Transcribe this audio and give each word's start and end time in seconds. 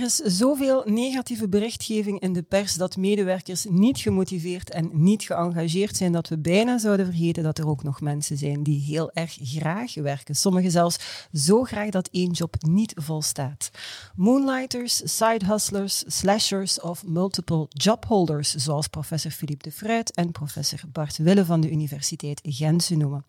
Er 0.00 0.06
is 0.06 0.16
zoveel 0.16 0.82
negatieve 0.86 1.48
berichtgeving 1.48 2.20
in 2.20 2.32
de 2.32 2.42
pers 2.42 2.74
dat 2.74 2.96
medewerkers 2.96 3.66
niet 3.68 3.98
gemotiveerd 3.98 4.70
en 4.70 4.90
niet 4.92 5.22
geëngageerd 5.22 5.96
zijn 5.96 6.12
dat 6.12 6.28
we 6.28 6.38
bijna 6.38 6.78
zouden 6.78 7.06
vergeten 7.06 7.42
dat 7.42 7.58
er 7.58 7.68
ook 7.68 7.82
nog 7.82 8.00
mensen 8.00 8.36
zijn 8.36 8.62
die 8.62 8.80
heel 8.80 9.12
erg 9.12 9.38
graag 9.42 9.94
werken. 9.94 10.34
Sommigen 10.34 10.70
zelfs 10.70 11.26
zo 11.32 11.62
graag 11.62 11.90
dat 11.90 12.08
één 12.12 12.30
job 12.30 12.54
niet 12.60 12.92
volstaat. 12.96 13.70
Moonlighters, 14.16 15.16
side 15.16 15.46
hustlers, 15.46 16.04
slashers 16.06 16.80
of 16.80 17.06
multiple 17.06 17.66
jobholders, 17.68 18.54
zoals 18.54 18.88
professor 18.88 19.30
Philippe 19.30 19.62
de 19.62 19.72
Fruit 19.72 20.14
en 20.14 20.32
professor 20.32 20.80
Bart 20.92 21.16
Wille 21.16 21.44
van 21.44 21.60
de 21.60 21.70
Universiteit 21.70 22.40
Gent 22.42 22.90
noemen. 22.90 23.24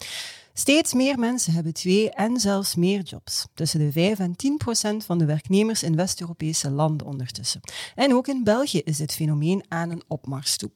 Steeds 0.54 0.94
meer 0.94 1.20
mensen 1.20 1.54
hebben 1.54 1.74
twee 1.74 2.10
en 2.10 2.40
zelfs 2.40 2.76
meer 2.76 3.02
jobs. 3.02 3.46
Tussen 3.54 3.80
de 3.80 3.92
5 3.92 4.20
en 4.20 4.36
10 4.36 4.58
procent 4.58 5.06
van 5.06 5.18
de 5.18 5.26
werknemers 5.26 5.84
in 5.84 5.96
West-Europese 5.96 6.70
landen 6.70 7.08
ondertussen. 7.08 7.62
En 7.96 8.14
ook 8.14 8.28
in 8.28 8.44
België 8.44 8.80
is 8.80 8.98
dit 8.98 9.14
fenomeen 9.14 9.64
aan 9.68 9.90
een 9.90 10.04
opmars 10.08 10.58
toe. 10.58 10.72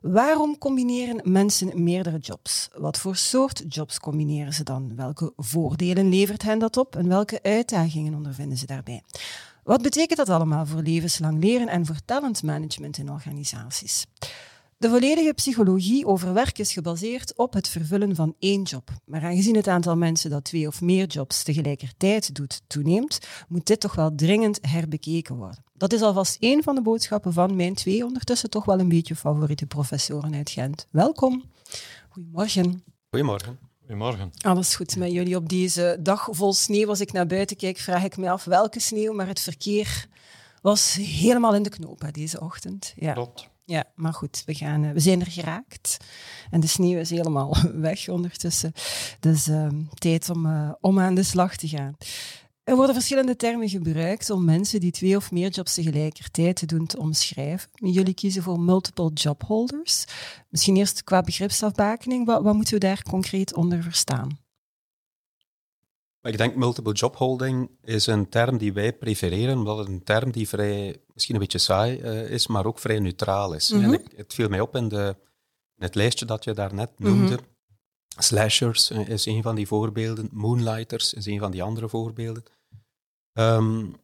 Waarom 0.00 0.58
combineren 0.58 1.32
mensen 1.32 1.82
meerdere 1.82 2.18
jobs? 2.18 2.68
Wat 2.74 2.98
voor 2.98 3.16
soort 3.16 3.62
jobs 3.68 4.00
combineren 4.00 4.52
ze 4.52 4.62
dan? 4.62 4.96
Welke 4.96 5.32
voordelen 5.36 6.08
levert 6.08 6.42
hen 6.42 6.58
dat 6.58 6.76
op 6.76 6.96
en 6.96 7.08
welke 7.08 7.42
uitdagingen 7.42 8.14
ondervinden 8.14 8.58
ze 8.58 8.66
daarbij? 8.66 9.02
Wat 9.64 9.82
betekent 9.82 10.18
dat 10.18 10.28
allemaal 10.28 10.66
voor 10.66 10.82
levenslang 10.82 11.42
leren 11.42 11.68
en 11.68 11.86
voor 11.86 12.00
talentmanagement 12.04 12.98
in 12.98 13.10
organisaties? 13.10 14.06
De 14.78 14.88
volledige 14.88 15.32
psychologie 15.34 16.06
over 16.06 16.32
werk 16.32 16.58
is 16.58 16.72
gebaseerd 16.72 17.36
op 17.36 17.52
het 17.52 17.68
vervullen 17.68 18.14
van 18.14 18.34
één 18.38 18.62
job. 18.62 18.90
Maar 19.04 19.24
aangezien 19.24 19.56
het 19.56 19.68
aantal 19.68 19.96
mensen 19.96 20.30
dat 20.30 20.44
twee 20.44 20.66
of 20.66 20.80
meer 20.80 21.06
jobs 21.06 21.42
tegelijkertijd 21.42 22.34
doet 22.34 22.62
toeneemt, 22.66 23.18
moet 23.48 23.66
dit 23.66 23.80
toch 23.80 23.94
wel 23.94 24.14
dringend 24.14 24.58
herbekeken 24.60 25.36
worden. 25.36 25.64
Dat 25.72 25.92
is 25.92 26.02
alvast 26.02 26.36
één 26.40 26.62
van 26.62 26.74
de 26.74 26.82
boodschappen 26.82 27.32
van 27.32 27.56
mijn 27.56 27.74
twee 27.74 28.04
ondertussen 28.04 28.50
toch 28.50 28.64
wel 28.64 28.78
een 28.80 28.88
beetje 28.88 29.16
favoriete 29.16 29.66
professoren 29.66 30.34
uit 30.34 30.50
Gent. 30.50 30.86
Welkom. 30.90 31.44
Goedemorgen. 32.08 32.82
Goedemorgen. 33.10 33.58
Goedemorgen. 33.78 34.30
Alles 34.40 34.74
goed 34.74 34.96
met 34.96 35.12
jullie 35.12 35.36
op 35.36 35.48
deze 35.48 35.98
dag 36.00 36.28
vol 36.30 36.52
sneeuw. 36.52 36.88
Als 36.88 37.00
ik 37.00 37.12
naar 37.12 37.26
buiten 37.26 37.56
kijk, 37.56 37.78
vraag 37.78 38.04
ik 38.04 38.16
me 38.16 38.30
af 38.30 38.44
welke 38.44 38.80
sneeuw, 38.80 39.12
maar 39.12 39.26
het 39.26 39.40
verkeer 39.40 40.06
was 40.62 40.94
helemaal 40.94 41.54
in 41.54 41.62
de 41.62 41.70
knoop 41.70 42.08
deze 42.12 42.40
ochtend. 42.40 42.92
Ja. 42.96 43.12
Klopt. 43.12 43.54
Ja, 43.68 43.84
maar 43.94 44.12
goed, 44.12 44.42
we, 44.44 44.54
gaan, 44.54 44.84
eh, 44.84 44.90
we 44.90 45.00
zijn 45.00 45.20
er 45.20 45.30
geraakt. 45.30 45.96
En 46.50 46.60
de 46.60 46.66
sneeuw 46.66 46.98
is 46.98 47.10
helemaal 47.10 47.56
weg 47.90 48.08
ondertussen. 48.08 48.72
Dus 49.20 49.48
uh, 49.48 49.68
tijd 49.94 50.30
om, 50.30 50.46
uh, 50.46 50.72
om 50.80 51.00
aan 51.00 51.14
de 51.14 51.22
slag 51.22 51.56
te 51.56 51.68
gaan. 51.68 51.96
Er 52.64 52.76
worden 52.76 52.94
verschillende 52.94 53.36
termen 53.36 53.68
gebruikt 53.68 54.30
om 54.30 54.44
mensen 54.44 54.80
die 54.80 54.90
twee 54.90 55.16
of 55.16 55.30
meer 55.30 55.50
jobs 55.50 55.74
tegelijkertijd 55.74 56.56
te 56.56 56.66
doen 56.66 56.86
te 56.86 56.98
omschrijven. 56.98 57.68
Jullie 57.74 58.14
kiezen 58.14 58.42
voor 58.42 58.60
multiple 58.60 59.10
job 59.12 59.42
holders. 59.42 60.04
Misschien 60.48 60.76
eerst 60.76 61.04
qua 61.04 61.20
begripsafbakening, 61.22 62.26
wat, 62.26 62.42
wat 62.42 62.54
moeten 62.54 62.74
we 62.74 62.80
daar 62.80 63.02
concreet 63.02 63.54
onder 63.54 63.82
verstaan? 63.82 64.45
Ik 66.26 66.38
denk 66.38 66.54
multiple 66.54 66.92
job 66.92 67.16
holding 67.16 67.70
is 67.82 68.06
een 68.06 68.28
term 68.28 68.58
die 68.58 68.72
wij 68.72 68.92
prefereren, 68.92 69.58
omdat 69.58 69.78
het 69.78 69.88
een 69.88 70.04
term 70.04 70.30
die 70.30 70.48
vrij, 70.48 71.00
misschien 71.14 71.34
een 71.34 71.40
beetje 71.40 71.58
saai 71.58 72.00
uh, 72.00 72.30
is, 72.30 72.46
maar 72.46 72.66
ook 72.66 72.78
vrij 72.78 72.98
neutraal 72.98 73.52
is. 73.52 73.70
En 73.70 73.92
ik, 73.92 74.12
het 74.16 74.34
viel 74.34 74.48
mij 74.48 74.60
op 74.60 74.76
in, 74.76 74.88
de, 74.88 75.16
in 75.76 75.84
het 75.84 75.94
lijstje 75.94 76.24
dat 76.24 76.44
je 76.44 76.52
daarnet 76.52 76.98
noemde. 76.98 77.32
Mm 77.32 77.54
Slashers 78.18 78.90
uh, 78.90 79.08
is 79.08 79.26
een 79.26 79.42
van 79.42 79.54
die 79.54 79.66
voorbeelden, 79.66 80.28
Moonlighters 80.32 81.14
is 81.14 81.26
een 81.26 81.38
van 81.38 81.50
die 81.50 81.62
andere 81.62 81.88
voorbeelden. 81.88 82.42
Um, 83.32 83.96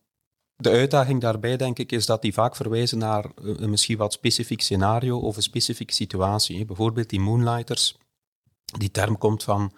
de 0.57 0.71
uitdaging 0.71 1.21
daarbij, 1.21 1.57
denk 1.57 1.79
ik, 1.79 1.93
is 1.93 2.07
dat 2.07 2.23
die 2.23 2.33
vaak 2.33 2.57
verwijzen 2.57 2.99
naar 2.99 3.31
een 3.35 3.71
misschien 3.71 3.97
wat 3.97 4.13
specifiek 4.13 4.61
scenario 4.61 5.19
of 5.19 5.37
een 5.37 5.43
specifieke 5.43 5.93
situatie. 5.93 6.65
Bijvoorbeeld 6.65 7.09
die 7.09 7.21
Moonlighters, 7.21 7.97
die 8.79 8.91
term 8.91 9.19
komt 9.19 9.45
van 9.45 9.73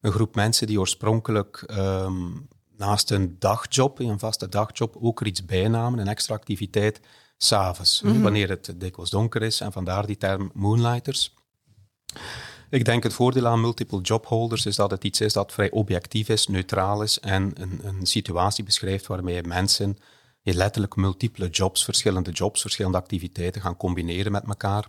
een 0.00 0.12
groep 0.12 0.34
mensen 0.34 0.66
die 0.66 0.80
oorspronkelijk 0.80 1.62
ehm, 1.66 2.28
naast 2.76 3.10
een 3.10 3.36
dagjob, 3.38 3.98
een 3.98 4.18
vaste 4.18 4.48
dagjob, 4.48 4.96
ook 5.00 5.20
er 5.20 5.26
iets 5.26 5.44
bijnamen, 5.44 5.98
een 5.98 6.08
extra 6.08 6.34
activiteit, 6.34 7.00
s'avonds, 7.36 8.02
mm 8.02 8.22
wanneer 8.22 8.48
het 8.48 8.74
dikwijls 8.76 9.10
donker 9.10 9.42
is. 9.42 9.60
En 9.60 9.72
vandaar 9.72 10.06
die 10.06 10.16
term 10.16 10.50
moonlighters. 10.54 11.34
Ik 12.70 12.84
denk 12.84 13.02
het 13.02 13.12
voordeel 13.12 13.46
aan 13.46 13.60
multiple 13.60 14.00
jobholders 14.00 14.66
is 14.66 14.76
dat 14.76 14.90
het 14.90 15.04
iets 15.04 15.20
is 15.20 15.32
dat 15.32 15.52
vrij 15.52 15.70
objectief 15.70 16.28
is, 16.28 16.46
neutraal 16.46 17.02
is 17.02 17.20
en 17.20 17.50
een, 17.54 17.80
een 17.82 18.06
situatie 18.06 18.64
beschrijft 18.64 19.06
waarmee 19.06 19.42
mensen 19.42 19.98
je 20.42 20.54
letterlijk 20.54 20.96
multiple 20.96 21.48
jobs, 21.48 21.84
verschillende 21.84 22.30
jobs, 22.30 22.60
verschillende 22.60 22.98
activiteiten 22.98 23.60
gaan 23.60 23.76
combineren 23.76 24.32
met 24.32 24.44
elkaar. 24.44 24.88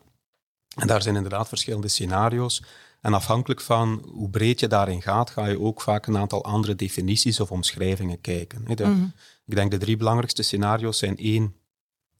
En 0.75 0.87
daar 0.87 1.01
zijn 1.01 1.15
inderdaad 1.15 1.47
verschillende 1.47 1.87
scenario's. 1.87 2.63
En 3.01 3.13
afhankelijk 3.13 3.61
van 3.61 4.05
hoe 4.13 4.29
breed 4.29 4.59
je 4.59 4.67
daarin 4.67 5.01
gaat, 5.01 5.29
ga 5.29 5.45
je 5.45 5.59
ook 5.59 5.81
vaak 5.81 6.07
een 6.07 6.17
aantal 6.17 6.43
andere 6.43 6.75
definities 6.75 7.39
of 7.39 7.51
omschrijvingen 7.51 8.21
kijken. 8.21 8.61
Mhm. 8.63 9.03
Ik 9.45 9.55
denk 9.55 9.71
de 9.71 9.77
drie 9.77 9.97
belangrijkste 9.97 10.43
scenario's 10.43 10.97
zijn 10.97 11.17
één, 11.17 11.55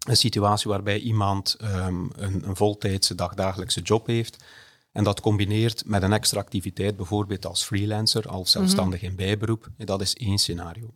een 0.07 0.17
situatie 0.17 0.71
waarbij 0.71 0.99
iemand 0.99 1.57
um, 1.61 2.09
een, 2.15 2.47
een 2.47 2.55
voltijdse 2.55 3.15
dagdagelijkse 3.15 3.81
job 3.81 4.07
heeft 4.07 4.43
en 4.91 5.03
dat 5.03 5.21
combineert 5.21 5.85
met 5.85 6.03
een 6.03 6.13
extra 6.13 6.39
activiteit, 6.39 6.95
bijvoorbeeld 6.95 7.45
als 7.45 7.63
freelancer, 7.63 8.27
als 8.27 8.53
mhm. 8.53 8.59
zelfstandig 8.59 9.01
in 9.01 9.15
bijberoep. 9.15 9.67
Dat 9.77 10.01
is 10.01 10.15
één 10.15 10.37
scenario. 10.37 10.93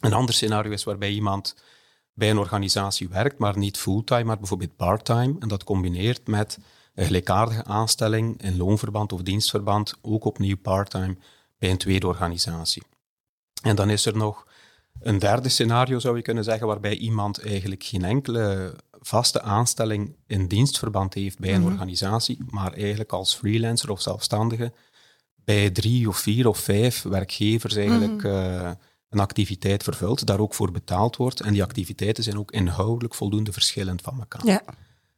Een 0.00 0.12
ander 0.12 0.34
scenario 0.34 0.72
is 0.72 0.84
waarbij 0.84 1.10
iemand 1.10 1.56
bij 2.12 2.30
een 2.30 2.38
organisatie 2.38 3.08
werkt, 3.08 3.38
maar 3.38 3.58
niet 3.58 3.78
fulltime, 3.78 4.24
maar 4.24 4.38
bijvoorbeeld 4.38 4.76
parttime. 4.76 5.34
En 5.38 5.48
dat 5.48 5.64
combineert 5.64 6.26
met 6.26 6.58
een 6.94 7.04
gelijkaardige 7.04 7.64
aanstelling 7.64 8.42
in 8.42 8.56
loonverband 8.56 9.12
of 9.12 9.22
dienstverband, 9.22 9.94
ook 10.02 10.24
opnieuw 10.24 10.56
parttime 10.56 11.16
bij 11.58 11.70
een 11.70 11.78
tweede 11.78 12.06
organisatie. 12.06 12.82
En 13.62 13.76
dan 13.76 13.90
is 13.90 14.06
er 14.06 14.16
nog 14.16 14.46
een 15.00 15.18
derde 15.18 15.48
scenario, 15.48 15.98
zou 15.98 16.16
je 16.16 16.22
kunnen 16.22 16.44
zeggen, 16.44 16.66
waarbij 16.66 16.96
iemand 16.96 17.42
eigenlijk 17.42 17.84
geen 17.84 18.04
enkele 18.04 18.74
vaste 19.00 19.42
aanstelling 19.42 20.16
in 20.26 20.48
dienstverband 20.48 21.14
heeft 21.14 21.38
bij 21.38 21.54
een 21.54 21.60
mhm. 21.60 21.72
organisatie, 21.72 22.38
maar 22.46 22.72
eigenlijk 22.72 23.12
als 23.12 23.34
freelancer 23.34 23.90
of 23.90 24.00
zelfstandige 24.00 24.72
bij 25.44 25.70
drie 25.70 26.08
of 26.08 26.18
vier 26.18 26.48
of 26.48 26.58
vijf 26.58 27.02
werkgevers 27.02 27.76
eigenlijk 27.76 28.22
mhm. 28.22 28.26
eh, 28.26 28.70
een 29.08 29.20
activiteit 29.20 29.82
vervult, 29.82 30.26
daar 30.26 30.40
ook 30.40 30.54
voor 30.54 30.70
betaald 30.70 31.16
wordt. 31.16 31.40
En 31.40 31.52
die 31.52 31.62
activiteiten 31.62 32.24
zijn 32.24 32.38
ook 32.38 32.50
inhoudelijk 32.50 33.14
voldoende 33.14 33.52
verschillend 33.52 34.00
van 34.00 34.18
elkaar. 34.18 34.46
Ja. 34.46 34.62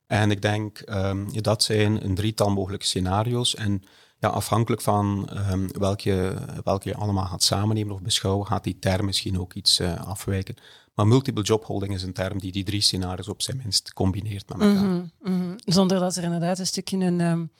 En 0.06 0.30
ik 0.30 0.42
denk, 0.42 0.82
um, 0.88 1.42
dat 1.42 1.62
zijn 1.62 2.04
een 2.04 2.14
drietal 2.14 2.50
mogelijke 2.50 2.86
scenario's. 2.86 3.54
En 3.54 3.82
ja, 4.18 4.28
afhankelijk 4.28 4.82
van 4.82 5.28
um, 5.50 5.68
welke, 5.78 6.34
welke 6.64 6.88
je 6.88 6.96
allemaal 6.96 7.26
gaat 7.26 7.42
samennemen 7.42 7.94
of 7.94 8.02
beschouwen, 8.02 8.46
gaat 8.46 8.64
die 8.64 8.78
term 8.78 9.04
misschien 9.04 9.40
ook 9.40 9.54
iets 9.54 9.80
uh, 9.80 10.06
afwijken. 10.06 10.54
Maar 10.94 11.06
multiple 11.06 11.42
job 11.42 11.64
holding 11.64 11.94
is 11.94 12.02
een 12.02 12.12
term 12.12 12.38
die 12.38 12.52
die 12.52 12.64
drie 12.64 12.80
scenario's 12.80 13.28
op 13.28 13.42
zijn 13.42 13.56
minst 13.56 13.92
combineert 13.92 14.48
met 14.48 14.60
elkaar. 14.60 14.84
Mm 14.84 15.10
-hmm, 15.22 15.54
Zonder 15.64 15.98
dat 15.98 16.16
er 16.16 16.22
inderdaad 16.22 16.58
een 16.58 16.66
stukje 16.66 16.96
een... 16.96 17.20
Um, 17.20 17.50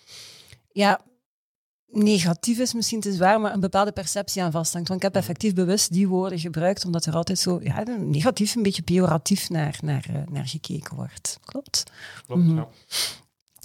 ja, 0.73 1.01
negatief 1.91 2.59
is 2.59 2.75
misschien 2.75 3.01
te 3.01 3.13
zwaar, 3.13 3.41
maar 3.41 3.53
een 3.53 3.61
bepaalde 3.61 3.93
perceptie 3.93 4.43
aan 4.43 4.51
vasthangt. 4.51 4.89
Want 4.89 5.03
ik 5.03 5.13
heb 5.13 5.23
effectief 5.23 5.55
bewust 5.55 5.93
die 5.93 6.09
woorden 6.09 6.39
gebruikt, 6.39 6.85
omdat 6.85 7.05
er 7.05 7.15
altijd 7.15 7.39
zo 7.39 7.61
ja, 7.63 7.83
negatief, 7.99 8.55
een 8.55 8.63
beetje 8.63 8.83
pejoratief 8.83 9.51
naar, 9.51 9.79
naar, 9.83 10.07
eh, 10.09 10.23
naar 10.31 10.47
gekeken 10.47 10.97
wordt. 10.97 11.39
Klopt? 11.45 11.83
Klopt, 12.27 12.43
mm 12.43 12.49
-hmm. 12.49 12.57
ja. 12.57 12.69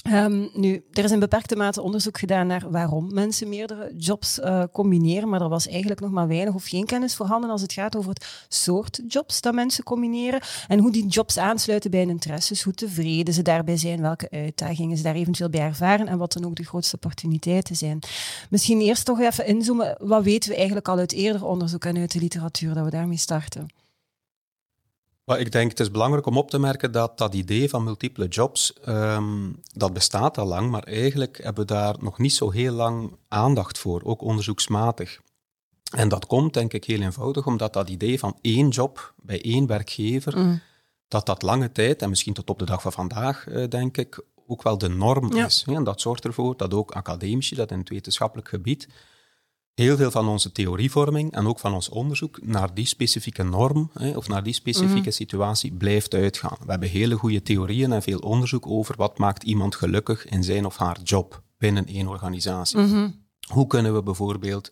Um, 0.10 0.50
nu, 0.54 0.84
er 0.94 1.04
is 1.04 1.12
in 1.12 1.20
beperkte 1.20 1.56
mate 1.56 1.82
onderzoek 1.82 2.20
gedaan 2.20 2.48
naar 2.48 2.72
waarom 2.72 3.14
mensen 3.14 3.50
meerdere 3.50 3.94
jobs 3.98 4.40
uh, 4.40 4.64
combineren, 4.72 5.30
maar 5.30 5.42
er 5.42 5.50
was 5.50 5.68
eigenlijk 5.68 6.00
nog 6.00 6.12
maar 6.12 6.28
weinig 6.28 6.54
of 6.54 6.66
geen 6.66 6.86
kennis 6.86 7.16
voorhanden 7.16 7.50
als 7.50 7.62
het 7.62 7.74
gaat 7.74 7.96
over 7.96 8.10
het 8.10 8.46
soort 8.48 9.02
jobs 9.08 9.42
dat 9.42 9.54
mensen 9.54 9.84
combineren 9.84 10.42
en 10.68 10.80
hoe 10.80 10.92
die 10.92 11.08
jobs 11.08 11.38
aansluiten 11.38 11.92
bij 11.92 12.00
hun 12.00 12.10
interesses, 12.10 12.64
hoe 12.64 12.74
tevreden 12.74 13.34
ze 13.34 13.42
daarbij 13.42 13.78
zijn, 13.78 14.02
welke 14.02 14.30
uitdagingen 14.30 14.98
ze 14.98 15.04
daar 15.04 15.16
eventueel 15.16 15.50
bij 15.50 15.62
ervaren 15.62 16.08
en 16.08 16.18
wat 16.18 16.34
dan 16.34 16.46
ook 16.46 16.56
de 16.56 16.66
grootste 16.66 16.96
opportuniteiten 16.96 17.76
zijn. 17.76 18.00
Misschien 18.50 18.80
eerst 18.82 19.06
toch 19.06 19.20
even 19.20 19.46
inzoomen, 19.46 19.96
wat 20.00 20.24
weten 20.24 20.50
we 20.50 20.56
eigenlijk 20.56 20.88
al 20.88 20.98
uit 20.98 21.14
eerder 21.14 21.46
onderzoek 21.46 21.86
en 21.86 21.98
uit 21.98 22.12
de 22.12 22.20
literatuur, 22.20 22.74
dat 22.74 22.84
we 22.84 22.92
daarmee 22.92 23.18
starten? 23.18 23.81
Maar 25.32 25.40
ik 25.40 25.52
denk 25.52 25.70
het 25.70 25.80
is 25.80 25.92
belangrijk 25.92 26.26
om 26.26 26.38
op 26.38 26.50
te 26.50 26.60
merken 26.60 26.92
dat 26.92 27.18
dat 27.18 27.34
idee 27.34 27.70
van 27.70 27.84
multiple 27.84 28.28
jobs, 28.28 28.74
um, 28.88 29.60
dat 29.74 29.94
bestaat 29.94 30.38
al 30.38 30.46
lang, 30.46 30.72
maar 30.72 30.84
eigenlijk 30.84 31.40
hebben 31.44 31.68
we 31.68 31.74
daar 31.74 31.96
nog 32.00 32.18
niet 32.18 32.34
zo 32.34 32.50
heel 32.50 32.74
lang 32.74 33.18
aandacht 33.28 33.78
voor, 33.78 34.02
ook 34.04 34.22
onderzoeksmatig. 34.22 35.20
En 35.96 36.10
dat 36.10 36.26
komt 36.26 36.54
denk 36.54 36.74
ik 36.74 36.86
heel 36.86 37.02
eenvoudig 37.02 37.46
omdat 37.46 37.74
dat 37.74 37.90
idee 37.90 38.20
van 38.20 38.38
één 38.42 38.70
job 38.70 39.14
bij 39.18 39.42
één 39.44 39.68
werkgever, 39.68 40.38
mm. 40.38 40.62
dat 41.08 41.26
dat 41.26 41.42
lange 41.42 41.72
tijd, 41.72 42.02
en 42.02 42.10
misschien 42.10 42.34
tot 42.34 42.50
op 42.50 42.60
de 42.60 42.66
dag 42.66 42.82
van 42.82 42.92
vandaag, 42.92 43.48
uh, 43.48 43.68
denk 43.68 43.98
ik, 43.98 44.24
ook 44.48 44.64
wel 44.64 44.78
de 44.78 44.90
norm 44.90 45.34
is. 45.34 45.66
En 45.68 45.84
dat 45.84 46.02
zorgt 46.02 46.26
ervoor 46.26 46.58
dat 46.58 46.74
ook 46.74 46.92
academici, 46.92 47.56
dat 47.56 47.72
in 47.72 47.80
het 47.80 47.90
wetenschappelijk 47.90 48.50
gebied, 48.50 48.88
heel 49.74 49.98
veel 49.98 50.12
van 50.12 50.28
onze 50.28 50.52
theorievorming 50.52 51.32
en 51.32 51.48
ook 51.48 51.60
van 51.60 51.74
ons 51.74 51.90
onderzoek 51.90 52.40
naar 52.44 52.74
die 52.74 52.86
specifieke 52.86 53.44
norm 53.44 53.90
hè, 53.94 54.18
of 54.18 54.28
naar 54.28 54.44
die 54.44 54.54
specifieke 54.54 55.00
mhm. 55.00 55.12
situatie 55.12 55.74
blijft 55.74 56.14
uitgaan. 56.14 56.58
We 56.66 56.72
hebben 56.72 56.90
hele 56.90 57.16
goede 57.16 57.42
theorieën 57.42 57.92
en 57.92 58.02
veel 58.02 58.20
onderzoek 58.20 58.68
over 58.68 58.96
wat 58.98 59.18
maakt 59.18 59.44
iemand 59.44 59.76
gelukkig 59.76 60.26
in 60.26 60.44
zijn 60.44 60.66
of 60.66 60.78
haar 60.78 61.02
job 61.04 61.42
binnen 61.58 61.86
één 61.86 62.08
organisatie. 62.08 62.80
Mhm. 62.80 63.10
Hoe 63.48 63.68
kunnen 63.68 63.94
we 63.94 64.04
bijvoorbeeld 64.04 64.72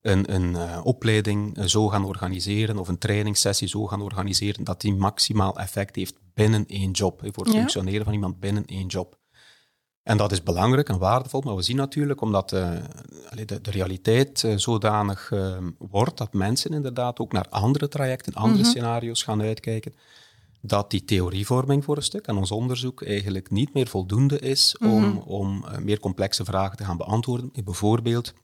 een, 0.00 0.34
een 0.34 0.50
uh, 0.50 0.80
opleiding 0.82 1.58
zo 1.64 1.88
gaan 1.88 2.04
organiseren 2.04 2.78
of 2.78 2.88
een 2.88 2.98
trainingssessie 2.98 3.68
zo 3.68 3.86
gaan 3.86 4.02
organiseren 4.02 4.64
dat 4.64 4.80
die 4.80 4.94
maximaal 4.94 5.58
effect 5.58 5.96
heeft 5.96 6.14
binnen 6.34 6.66
één 6.66 6.90
job, 6.90 7.20
voor 7.32 7.44
het 7.44 7.54
functioneren 7.54 8.04
van 8.04 8.12
iemand 8.12 8.40
binnen 8.40 8.64
één 8.64 8.86
job. 8.86 9.18
En 10.06 10.16
dat 10.16 10.32
is 10.32 10.42
belangrijk 10.42 10.88
en 10.88 10.98
waardevol, 10.98 11.40
maar 11.40 11.56
we 11.56 11.62
zien 11.62 11.76
natuurlijk, 11.76 12.20
omdat 12.20 12.52
uh, 12.52 12.70
de, 13.30 13.60
de, 13.60 13.70
realiteit 13.70 14.42
uh, 14.42 14.56
zodanig 14.56 15.30
uh, 15.30 15.56
wordt, 15.78 16.18
dat 16.18 16.32
mensen 16.32 16.70
inderdaad 16.70 17.18
ook 17.18 17.32
naar 17.32 17.48
andere 17.48 17.88
trajecten, 17.88 18.34
andere 18.34 18.62
mhm. 18.62 18.70
scenario's 18.70 19.22
gaan 19.22 19.42
uitkijken, 19.42 19.94
dat 20.60 20.90
die 20.90 21.04
theorievorming 21.04 21.84
voor 21.84 21.96
een 21.96 22.02
stuk 22.02 22.26
en 22.26 22.36
ons 22.36 22.50
onderzoek 22.50 23.02
eigenlijk 23.02 23.50
niet 23.50 23.74
meer 23.74 23.86
voldoende 23.86 24.38
is 24.38 24.78
om, 24.78 25.04
mhm. 25.04 25.16
om 25.16 25.64
meer 25.80 26.00
complexe 26.00 26.44
vragen 26.44 26.76
te 26.76 26.84
gaan 26.84 26.96
beantwoorden. 26.96 27.52
Bijvoorbeeld, 27.64 28.34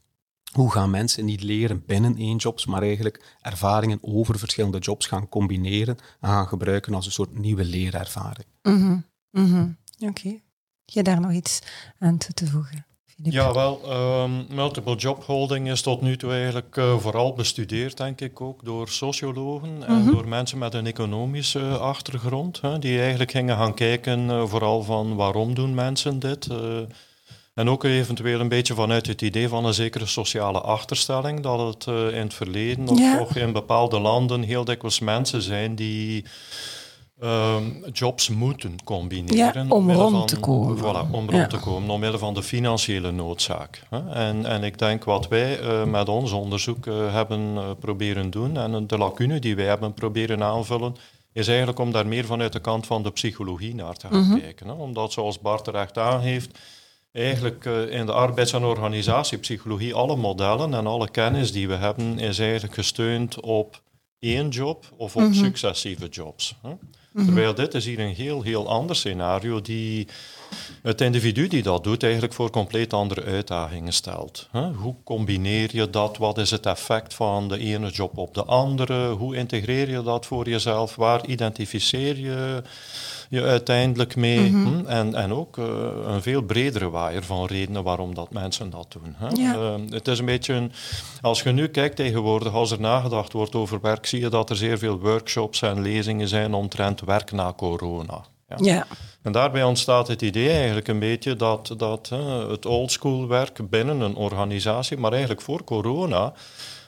hoe 0.53 0.71
gaan 0.73 0.91
mensen 0.91 1.25
niet 1.25 1.43
leren 1.43 1.83
binnen 1.87 2.17
één 2.17 2.37
jobs, 2.37 2.67
maar 2.67 2.83
eigenlijk 2.83 3.37
ervaringen 3.41 3.99
over 4.01 4.39
verschillende 4.39 4.79
jobs 4.79 5.07
gaan 5.07 5.29
combineren 5.29 5.97
en 6.21 6.29
gaan 6.29 6.49
gebruiken 6.49 6.95
als 6.95 7.07
een 7.07 7.13
soort 7.13 7.39
nieuwe 7.39 7.65
leerervaring. 7.65 8.47
Mm 8.63 9.05
-hmm. 9.31 9.77
Oké 9.99 10.41
je 10.93 11.03
daar 11.03 11.21
nog 11.21 11.33
iets 11.33 11.61
aan 11.99 12.19
toe 12.19 12.35
te 12.35 12.47
voegen? 12.47 12.87
Ja, 13.23 13.53
wel, 13.53 13.81
um, 14.23 14.47
multiple 14.49 14.97
job 14.97 15.25
holding 15.25 15.71
is 15.71 15.83
tot 15.83 16.01
nu 16.01 16.17
toe 16.17 16.33
eigenlijk 16.33 16.77
uh, 16.77 16.99
vooral 16.99 17.33
bestudeerd, 17.33 17.97
denk 17.97 18.21
ik 18.21 18.41
ook, 18.41 18.65
door 18.65 18.89
sociologen 18.89 19.87
en 19.87 19.99
mhm. 19.99 20.11
door 20.11 20.29
mensen 20.29 20.59
met 20.59 20.75
een 20.75 20.87
economische 20.87 21.79
achtergrond, 21.79 22.61
hè, 22.61 22.79
die 22.79 23.01
eigenlijk 23.01 23.31
gingen 23.31 23.57
gaan 23.57 23.75
kijken 23.75 24.29
uh, 24.29 24.47
vooral 24.47 24.83
van 24.83 25.17
waarom 25.17 25.55
doen 25.55 25.75
mensen 25.75 26.19
dit. 26.19 26.49
En 27.55 27.69
ook 27.69 27.85
eventueel 27.85 28.41
een 28.41 28.49
beetje 28.49 28.75
vanuit 28.75 29.07
het 29.07 29.23
idee 29.23 29.49
van 29.49 29.65
een 29.65 29.75
zekere 29.75 30.07
sociale 30.07 30.61
achterstelling, 30.61 31.41
dat 31.41 31.75
het 31.75 31.87
in 32.15 32.21
het 32.21 32.35
verleden 32.35 32.89
of 32.89 33.17
toch 33.19 33.37
in 33.37 33.53
bepaalde 33.53 34.01
landen 34.01 34.43
heel 34.43 34.65
dikwijls 34.65 35.01
mensen 35.01 35.43
zijn 35.43 35.75
die 35.75 36.25
Ehm, 37.23 37.65
jobs 37.93 38.29
moeten 38.29 38.85
combineren. 38.85 39.71
om 39.71 39.91
rond 39.91 40.29
te 40.29 40.41
komen. 40.41 40.79
Voilà, 40.79 41.11
om 41.11 41.31
rond 41.31 41.51
te 41.51 41.59
komen, 41.59 41.91
omwille 41.91 42.19
van 42.19 42.35
de 42.35 42.43
financiële 42.43 43.11
noodzaak. 43.11 43.83
En, 44.11 44.47
en 44.47 44.63
ik 44.63 44.79
denk 44.79 45.05
wat 45.05 45.29
wij 45.29 45.61
uh, 45.61 45.85
met 45.85 46.09
ons 46.09 46.33
onderzoek 46.33 46.87
uh, 46.87 47.13
hebben 47.13 47.55
uh, 47.55 47.71
proberen 47.81 48.31
doen 48.31 48.57
en 48.57 48.87
de 48.87 48.99
lacune 48.99 49.39
die 49.39 49.57
wij 49.57 49.65
hebben 49.65 49.95
proberen 49.95 50.43
aanvullen, 50.43 50.97
is 51.33 51.49
eigenlijk 51.49 51.79
om 51.79 51.93
daar 51.93 52.07
meer 52.07 52.25
vanuit 52.25 52.53
de 52.53 52.61
kant 52.61 52.87
van 52.87 53.03
de 53.03 53.11
psychologie 53.11 53.75
naar 53.75 53.95
te 53.95 54.07
gaan 54.07 54.23
mm 54.23 54.31
-hmm. 54.31 54.41
kijken. 54.41 54.67
Hè? 54.67 54.73
Omdat, 54.73 55.13
zoals 55.13 55.41
Bart 55.41 55.65
terecht 55.65 55.99
aangeeft, 55.99 56.59
eigenlijk 57.13 57.65
in 57.91 58.07
de 58.07 58.13
arbeids- 58.13 58.53
en 58.53 58.65
organisatiepsychologie 58.65 59.95
alle 59.95 60.17
modellen 60.17 60.75
en 60.75 60.87
alle 60.87 61.11
kennis 61.11 61.53
die 61.53 61.69
we 61.69 61.75
hebben, 61.75 62.19
is 62.19 62.39
eigenlijk 62.39 62.75
gesteund 62.75 63.41
op 63.41 63.83
één 64.19 64.49
job 64.49 64.85
of 64.97 65.17
op 65.17 65.23
mm 65.23 65.33
-hmm. 65.33 65.45
successieve 65.45 66.09
jobs. 66.09 66.55
Hè? 66.63 66.71
Mhm. 67.13 67.25
Terwijl 67.25 67.55
dit 67.55 67.75
is 67.75 67.85
hier 67.85 67.99
een 67.99 68.15
heel, 68.15 68.43
heel 68.43 68.69
ander 68.69 68.97
scenario 68.97 69.61
die 69.61 70.07
het 70.83 71.01
individu 71.01 71.49
die 71.49 71.63
dat 71.63 71.85
doet 71.85 72.03
eigenlijk 72.03 72.33
voor 72.33 72.51
compleet 72.51 72.93
andere 72.93 73.25
uitdagingen 73.25 73.93
stelt. 73.93 74.49
Hoe 74.77 74.95
combineer 75.05 75.69
je 75.73 75.91
dat? 75.91 76.17
Wat 76.17 76.39
is 76.39 76.51
het 76.51 76.67
effect 76.67 77.15
van 77.15 77.49
de 77.49 77.59
ene 77.59 77.91
job 77.91 78.19
op 78.19 78.35
de 78.35 78.45
andere? 78.45 79.11
Hoe 79.11 79.37
integreer 79.37 79.91
je 79.91 80.03
dat 80.03 80.27
voor 80.27 80.49
jezelf? 80.49 80.97
Waar 80.97 81.27
identificeer 81.27 82.19
je 82.19 82.63
je 83.29 83.43
uiteindelijk 83.43 84.17
mee? 84.17 84.51
Mhm. 84.51 84.87
En, 84.87 85.15
en 85.15 85.33
ook 85.33 85.57
uh, 85.57 85.67
een 86.05 86.23
veel 86.23 86.43
bredere 86.43 86.91
waaier 86.91 87.23
van 87.23 87.47
redenen 87.47 87.83
waarom 87.83 88.15
dat 88.15 88.33
mensen 88.33 88.71
dat 88.71 88.87
doen. 88.93 89.15
Hè? 89.17 89.39
Uh, 89.39 89.75
het 89.91 90.09
is 90.09 90.19
een 90.19 90.25
beetje, 90.25 90.55
een, 90.55 90.73
als 91.21 91.43
je 91.43 91.53
nu 91.53 91.69
kijkt 91.69 91.97
tegenwoordig, 91.97 92.53
als 92.53 92.71
er 92.71 92.81
nagedacht 92.81 93.33
wordt 93.33 93.55
over 93.55 93.81
werk, 93.81 94.07
zie 94.07 94.21
je 94.21 94.29
dat 94.29 94.51
er 94.51 94.57
zeer 94.57 94.79
veel 94.79 94.99
workshops 94.99 95.63
en 95.63 95.83
lezingen 95.83 96.29
zijn 96.29 96.55
omtrent 96.55 97.01
werk 97.01 97.33
na 97.33 97.53
corona. 97.53 98.25
Ja. 98.59 98.75
ja. 98.75 98.87
En 99.23 99.33
daarbij 99.33 99.63
ontstaat 99.63 100.09
het 100.09 100.23
idee 100.23 100.51
eigenlijk 100.51 100.89
een 100.89 100.99
beetje 100.99 101.37
dat, 101.37 101.75
dat 101.77 102.11
uh, 102.13 102.49
het 102.49 102.67
oldschool 102.67 103.29
werk 103.29 103.71
binnen 103.71 104.01
een 104.01 104.17
organisatie, 104.17 104.97
maar 104.97 105.11
eigenlijk 105.11 105.43
voor 105.43 105.65
corona, 105.65 106.33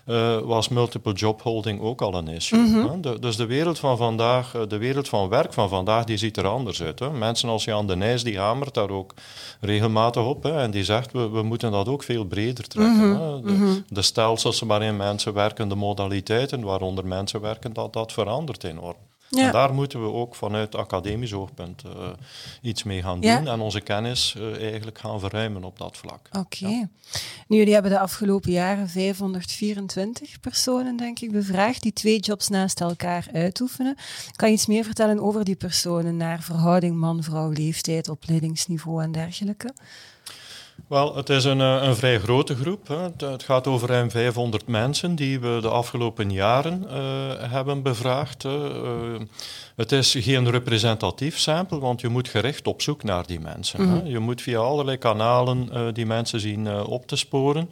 uh, 0.06 0.38
was 0.38 0.69
multiple 0.69 1.12
job 1.12 1.43
holding 1.43 1.81
ook 1.81 2.02
al 2.02 2.14
een 2.14 2.28
issue. 2.28 2.58
Mm 2.58 3.00
de, 3.00 3.19
dus 3.19 3.37
de 3.37 3.46
wereld 3.46 3.78
van 3.78 3.96
vandaag, 3.96 4.55
eh, 4.55 4.61
de 4.69 4.78
wereld 4.78 5.08
van 5.08 5.28
werk 5.28 5.52
van 5.52 5.69
vandaag, 5.69 6.05
die 6.05 6.16
ziet 6.16 6.37
er 6.37 6.46
anders 6.46 6.82
uit. 6.82 6.99
Hè. 6.99 7.11
Mensen 7.11 7.49
als 7.49 7.64
Jan 7.64 7.87
de 7.87 7.96
Nijs, 7.96 8.22
die 8.22 8.38
hamert 8.38 8.75
daar 8.75 8.90
ook 8.90 9.14
regelmatig 9.60 10.25
op. 10.25 10.43
Hè, 10.43 10.60
en 10.60 10.70
die 10.70 10.84
zegt, 10.84 11.12
we, 11.12 11.28
we 11.28 11.43
moeten 11.43 11.72
dat 11.72 11.88
ook 11.88 12.02
veel 12.02 12.25
breder 12.25 12.69
trekken. 12.69 13.10
Mhm. 13.10 13.20
hè. 13.20 13.40
De, 13.40 13.52
mhm. 13.52 13.72
de, 13.88 14.02
stelsels 14.02 14.60
waarin 14.60 14.96
mensen 14.96 15.32
werken, 15.32 15.69
de 15.69 15.75
modaliteiten 15.75 16.62
waaronder 16.62 17.06
mensen 17.06 17.40
werken, 17.40 17.72
dat, 17.72 17.93
dat 17.93 18.12
verandert 18.12 18.64
enorm. 18.64 18.96
En 19.42 19.52
daar 19.52 19.75
moeten 19.75 20.02
we 20.02 20.12
ook 20.12 20.34
vanuit 20.34 20.75
academisch 20.75 21.32
oogpunt 21.32 21.82
uh, 21.86 21.92
iets 22.62 22.82
mee 22.82 23.02
gaan 23.02 23.20
doen 23.20 23.48
en 23.48 23.60
onze 23.60 23.81
kennis 23.81 24.34
uh, 24.38 24.62
eigenlijk 24.62 24.98
gaan 24.98 25.20
verruimen 25.20 25.64
op 25.64 25.78
dat 25.78 25.96
vlak. 25.96 26.28
Oké. 26.38 26.66
Ja. 26.66 26.88
Nu, 27.48 27.56
jullie 27.56 27.72
hebben 27.72 27.90
de 27.90 27.98
afgelopen 27.98 28.50
jaren 28.50 28.88
524 28.88 30.40
personen, 30.40 30.96
denk 30.96 31.20
ik, 31.20 31.32
bevraagd 31.32 31.82
die 31.82 31.92
twee 31.92 32.19
jobs 32.19 32.48
naast 32.48 32.81
elkaar 32.81 33.26
uitoefenen. 33.32 33.96
Kan 34.36 34.48
je 34.48 34.54
iets 34.54 34.66
meer 34.66 34.84
vertellen 34.84 35.20
over 35.20 35.44
die 35.44 35.56
personen 35.56 36.16
naar 36.16 36.42
verhouding 36.42 36.96
man-vrouw, 36.96 37.50
leeftijd, 37.50 38.08
opleidingsniveau 38.08 39.03
en 39.03 39.12
dergelijke? 39.12 39.74
Wel, 40.88 41.16
het 41.16 41.28
is 41.28 41.44
een, 41.44 41.60
eh, 41.60 41.78
een 41.82 41.96
vrij 41.96 42.19
grote 42.19 42.56
groep. 42.56 42.88
Hè. 42.88 43.26
Het 43.26 43.43
gaat 43.43 43.66
over 43.66 43.88
ruim 43.88 44.10
500 44.10 44.66
mensen 44.66 45.14
die 45.14 45.40
we 45.40 45.58
de 45.60 45.69
afgelopen 45.69 46.32
jaren 46.32 46.84
uh, 46.86 46.93
hebben 47.38 47.82
bevraagd. 47.82 48.44
Uh, 48.44 48.52
het 49.76 49.93
is 49.93 50.16
geen 50.19 50.50
representatief 50.50 51.38
sample, 51.38 51.78
want 51.78 52.00
je 52.00 52.08
moet 52.08 52.28
gericht 52.28 52.66
op 52.66 52.82
zoek 52.82 53.02
naar 53.02 53.26
die 53.26 53.40
mensen. 53.40 53.82
Mm 53.82 53.88
-hmm. 53.88 54.00
hè. 54.00 54.08
Je 54.08 54.19
moet 54.19 54.43
via 54.43 54.58
allerlei 54.58 54.96
kanalen 54.96 55.69
uh, 55.72 55.81
die 55.93 56.06
mensen 56.06 56.40
zien 56.40 56.84
op 56.84 57.06
te 57.06 57.16
sporen. 57.16 57.70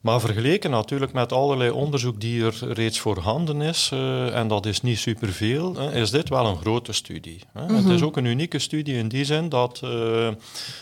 Maar 0.00 0.20
vergeleken 0.20 0.70
natuurlijk 0.70 1.12
met 1.12 1.32
allerlei 1.32 1.70
onderzoek 1.70 2.20
die 2.20 2.44
er 2.44 2.72
reeds 2.72 2.98
voorhanden 2.98 3.60
is, 3.60 3.90
uh, 3.94 4.36
en 4.36 4.48
dat 4.48 4.66
is 4.66 4.82
niet 4.82 4.98
superveel, 4.98 5.76
uh, 5.76 5.96
is 5.96 6.10
dit 6.10 6.28
wel 6.28 6.46
een 6.46 6.56
grote 6.56 6.92
studie. 6.92 7.40
Hè. 7.52 7.62
Mm 7.62 7.68
-hmm. 7.68 7.76
Het 7.76 7.88
is 7.88 8.02
ook 8.02 8.16
een 8.16 8.24
unieke 8.24 8.58
studie 8.58 8.94
in 8.94 9.08
die 9.08 9.24
zin 9.24 9.48
dat 9.48 9.80
uh, 9.84 10.28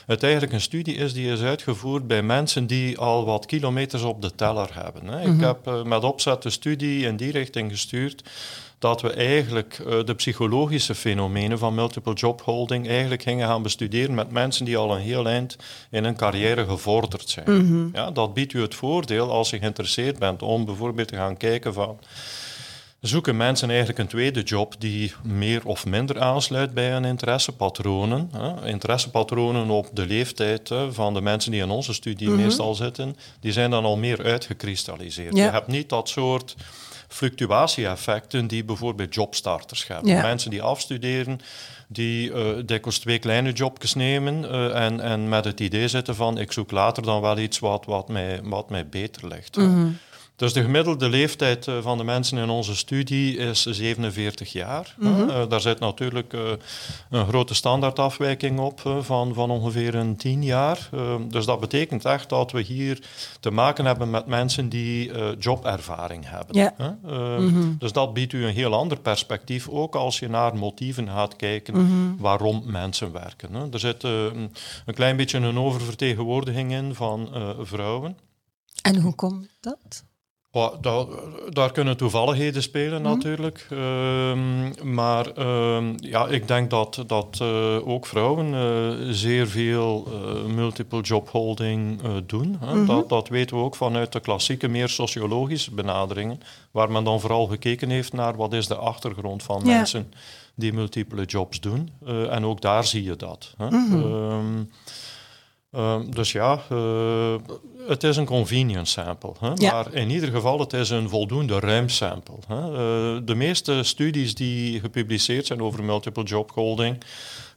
het 0.07 0.23
eigenlijk 0.23 0.53
een 0.53 0.61
studie 0.61 0.95
is 0.95 1.13
die 1.13 1.31
is 1.31 1.41
uitgevoerd 1.41 2.07
bij 2.07 2.23
mensen 2.23 2.67
die 2.67 2.99
al 2.99 3.25
wat 3.25 3.47
kilometers 3.47 4.03
op 4.03 4.23
de 4.23 4.35
teller 4.35 4.69
hebben. 4.73 5.07
Hè. 5.07 5.17
Mm 5.17 5.23
-hmm. 5.23 5.33
Ik 5.33 5.37
mhm. 5.37 5.47
heb 5.47 5.85
met 5.87 6.05
opzet 6.05 6.43
de 6.43 6.51
studie 6.51 7.07
in 7.07 7.17
die 7.17 7.31
richting 7.31 7.71
gestuurd 7.71 8.23
dat 8.79 9.03
we 9.03 9.13
eigenlijk 9.13 9.79
uh, 9.87 10.05
de 10.05 10.15
psychologische 10.15 10.95
fenomenen 10.95 11.59
van 11.59 11.75
multiple 11.75 12.13
job 12.13 12.43
holding 12.43 12.89
eigenlijk 12.89 13.23
gingen 13.23 13.49
gaan 13.49 13.63
bestuderen 13.63 14.15
met 14.15 14.31
mensen 14.31 14.65
die 14.65 14.77
al 14.77 14.95
een 14.95 15.01
heel 15.01 15.29
eind 15.29 15.57
in 15.91 16.05
hun 16.05 16.17
carrière 16.17 16.65
gevorderd 16.67 17.29
zijn. 17.29 17.51
Mm 17.51 17.67
-hmm. 17.67 17.91
ja, 17.93 18.11
dat 18.11 18.35
biedt 18.35 18.53
u 18.53 18.61
het 18.61 18.75
voordeel 18.75 19.31
als 19.31 19.51
je 19.51 19.59
geïnteresseerd 19.59 20.19
bent 20.19 20.43
om 20.43 20.65
bijvoorbeeld 20.65 21.09
te 21.09 21.17
gaan 21.17 21.37
kijken 21.37 21.73
van 21.73 21.99
zoeken 23.01 23.37
mensen 23.37 23.69
eigenlijk 23.69 23.99
een 23.99 24.07
tweede 24.07 24.43
job 24.43 24.75
die 24.79 25.15
meer 25.23 25.61
of 25.65 25.87
minder 25.87 26.21
aansluit 26.21 26.75
bij 26.75 26.91
hun 26.91 27.05
interessepatronen. 27.05 28.31
Hè. 28.33 28.67
Interessepatronen 28.67 29.71
op 29.71 29.89
de 29.93 30.07
leeftijd 30.07 30.69
hè, 30.69 30.93
van 30.93 31.15
de 31.15 31.21
mensen 31.21 31.51
die 31.51 31.63
in 31.63 31.71
onze 31.71 31.95
studie 31.95 32.29
mm 32.29 32.35
-hmm. 32.35 32.43
meestal 32.43 32.75
zitten, 32.75 33.17
die 33.41 33.53
zijn 33.53 33.71
dan 33.71 33.85
al 33.85 33.97
meer 33.97 34.25
uitgekristalliseerd. 34.25 35.37
Ja. 35.37 35.45
Je 35.45 35.51
hebt 35.51 35.67
niet 35.67 35.89
dat 35.89 36.09
soort 36.09 36.57
fluctuatie-effecten 37.17 38.47
die 38.47 38.65
bijvoorbeeld 38.65 39.15
jobstarters 39.15 39.87
hebben. 39.87 40.11
Ja. 40.11 40.23
Mensen 40.23 40.51
die 40.51 40.63
afstuderen, 40.63 41.41
die 41.89 42.31
uh, 42.31 42.49
dikwijls 42.65 42.99
twee 42.99 43.19
kleine 43.19 43.53
jobjes 43.53 43.95
nemen 43.95 44.45
uh, 44.45 44.85
en, 44.85 45.01
en 45.01 45.29
met 45.29 45.45
het 45.45 45.61
idee 45.61 45.89
zitten 45.89 46.15
van 46.15 46.39
ik 46.39 46.53
zoek 46.53 46.71
later 46.71 47.03
dan 47.03 47.21
wel 47.21 47.39
iets 47.39 47.59
wat, 47.59 47.85
wat, 47.85 48.09
mij, 48.09 48.41
wat 48.43 48.71
mij 48.71 48.89
beter 48.89 49.29
ligt. 49.29 49.57
Mm 49.57 49.75
-hmm. 49.75 49.99
Dus 50.37 50.53
de 50.53 50.63
gemiddelde 50.63 51.09
leeftijd 51.09 51.69
eh, 51.69 51.79
van 51.81 51.99
de 51.99 52.05
mensen 52.05 52.39
in 52.39 52.49
onze 52.49 52.77
studie 52.77 53.37
is 53.37 53.63
47 53.63 54.53
jaar. 54.53 54.95
Mhm. 54.99 55.29
Uh, 55.29 55.49
daar 55.49 55.61
zit 55.61 55.79
natuurlijk 55.79 56.33
uh, 56.33 56.41
een 57.11 57.27
grote 57.27 57.55
standaardafwijking 57.55 58.59
op 58.59 58.83
uh, 58.87 59.03
van, 59.03 59.35
van 59.35 59.51
ongeveer 59.51 59.95
een 59.95 60.17
10 60.17 60.45
jaar. 60.45 60.89
dus 61.29 61.47
dat 61.47 61.61
betekent 61.61 62.05
echt 62.05 62.29
dat 62.29 62.53
we 62.53 62.61
hier 62.61 63.03
te 63.41 63.51
maken 63.51 63.85
hebben 63.85 64.11
met 64.11 64.27
mensen 64.27 64.69
die 64.69 65.11
jobervaring 65.39 66.25
hebben. 66.29 66.75
Mm-hmm. 67.03 67.77
Dus 67.79 67.93
dat 67.93 68.13
biedt 68.13 68.33
u 68.33 68.45
een 68.45 68.55
heel 68.55 68.75
ander 68.75 69.01
perspectief, 69.01 69.69
ook 69.69 69.95
als 69.95 70.19
je 70.19 70.29
naar 70.29 70.57
motieven 70.57 71.09
gaat 71.09 71.37
kijken 71.37 71.75
mm-hmm. 71.75 72.17
waarom 72.19 72.63
mensen 72.67 73.13
werken. 73.13 73.55
Hè. 73.55 73.73
Er 73.73 73.79
zit 73.79 74.03
een 74.03 74.53
klein 74.95 75.17
beetje 75.17 75.39
een 75.39 75.59
oververtegenwoordiging 75.59 76.73
in 76.73 76.95
van 76.95 77.29
vrouwen. 77.61 78.17
En 78.83 79.01
hoe 79.01 79.15
komt 79.15 79.49
dat? 79.61 80.05
Daar, 80.81 81.05
daar, 81.51 81.73
kunnen 81.73 81.97
toevalligheden 81.97 82.63
spelen 82.63 83.03
Mhm. 83.03 83.11
natuurlijk. 83.13 83.67
Um, 83.71 84.75
maar 84.95 85.27
um, 85.39 85.95
ja, 86.01 86.27
ik 86.27 86.49
denk 86.49 86.71
dat, 86.71 87.05
dat 87.07 87.39
uh, 87.43 87.89
ook 87.89 88.07
vrouwen 88.07 88.47
uh, 88.53 89.13
zeer 89.13 89.49
veel 89.49 90.07
uh, 90.09 90.55
multiple 90.55 91.01
job 91.01 91.29
holding 91.31 92.01
doen. 92.27 92.57
Hè. 92.61 92.75
Mhm. 92.75 92.87
Dat, 92.87 93.09
dat 93.09 93.29
weten 93.29 93.57
we 93.57 93.63
ook 93.63 93.77
vanuit 93.77 94.13
de 94.13 94.21
klassieke, 94.21 94.69
meer 94.69 94.89
sociologische 94.89 95.75
benaderingen. 95.75 96.41
Waar 96.71 96.91
men 96.91 97.05
dan 97.05 97.21
vooral 97.21 97.47
gekeken 97.47 97.91
heeft 97.91 98.13
naar 98.13 98.37
wat 98.37 98.53
is 98.53 98.67
de 98.67 98.77
achtergrond 98.77 99.43
van 99.43 99.61
Ja. 99.65 99.77
mensen 99.77 100.13
die 100.55 100.73
multiple 100.73 101.25
jobs 101.25 101.61
doen. 101.61 101.91
en 102.31 102.45
ook 102.45 102.61
daar 102.61 102.85
zie 102.85 103.03
je 103.03 103.17
dat. 103.17 103.55
Hè. 103.57 103.71
Mhm. 103.71 103.95
Um, 103.95 104.71
Um, 105.77 106.15
dus 106.15 106.33
ja, 106.33 106.61
uh, 106.73 107.35
het 107.89 108.03
is 108.03 108.17
een 108.17 108.25
convenience 108.25 108.93
sample. 108.93 109.33
Hè? 109.41 109.51
Ja. 109.55 109.73
Maar 109.73 109.93
in 109.95 110.11
ieder 110.11 110.29
geval, 110.29 110.59
het 110.59 110.73
is 110.73 110.91
een 110.91 111.09
voldoende 111.09 111.61
ruim 111.61 111.89
sample. 111.89 112.39
Hè? 112.49 112.61
Uh, 112.71 113.21
de 113.25 113.35
meeste 113.35 113.83
studies 113.83 114.35
die 114.35 114.81
gepubliceerd 114.81 115.47
zijn 115.47 115.63
over 115.63 115.85
multiple 115.85 116.23
job 116.25 116.51
holding 116.51 117.03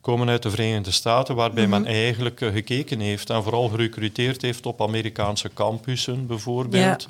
komen 0.02 0.30
uit 0.30 0.44
de 0.44 0.50
Verenigde 0.50 0.92
Staten, 0.92 1.36
waarbij 1.36 1.68
Mhm. 1.68 1.72
men 1.82 1.86
eigenlijk 1.86 2.42
uh, 2.42 2.52
gekeken 2.52 3.00
heeft 3.00 3.30
en 3.30 3.44
vooral 3.44 3.68
gerecruiteerd 3.70 4.42
heeft 4.42 4.66
op 4.66 4.82
Amerikaanse 4.82 5.50
campussen 5.54 6.28
bijvoorbeeld. 6.28 7.08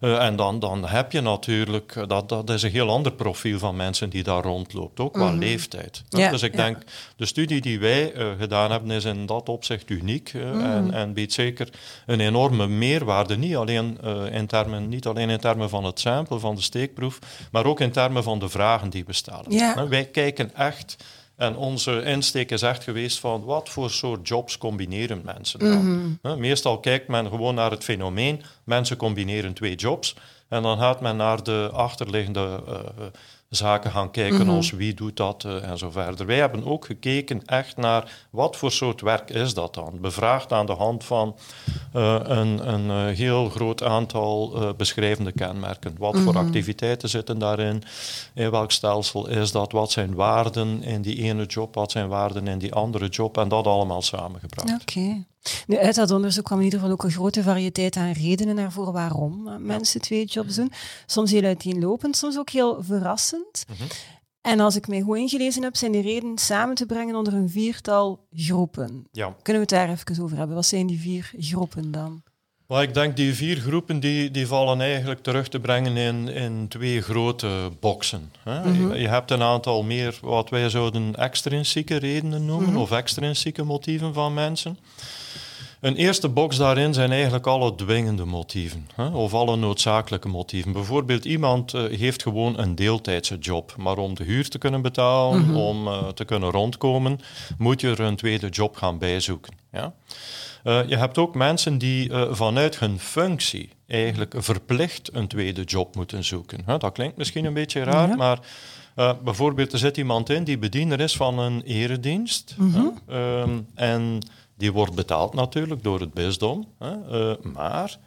Uh, 0.00 0.24
en 0.24 0.36
dan, 0.36 0.58
dan 0.58 0.86
heb 0.86 1.12
je 1.12 1.20
natuurlijk, 1.20 1.94
uh, 1.94 2.06
dat, 2.06 2.28
dat 2.28 2.50
is 2.50 2.62
een 2.62 2.70
heel 2.70 2.90
ander 2.90 3.12
profiel 3.12 3.58
van 3.58 3.76
mensen 3.76 4.10
die 4.10 4.22
daar 4.22 4.42
rondloopt, 4.42 5.00
ook 5.00 5.12
qua 5.12 5.28
Mhm. 5.30 5.38
leeftijd. 5.38 6.02
Ja, 6.08 6.30
dus 6.30 6.42
ik 6.42 6.56
ja. 6.56 6.64
denk, 6.64 6.76
de 7.16 7.26
studie 7.26 7.60
die 7.60 7.78
wij 7.78 8.14
uh, 8.14 8.26
gedaan 8.38 8.70
hebben 8.70 8.90
is 8.90 9.04
in 9.04 9.26
dat 9.26 9.48
opzicht 9.48 9.90
uniek 9.90 10.32
uh, 10.32 10.50
Mhm. 10.50 10.60
en, 10.64 10.92
en 10.92 11.12
biedt 11.12 11.32
zeker 11.32 11.68
een 12.06 12.20
enorme 12.20 12.66
meerwaarde, 12.66 13.36
niet 13.38 13.56
alleen, 13.56 13.98
in 14.32 14.46
termen, 14.46 14.88
niet 14.88 15.06
alleen 15.06 15.30
in 15.30 15.38
termen 15.38 15.68
van 15.68 15.84
het 15.84 16.00
sample, 16.00 16.38
van 16.38 16.54
de 16.54 16.62
steekproef, 16.62 17.18
maar 17.50 17.66
ook 17.66 17.80
in 17.80 17.90
termen 17.92 18.22
van 18.22 18.38
de 18.38 18.48
vragen 18.48 18.90
die 18.90 19.04
we 19.04 19.12
stellen. 19.12 19.44
Ja. 19.52 19.88
Wij 19.88 20.04
kijken 20.04 20.54
echt... 20.54 20.96
En 21.36 21.56
onze 21.56 22.02
insteek 22.02 22.50
is 22.50 22.62
echt 22.62 22.84
geweest 22.84 23.18
van 23.18 23.44
wat 23.44 23.68
voor 23.68 23.90
soort 23.90 24.28
jobs 24.28 24.58
combineren 24.58 25.22
mensen 25.24 25.58
dan. 25.58 26.18
Mhm. 26.22 26.38
Meestal 26.38 26.80
kijkt 26.80 27.08
men 27.08 27.28
gewoon 27.28 27.54
naar 27.54 27.70
het 27.70 27.84
fenomeen, 27.84 28.42
mensen 28.64 28.96
combineren 28.96 29.52
twee 29.52 29.74
jobs. 29.74 30.16
En 30.48 30.62
dan 30.62 30.78
gaat 30.78 31.00
men 31.00 31.16
naar 31.16 31.42
de 31.42 31.70
achterliggende 31.72 32.62
uh, 32.68 32.74
zaken 33.48 33.90
gaan 33.90 34.10
kijken 34.10 34.46
Mhm. 34.46 34.56
als 34.56 34.70
wie 34.70 34.94
doet 34.94 35.16
dat 35.16 35.44
uh, 35.46 35.68
en 35.68 35.78
zo 35.78 35.90
verder. 35.90 36.26
Wij 36.26 36.36
hebben 36.36 36.64
ook 36.64 36.84
gekeken 36.84 37.44
echt 37.44 37.76
naar 37.76 38.26
wat 38.30 38.56
voor 38.56 38.72
soort 38.72 39.00
werk 39.00 39.30
is 39.30 39.54
dat 39.54 39.74
dan. 39.74 39.98
Bevraagd 40.00 40.52
aan 40.52 40.66
de 40.66 40.72
hand 40.72 41.04
van 41.04 41.36
uh, 41.96 42.16
een, 42.22 42.72
een 42.72 43.14
heel 43.14 43.48
groot 43.48 43.82
aantal 43.82 44.62
uh, 44.62 44.68
beschrijvende 44.76 45.32
kenmerken. 45.32 45.94
Wat 45.98 46.14
Mhm. 46.14 46.22
voor 46.22 46.36
activiteiten 46.38 47.08
zitten 47.08 47.38
daarin? 47.38 47.82
In 48.34 48.50
welk 48.50 48.70
stelsel 48.72 49.28
is 49.28 49.52
dat? 49.52 49.72
Wat 49.72 49.90
zijn 49.90 50.14
waarden 50.14 50.82
in 50.82 51.02
die 51.02 51.16
ene 51.22 51.44
job? 51.46 51.74
Wat 51.74 51.90
zijn 51.90 52.08
waarden 52.08 52.46
in 52.46 52.58
die 52.58 52.74
andere 52.74 53.08
job? 53.08 53.38
En 53.38 53.48
dat 53.48 53.66
allemaal 53.66 54.02
samengebracht. 54.02 54.72
Oké. 54.82 55.24
Nu, 55.66 55.78
uit 55.78 55.94
dat 55.94 56.10
onderzoek 56.10 56.44
kwam 56.44 56.58
in 56.58 56.64
ieder 56.64 56.78
geval 56.78 56.94
ook 56.94 57.04
een 57.04 57.10
grote 57.10 57.42
variëteit 57.42 57.96
aan 57.96 58.12
redenen 58.12 58.54
naar 58.54 58.72
voren 58.72 58.92
waarom 58.92 59.46
uh, 59.48 59.56
mensen 59.56 60.00
twee 60.00 60.24
jobs 60.24 60.54
doen. 60.54 60.72
Soms 61.06 61.30
heel 61.30 61.42
uiteenlopend, 61.44 62.16
soms 62.16 62.38
ook 62.38 62.50
heel 62.50 62.82
verrassend. 62.82 63.64
Mhm. 63.68 63.88
En 64.40 64.60
als 64.60 64.76
ik 64.76 64.88
mij 64.88 65.00
goed 65.00 65.16
ingelezen 65.16 65.62
heb, 65.62 65.76
zijn 65.76 65.92
die 65.92 66.02
redenen 66.02 66.38
samen 66.38 66.74
te 66.74 66.86
brengen 66.86 67.14
onder 67.14 67.34
een 67.34 67.50
viertal 67.50 68.26
groepen. 68.36 69.06
Ja. 69.12 69.34
Kunnen 69.42 69.66
we 69.66 69.74
het 69.76 69.86
daar 69.86 69.96
even 69.96 70.22
over 70.24 70.36
hebben? 70.36 70.56
Wat 70.56 70.66
zijn 70.66 70.86
die 70.86 71.00
vier 71.00 71.30
groepen 71.38 71.90
dan? 71.90 72.22
Maar 72.66 72.82
ik 72.82 72.94
denk 72.94 73.16
die 73.16 73.34
vier 73.34 73.56
groepen 73.56 74.00
die, 74.00 74.30
die 74.30 74.46
vallen 74.46 74.80
eigenlijk 74.80 75.22
terug 75.22 75.48
te 75.48 75.60
brengen 75.60 75.96
in, 75.96 76.28
in 76.28 76.68
twee 76.68 77.02
grote 77.02 77.70
boxen. 77.80 78.32
Hè. 78.44 78.60
Mhm. 78.70 78.92
je, 78.92 79.00
je 79.00 79.08
hebt 79.08 79.30
een 79.30 79.42
aantal 79.42 79.82
meer 79.82 80.18
wat 80.22 80.50
wij 80.50 80.68
zouden 80.68 81.14
extrinsieke 81.16 81.96
redenen 81.96 82.44
noemen 82.44 82.68
Mhm. 82.70 82.78
of 82.78 82.90
extrinsieke 82.90 83.62
motieven 83.62 84.14
van 84.14 84.34
mensen. 84.34 84.78
Een 85.80 85.96
eerste 85.96 86.28
box 86.28 86.56
daarin 86.56 86.94
zijn 86.94 87.12
eigenlijk 87.12 87.46
alle 87.46 87.74
dwingende 87.74 88.24
motieven 88.24 88.88
hè, 88.94 89.06
of 89.08 89.34
alle 89.34 89.56
noodzakelijke 89.56 90.28
motieven. 90.28 90.72
Bijvoorbeeld 90.72 91.24
iemand 91.24 91.74
uh, 91.74 91.98
heeft 91.98 92.22
gewoon 92.22 92.58
een 92.58 92.74
deeltijdse 92.74 93.38
job, 93.38 93.74
maar 93.78 93.98
om 93.98 94.14
de 94.14 94.24
huur 94.24 94.48
te 94.48 94.58
kunnen 94.58 94.82
betalen, 94.82 95.40
Mhm. 95.40 95.56
om 95.56 95.86
uh, 95.86 96.08
te 96.08 96.24
kunnen 96.24 96.50
rondkomen, 96.50 97.20
moet 97.58 97.80
je 97.80 97.88
er 97.90 98.00
een 98.00 98.16
tweede 98.16 98.48
job 98.48 98.76
gaan 98.76 98.98
bijzoeken. 98.98 99.54
Ja? 99.72 99.94
Uh, 100.64 100.88
je 100.88 100.96
hebt 100.96 101.18
ook 101.18 101.34
mensen 101.34 101.78
die 101.78 102.10
vanuit 102.30 102.78
hun 102.78 102.98
functie 102.98 103.68
eigenlijk 103.86 104.34
verplicht 104.36 105.10
een 105.12 105.28
tweede 105.28 105.62
job 105.62 105.94
moeten 105.96 106.24
zoeken. 106.24 106.60
Huh, 106.66 106.78
dat 106.78 106.92
klinkt 106.92 107.16
misschien 107.16 107.44
een 107.44 107.54
beetje 107.54 107.82
raar, 107.82 108.16
maar 108.16 108.38
uh, 108.96 109.12
bijvoorbeeld 109.24 109.72
er 109.72 109.78
zit 109.78 109.96
iemand 109.96 110.30
in 110.30 110.44
die 110.44 110.58
bediener 110.58 111.00
is 111.00 111.16
van 111.16 111.38
een 111.38 111.62
eredienst. 111.62 112.54
Mhm. 112.58 112.80
um, 113.10 113.66
en 113.74 114.18
die 114.56 114.72
wordt 114.72 114.94
betaald 114.94 115.34
natuurlijk 115.34 115.82
door 115.82 116.00
het 116.00 116.14
bisdom. 116.14 116.66
Hè, 116.78 116.94
uh, 117.30 117.36
maar 117.42 117.98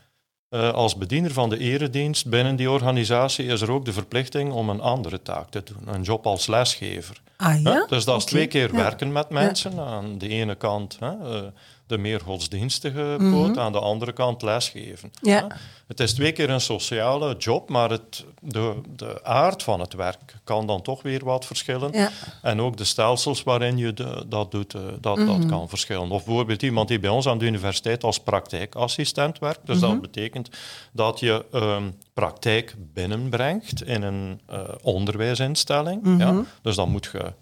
uh, 0.49 0.73
als 0.73 0.95
bediener 0.95 1.33
van 1.33 1.49
de 1.49 1.57
eredienst 1.57 2.29
binnen 2.29 2.55
die 2.55 2.71
organisatie 2.71 3.45
is 3.45 3.61
er 3.61 3.71
ook 3.71 3.85
de 3.85 3.93
verplichting 3.93 4.51
om 4.51 4.69
een 4.69 4.81
andere 4.81 5.21
taak 5.21 5.49
te 5.49 5.63
doen. 5.63 5.95
Een 5.95 6.01
job 6.01 6.25
als 6.25 6.47
lesgever. 6.47 7.21
Ah 7.37 7.61
ja? 7.61 7.85
Dus 7.85 8.05
dat 8.05 8.17
is 8.17 8.25
twee 8.25 8.47
keer 8.47 8.67
ja. 8.71 8.75
werken 8.75 9.11
met 9.11 9.29
mensen. 9.29 9.79
Aan 9.79 10.17
de 10.17 10.27
ene 10.27 10.55
kant 10.55 10.97
hè, 10.99 11.11
uh, 11.11 11.47
de 11.89 11.97
meer 11.97 12.19
godsdienstige 12.21 13.15
Mhm. 13.19 13.31
poot, 13.31 13.57
aan 13.57 13.71
de 13.71 13.79
andere 13.79 14.11
kant 14.13 14.41
lesgeven. 14.41 15.11
Ja. 15.21 15.47
Het 15.87 15.99
is 15.99 16.13
twee 16.13 16.31
keer 16.31 16.49
een 16.49 16.61
sociale 16.61 17.35
job, 17.37 17.69
maar 17.69 17.89
het, 17.89 18.25
de, 18.41 18.73
de 18.95 19.23
aard 19.23 19.63
van 19.63 19.79
het 19.79 19.93
werk 19.93 20.35
kan 20.43 20.67
dan 20.67 20.81
toch 20.81 21.01
weer 21.01 21.25
wat 21.25 21.45
verschillen. 21.45 21.91
Ja. 21.91 22.09
En 22.41 22.61
ook 22.61 22.77
de 22.77 22.83
stelsels 22.83 23.43
waarin 23.43 23.77
je 23.77 23.93
de, 23.93 24.25
dat 24.27 24.51
doet, 24.51 24.73
uh, 24.73 24.81
dat, 25.01 25.17
Mhm. 25.17 25.25
dat 25.27 25.45
kan 25.45 25.69
verschillen. 25.69 26.11
Of 26.11 26.25
bijvoorbeeld 26.25 26.61
iemand 26.63 26.87
die 26.87 26.99
bij 26.99 27.09
ons 27.09 27.27
aan 27.27 27.37
de 27.37 27.45
universiteit 27.45 28.03
als 28.03 28.19
praktijkassistent 28.19 29.39
werkt. 29.39 29.59
Dus 29.65 29.79
Mhm. 29.79 29.89
dat 29.89 30.01
betekent 30.01 30.49
dat 30.93 31.19
je 31.19 31.45
um, 31.53 31.93
praktijk 32.13 32.75
binnenbrengt 32.93 33.83
in 33.83 34.01
een 34.01 34.41
uh, 34.51 34.59
onderwijsinstelling. 34.83 36.01
Mhm. 36.03 36.19
Ja? 36.19 36.43
Dus 36.61 36.75
dan 36.75 36.89
moet 36.89 37.09
je 37.11 37.33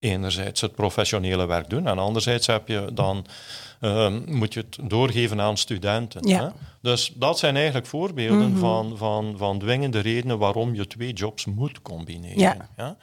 enerzijds 0.00 0.60
het 0.60 0.74
professionele 0.74 1.46
werk 1.46 1.70
doen 1.70 1.86
en 1.86 1.98
anderzijds 1.98 2.46
heb 2.46 2.68
je 2.68 2.88
dan, 2.92 3.26
um, 3.80 4.24
moet 4.26 4.54
je 4.54 4.60
het 4.60 4.90
doorgeven 4.90 5.40
aan 5.40 5.56
studenten. 5.56 6.28
Ja. 6.28 6.42
Hè? 6.44 6.48
Dus 6.82 7.12
dat 7.14 7.38
zijn 7.38 7.56
eigenlijk 7.56 7.86
voorbeelden 7.86 8.50
Mhm. 8.50 8.58
van, 8.58 8.96
van, 8.96 9.34
van 9.36 9.58
dwingende 9.58 9.98
redenen 10.00 10.38
waarom 10.38 10.74
je 10.74 10.86
twee 10.86 11.12
jobs 11.12 11.44
moet 11.44 11.82
combineren. 11.82 12.38
Ja. 12.38 12.56
Ja? 12.76 12.96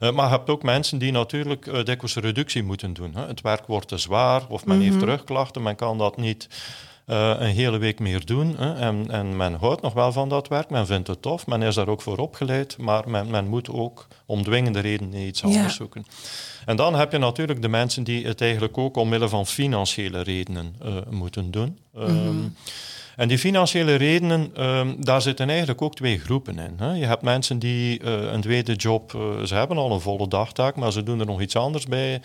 Uh, 0.00 0.10
maar 0.12 0.24
je 0.30 0.36
hebt 0.36 0.50
ook 0.50 0.62
mensen 0.62 0.98
die 0.98 1.12
natuurlijk 1.12 1.66
uh, 1.66 1.74
dikwijls 1.74 2.14
reductie 2.16 2.62
moeten 2.62 2.92
doen. 2.92 3.14
Hè? 3.14 3.26
Het 3.26 3.40
werk 3.40 3.66
wordt 3.66 3.88
te 3.88 3.98
zwaar 3.98 4.42
of 4.48 4.64
men 4.66 4.76
Mhm. 4.76 4.84
heeft 4.86 4.98
terugklachten, 4.98 5.62
men 5.62 5.76
kan 5.76 5.98
dat 5.98 6.16
niet 6.16 6.48
uh, 7.10 7.34
een 7.38 7.54
hele 7.54 7.78
week 7.78 7.98
meer 7.98 8.26
doen. 8.26 8.54
Hè? 8.56 8.74
En, 8.74 9.10
en, 9.10 9.36
men 9.36 9.54
houdt 9.54 9.82
nog 9.82 9.92
wel 9.92 10.12
van 10.12 10.28
dat 10.28 10.48
werk, 10.48 10.70
men 10.70 10.86
vindt 10.86 11.08
het 11.08 11.22
tof, 11.22 11.46
men 11.46 11.62
is 11.62 11.74
daar 11.74 11.88
ook 11.88 12.02
voor 12.02 12.18
opgeleid, 12.18 12.76
maar 12.78 13.08
men, 13.08 13.30
men 13.30 13.48
moet 13.48 13.70
ook 13.70 14.06
om 14.26 14.42
dwingende 14.42 14.80
redenen 14.80 15.20
iets 15.20 15.44
anders 15.44 15.62
Ja. 15.62 15.68
zoeken. 15.68 16.06
En 16.66 16.76
dan 16.76 16.94
heb 16.94 17.12
je 17.12 17.18
natuurlijk 17.18 17.62
de 17.62 17.68
mensen 17.68 18.04
die 18.04 18.26
het 18.26 18.40
eigenlijk 18.40 18.78
ook 18.78 18.96
omwille 18.96 19.28
van 19.28 19.46
financiële 19.46 20.22
redenen 20.22 20.76
uh, 20.84 20.96
moeten 21.10 21.50
doen. 21.50 21.78
Um, 21.98 22.56
en 23.16 23.28
die 23.28 23.38
financiële 23.38 23.94
redenen, 23.94 24.64
um, 24.64 25.04
daar 25.04 25.22
zitten 25.22 25.48
eigenlijk 25.48 25.82
ook 25.82 25.94
twee 25.94 26.18
groepen 26.18 26.58
in. 26.58 26.74
Hè. 26.76 26.92
Je 26.92 27.04
hebt 27.04 27.22
mensen 27.22 27.58
die 27.58 28.02
uh, 28.02 28.32
een 28.32 28.40
tweede 28.40 28.74
job, 28.74 29.12
uh, 29.12 29.42
ze 29.44 29.54
hebben 29.54 29.76
al 29.76 29.92
een 29.92 30.00
volle 30.00 30.28
dagtaak, 30.28 30.76
maar 30.76 30.92
ze 30.92 31.02
doen 31.02 31.20
er 31.20 31.26
nog 31.26 31.40
iets 31.40 31.56
anders 31.56 31.86
bij 31.86 32.20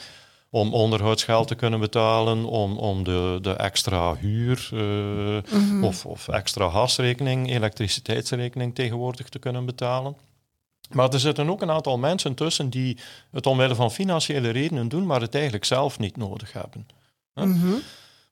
om 0.56 0.74
onderhoudsgeld 0.74 1.48
te 1.48 1.56
kunnen 1.56 1.80
betalen, 1.80 2.46
om, 2.46 2.78
om 2.78 3.04
de, 3.04 3.38
de 3.42 3.54
extra 3.54 4.16
huur 4.16 4.70
uh, 4.74 4.80
Mhm. 5.52 5.84
of, 5.84 6.06
of 6.06 6.28
extra 6.28 6.70
gasrekening, 6.70 7.50
elektriciteitsrekening 7.52 8.76
tegenwoordig 8.76 9.30
te 9.30 9.40
kunnen 9.40 9.66
betalen. 9.66 10.16
Maar 10.90 11.10
er 11.14 11.20
zitten 11.20 11.50
ook 11.50 11.62
een 11.62 11.72
aantal 11.72 11.98
mensen 11.98 12.34
tussen 12.34 12.70
die 12.70 12.98
het 13.32 13.46
omwille 13.46 13.76
van 13.76 13.92
financiële 13.92 14.50
redenen 14.50 14.88
doen, 14.90 15.06
maar 15.06 15.22
het 15.22 15.34
eigenlijk 15.36 15.66
zelf 15.66 16.00
niet 16.00 16.18
nodig 16.18 16.54
hebben. 16.54 16.88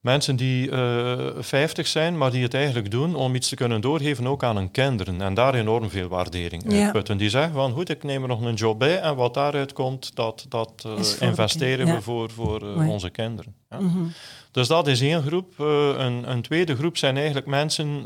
Mensen 0.02 0.36
die 0.36 0.70
uh, 0.70 1.28
50 1.40 1.88
zijn, 1.88 2.18
maar 2.18 2.32
die 2.32 2.44
het 2.44 2.54
eigenlijk 2.54 2.92
doen 2.92 3.16
om 3.16 3.36
iets 3.36 3.50
te 3.50 3.56
kunnen 3.56 3.82
doorgeven 3.82 4.28
ook 4.28 4.44
aan 4.44 4.56
hun 4.56 4.72
kinderen. 4.72 5.22
En 5.22 5.34
daar 5.34 5.54
enorm 5.54 5.90
veel 5.90 6.08
waardering 6.08 6.64
ja. 6.68 6.84
uitputten. 6.84 7.18
Die 7.18 7.30
zeggen 7.30 7.54
van, 7.54 7.72
goed, 7.72 7.90
ik 7.90 8.04
neem 8.04 8.22
er 8.22 8.28
nog 8.28 8.42
een 8.42 8.54
job 8.54 8.80
bij 8.80 9.00
en 9.00 9.16
wat 9.16 9.34
daaruit 9.34 9.74
komt, 9.74 10.16
dat, 10.16 10.46
dat 10.50 10.84
uh, 10.88 10.94
investeren 11.30 11.96
we 11.96 12.02
voor, 12.02 12.30
voor 12.30 12.64
uh, 12.64 12.90
onze 12.90 13.10
kinderen. 13.10 13.56
Ja. 13.70 13.80
Mm 13.80 13.90
-hmm. 13.90 14.12
Dus 14.52 14.68
dat 14.68 14.88
is 14.88 15.02
één 15.02 15.24
groep. 15.24 15.60
Een, 15.60 16.32
een, 16.32 16.42
tweede 16.42 16.76
groep 16.76 16.98
zijn 16.98 17.16
eigenlijk 17.16 17.46
mensen 17.46 18.06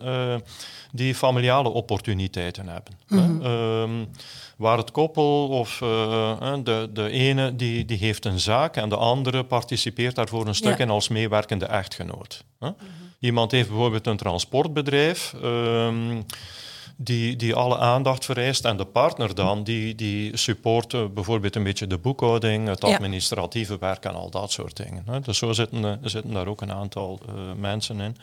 die 0.95 1.15
familiale 1.15 1.69
opportuniteiten 1.69 2.67
hebben. 2.67 2.93
Mm 3.07 3.17
-hmm. 3.17 3.45
um, 3.45 4.07
waar 4.57 4.77
het 4.77 4.91
koppel 4.91 5.47
of 5.47 5.81
uh, 5.81 6.53
de, 6.63 6.89
de 6.93 7.09
ene 7.09 7.55
die, 7.55 7.85
die 7.85 7.97
heeft 7.97 8.25
een 8.25 8.39
zaak 8.39 8.75
en 8.75 8.89
de 8.89 8.97
andere 8.97 9.43
participeert 9.43 10.15
daarvoor 10.15 10.47
een 10.47 10.55
stuk 10.55 10.77
in 10.77 10.89
als 10.89 11.07
meewerkende 11.07 11.65
echtgenoot. 11.65 12.43
Mm 12.59 12.67
-hmm. 12.67 12.75
Iemand 13.19 13.51
heeft 13.51 13.67
bijvoorbeeld 13.67 14.07
een 14.07 14.17
transportbedrijf. 14.17 15.33
Um, 15.43 16.25
die, 16.97 17.35
die 17.35 17.55
alle 17.55 17.77
aandacht 17.77 18.25
vereist. 18.25 18.65
En 18.65 18.77
de 18.77 18.85
partner 18.85 19.35
dan, 19.35 19.63
die, 19.63 19.95
die 19.95 20.37
support 20.37 21.13
bijvoorbeeld 21.13 21.55
een 21.55 21.63
beetje 21.63 21.87
de 21.87 21.97
boekhouding, 21.97 22.67
het 22.67 22.83
administratieve 22.83 23.73
ja. 23.73 23.79
werk 23.79 24.05
en 24.05 24.15
al 24.15 24.29
dat 24.29 24.51
soort 24.51 24.77
dingen. 24.77 25.23
Dus 25.23 25.37
zo 25.37 25.53
zitten, 25.53 25.99
zitten 26.03 26.33
daar 26.33 26.47
ook 26.47 26.61
een 26.61 26.71
aantal 26.71 27.19
uh, 27.29 27.33
mensen 27.57 27.99
in. 27.99 28.17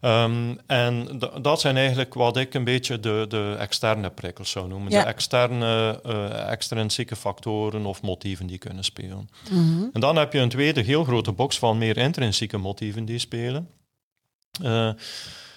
Um, 0.00 0.58
en 0.66 1.20
dat 1.42 1.60
zijn 1.60 1.76
eigenlijk 1.76 2.14
wat 2.14 2.36
ik 2.36 2.54
een 2.54 2.64
beetje 2.64 3.00
de, 3.00 3.24
de 3.28 3.56
externe 3.58 4.10
prikkels 4.10 4.50
zou 4.50 4.68
noemen. 4.68 4.92
Ja. 4.92 5.02
De 5.02 5.08
externe, 5.08 6.00
uh, 6.06 6.50
extrinsieke 6.50 7.16
factoren 7.16 7.86
of 7.86 8.02
motieven 8.02 8.46
die 8.46 8.58
kunnen 8.58 8.84
spelen. 8.84 9.28
Mm 9.50 9.74
-hmm. 9.74 9.90
En 9.92 10.00
dan 10.00 10.16
heb 10.16 10.32
je 10.32 10.38
een 10.38 10.48
tweede 10.48 10.80
heel 10.80 11.04
grote 11.04 11.32
box 11.32 11.58
van 11.58 11.78
meer 11.78 11.96
intrinsieke 11.96 12.56
motieven 12.56 13.04
die 13.04 13.18
spelen. 13.18 13.68
Uh, 14.62 14.90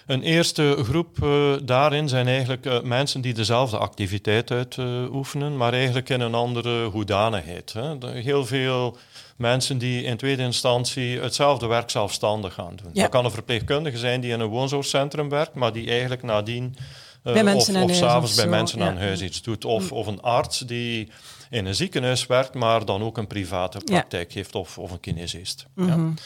een 0.06 0.22
eerste 0.22 0.76
groep 0.82 1.18
uh, 1.22 1.52
daarin 1.62 2.08
zijn 2.08 2.26
eigenlijk 2.26 2.66
uh, 2.66 2.80
mensen 2.82 3.20
die 3.20 3.34
dezelfde 3.34 3.78
activiteit 3.78 4.50
uitoefenen, 4.50 5.56
maar 5.56 5.72
eigenlijk 5.72 6.08
in 6.08 6.20
een 6.20 6.34
andere 6.34 6.84
hoedanigheid. 6.84 7.72
Hè. 7.72 8.10
Heel 8.10 8.46
veel 8.46 8.96
mensen 9.36 9.78
die 9.78 10.02
in 10.02 10.16
tweede 10.16 10.42
instantie 10.42 11.20
hetzelfde 11.20 11.66
werk 11.66 11.90
zelfstandig 11.90 12.54
gaan 12.54 12.76
doen. 12.76 12.90
Ja. 12.92 13.02
Dat 13.02 13.10
kan 13.10 13.24
een 13.24 13.30
verpleegkundige 13.30 13.98
zijn 13.98 14.20
die 14.20 14.32
in 14.32 14.40
een 14.40 14.48
woonzorgcentrum 14.48 15.28
werkt, 15.28 15.54
maar 15.54 15.72
die 15.72 15.90
eigenlijk 15.90 16.22
nadien 16.22 16.76
uh, 17.24 17.54
of, 17.54 17.68
of 17.68 17.94
s'avonds 17.94 18.34
bij 18.34 18.46
mensen 18.46 18.78
ja. 18.78 18.86
aan 18.86 18.96
huis 18.96 19.22
iets 19.22 19.42
doet. 19.42 19.64
Of, 19.64 19.92
of 19.92 20.06
een 20.06 20.20
arts 20.20 20.58
die 20.58 21.08
in 21.50 21.66
een 21.66 21.74
ziekenhuis 21.74 22.26
werkt, 22.26 22.54
maar 22.54 22.84
dan 22.84 23.02
ook 23.02 23.18
een 23.18 23.26
private 23.26 23.78
praktijk 23.78 24.28
ja. 24.28 24.34
heeft 24.34 24.54
of, 24.54 24.78
of 24.78 24.90
een 24.90 25.00
kinesist. 25.00 25.66
Mm 25.74 25.88
-hmm. 25.88 26.14
ja. 26.16 26.22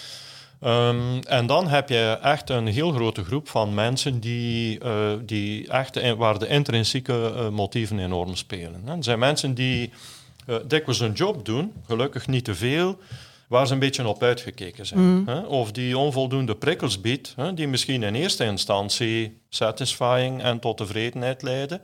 Um, 0.65 1.21
en 1.21 1.47
dan 1.47 1.69
heb 1.69 1.89
je 1.89 2.19
echt 2.23 2.51
een 2.51 2.67
heel 2.67 2.93
grote 2.93 3.25
groep 3.25 3.49
van 3.49 3.75
mensen 3.75 4.21
die, 4.21 4.85
uh, 4.85 5.13
die 5.23 5.69
echt, 5.69 6.15
waar 6.17 6.39
de 6.39 6.49
intrinsieke 6.49 7.33
uh, 7.35 7.49
motieven 7.49 7.99
enorm 7.99 8.37
spelen. 8.37 8.83
Er 8.87 9.05
zijn 9.05 9.19
mensen 9.19 9.55
die 9.55 9.91
uh, 10.47 10.57
dikwijls 10.67 11.01
een 11.01 11.13
job 11.13 11.45
doen, 11.45 11.73
gelukkig 11.87 12.27
niet 12.27 12.45
te 12.45 12.55
veel, 12.55 12.99
waar 13.49 13.67
ze 13.67 13.73
een 13.73 13.79
beetje 13.79 14.09
op 14.09 14.23
uitgekeken 14.23 14.87
zijn. 14.87 15.01
Mm. 15.01 15.23
Hè? 15.27 15.41
Of 15.41 15.73
die 15.73 15.99
onvoldoende 15.99 16.55
prikkels 16.55 17.01
biedt, 17.01 17.33
hè? 17.37 17.55
die 17.55 17.69
misschien 17.69 18.03
in 18.03 18.15
eerste 18.15 18.45
instantie 18.45 19.39
satisfying 19.49 20.43
en 20.43 20.59
tot 20.59 20.77
tevredenheid 20.77 21.43
leiden, 21.43 21.81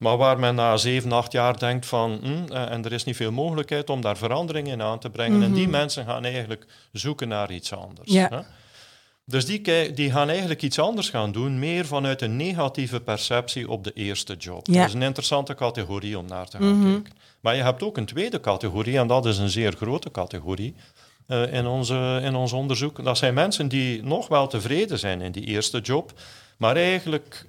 maar 0.00 0.16
waar 0.16 0.38
men 0.38 0.54
na 0.54 0.76
zeven, 0.76 1.12
acht 1.12 1.32
jaar 1.32 1.58
denkt 1.58 1.86
van, 1.86 2.18
hm, 2.22 2.52
en 2.52 2.84
er 2.84 2.92
is 2.92 3.04
niet 3.04 3.16
veel 3.16 3.32
mogelijkheid 3.32 3.90
om 3.90 4.00
daar 4.00 4.16
verandering 4.16 4.68
in 4.68 4.82
aan 4.82 4.98
te 4.98 5.10
brengen. 5.10 5.36
Mm 5.36 5.42
-hmm. 5.42 5.48
En 5.48 5.54
die 5.54 5.68
mhm. 5.68 5.76
mensen 5.76 6.04
gaan 6.04 6.24
eigenlijk 6.24 6.66
zoeken 6.92 7.28
naar 7.28 7.52
iets 7.52 7.72
anders. 7.72 8.12
Ja. 8.12 8.28
Hè? 8.30 8.40
Dus 9.24 9.46
die, 9.46 9.92
die 9.92 10.10
gaan 10.10 10.28
eigenlijk 10.28 10.62
iets 10.62 10.78
anders 10.78 11.10
gaan 11.10 11.32
doen, 11.32 11.58
meer 11.58 11.86
vanuit 11.86 12.22
een 12.22 12.36
negatieve 12.36 13.00
perceptie 13.00 13.68
op 13.68 13.84
de 13.84 13.92
eerste 13.92 14.34
job. 14.34 14.66
Ja. 14.66 14.78
Dat 14.78 14.88
is 14.88 14.94
een 14.94 15.02
interessante 15.02 15.54
categorie 15.54 16.18
om 16.18 16.26
naar 16.26 16.48
te 16.48 16.56
gaan 16.56 16.66
mm 16.66 16.82
-hmm. 16.82 17.02
kijken. 17.02 17.20
Maar 17.40 17.56
je 17.56 17.62
hebt 17.62 17.82
ook 17.82 17.96
een 17.96 18.06
tweede 18.06 18.40
categorie, 18.40 18.98
en 18.98 19.06
dat 19.06 19.26
is 19.26 19.38
een 19.38 19.50
zeer 19.50 19.72
grote 19.72 20.10
categorie 20.10 20.74
uh, 21.26 21.52
in, 21.52 21.66
onze, 21.66 22.20
in 22.22 22.34
ons 22.34 22.52
onderzoek. 22.52 23.04
Dat 23.04 23.18
zijn 23.18 23.34
mensen 23.34 23.68
die 23.68 24.02
nog 24.02 24.28
wel 24.28 24.46
tevreden 24.46 24.98
zijn 24.98 25.20
in 25.20 25.32
die 25.32 25.44
eerste 25.44 25.80
job, 25.80 26.12
maar 26.56 26.76
eigenlijk 26.76 27.46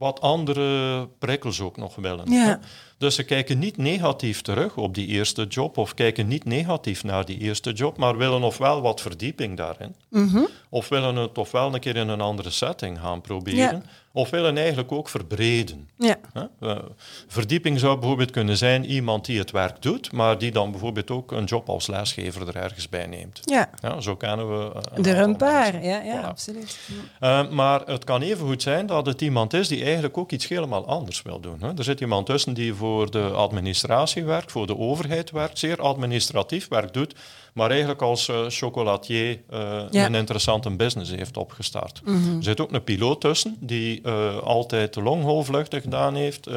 wat 0.00 0.20
andere 0.20 1.08
prikkels 1.18 1.60
ook 1.60 1.76
nog 1.76 1.96
willen. 1.96 2.30
Ja. 2.30 2.60
Dus 2.98 3.14
ze 3.14 3.22
kijken 3.22 3.58
niet 3.58 3.76
negatief 3.76 4.42
terug 4.42 4.76
op 4.76 4.94
die 4.94 5.06
eerste 5.06 5.44
job 5.44 5.78
of 5.78 5.94
kijken 5.94 6.28
niet 6.28 6.44
negatief 6.44 7.04
naar 7.04 7.24
die 7.24 7.38
eerste 7.38 7.72
job, 7.72 7.96
maar 7.96 8.16
willen 8.16 8.42
ofwel 8.42 8.80
wat 8.80 9.00
verdieping 9.00 9.56
daarin, 9.56 9.94
mm 10.08 10.28
-hmm. 10.28 10.48
of 10.68 10.88
willen 10.88 11.16
het 11.16 11.38
ofwel 11.38 11.74
een 11.74 11.80
keer 11.80 11.96
in 11.96 12.08
een 12.08 12.20
andere 12.20 12.50
setting 12.50 12.98
gaan 12.98 13.20
proberen, 13.20 13.58
ja. 13.58 13.82
Of 14.12 14.30
willen 14.30 14.56
eigenlijk 14.56 14.92
ook 14.92 15.08
verbreden. 15.08 15.88
Ja. 15.98 16.16
Uh, 16.60 16.78
verdieping 17.26 17.78
zou 17.78 17.98
bijvoorbeeld 17.98 18.30
kunnen 18.30 18.56
zijn 18.56 18.84
iemand 18.84 19.24
die 19.24 19.38
het 19.38 19.50
werk 19.50 19.82
doet, 19.82 20.12
maar 20.12 20.38
die 20.38 20.50
dan 20.50 20.70
bijvoorbeeld 20.70 21.10
ook 21.10 21.32
een 21.32 21.44
job 21.44 21.68
als 21.68 21.86
lesgever 21.86 22.48
er 22.48 22.56
ergens 22.56 22.88
bij 22.88 23.06
neemt. 23.06 23.40
Ja. 23.44 23.70
ja 23.82 24.00
zo 24.00 24.16
kennen 24.16 24.48
we. 24.48 24.72
Er 25.02 25.18
een 25.18 25.36
paar, 25.36 25.84
ja, 25.84 26.00
ja 26.00 26.22
voilà. 26.22 26.26
absoluut. 26.26 26.78
Uh, 27.20 27.50
maar 27.50 27.80
het 27.86 28.04
kan 28.04 28.22
even 28.22 28.46
goed 28.46 28.62
zijn 28.62 28.86
dat 28.86 29.06
het 29.06 29.20
iemand 29.20 29.52
is 29.52 29.68
die 29.68 29.84
eigenlijk 29.84 30.18
ook 30.18 30.32
iets 30.32 30.48
helemaal 30.48 30.86
anders 30.86 31.22
wil 31.22 31.40
doen. 31.40 31.60
Hè. 31.60 31.72
Er 31.76 31.84
zit 31.84 32.00
iemand 32.00 32.26
tussen 32.26 32.54
die 32.54 32.74
voor 32.74 33.10
de 33.10 33.22
administratie 33.24 34.24
werkt, 34.24 34.52
voor 34.52 34.66
de 34.66 34.78
overheid 34.78 35.30
werkt, 35.30 35.58
zeer 35.58 35.80
administratief 35.80 36.68
werk 36.68 36.92
doet, 36.92 37.14
maar 37.54 37.70
eigenlijk 37.70 38.02
als 38.02 38.28
uh, 38.28 38.44
chocolatier 38.48 39.40
uh, 39.52 39.82
ja. 39.90 40.06
een 40.06 40.14
interessante 40.14 40.70
business 40.70 41.10
heeft 41.10 41.36
opgestart. 41.36 42.00
Mm 42.04 42.22
-hmm. 42.22 42.36
Er 42.36 42.42
zit 42.42 42.60
ook 42.60 42.72
een 42.72 42.84
piloot 42.84 43.20
tussen 43.20 43.56
die 43.60 44.00
uh, 44.04 44.38
altijd 44.38 44.94
de 44.94 45.02
longholvluchten 45.02 45.80
gedaan 45.80 46.14
heeft, 46.14 46.48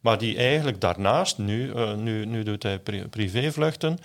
maar 0.00 0.18
die 0.18 0.36
eigenlijk 0.36 0.80
daarnaast, 0.80 1.38
nu, 1.38 1.72
nu, 1.96 2.26
nu 2.26 2.42
doet 2.42 2.62
hij 2.62 2.78
pri 2.78 3.08
privévluchten, 3.08 3.98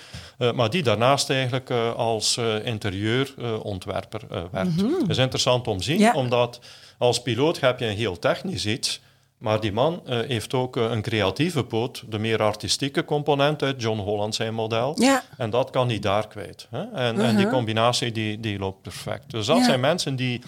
maar 0.56 0.70
die 0.70 0.84
daarnaast 0.84 1.30
eigenlijk 1.30 1.72
als 1.96 2.40
interieurontwerper 2.64 4.22
werkt. 4.52 4.72
Mm 4.72 4.78
-hmm. 4.78 5.00
Dat 5.00 5.10
is 5.10 5.18
interessant 5.18 5.68
om 5.68 5.78
te 5.78 5.84
zien, 5.84 6.00
ja. 6.00 6.14
omdat 6.14 6.60
als 6.98 7.22
piloot 7.22 7.60
heb 7.60 7.80
je 7.80 7.86
een 7.86 7.96
heel 7.96 8.20
technisch 8.20 8.66
iets, 8.66 9.02
maar 9.38 9.60
die 9.60 9.72
man 9.72 10.02
uh, 10.06 10.20
heeft 10.20 10.54
ook 10.54 10.78
uh, 10.78 10.92
een 10.92 11.02
creatieve 11.02 11.64
poot, 11.64 12.04
de 12.10 12.20
meer 12.20 12.42
artistieke 12.42 13.06
component 13.06 13.64
uit 13.64 13.82
John 13.82 14.00
Holland 14.00 14.36
zijn 14.36 14.54
model. 14.54 14.96
Ja. 15.00 15.24
En 15.38 15.50
dat 15.50 15.70
kan 15.70 15.88
hij 15.88 16.00
daar 16.00 16.28
kwijt. 16.28 16.68
Hè? 16.70 16.82
En, 16.82 17.14
uh 17.14 17.20
-huh. 17.20 17.28
en, 17.28 17.36
die 17.36 17.46
uh-huh. 17.46 17.52
combinatie 17.52 18.12
die, 18.12 18.40
die 18.40 18.60
loopt 18.60 18.82
perfect. 18.82 19.32
Dus 19.32 19.46
dat 19.46 19.58
ja. 19.58 19.64
zijn 19.64 19.80
mensen 19.80 20.16
die 20.16 20.42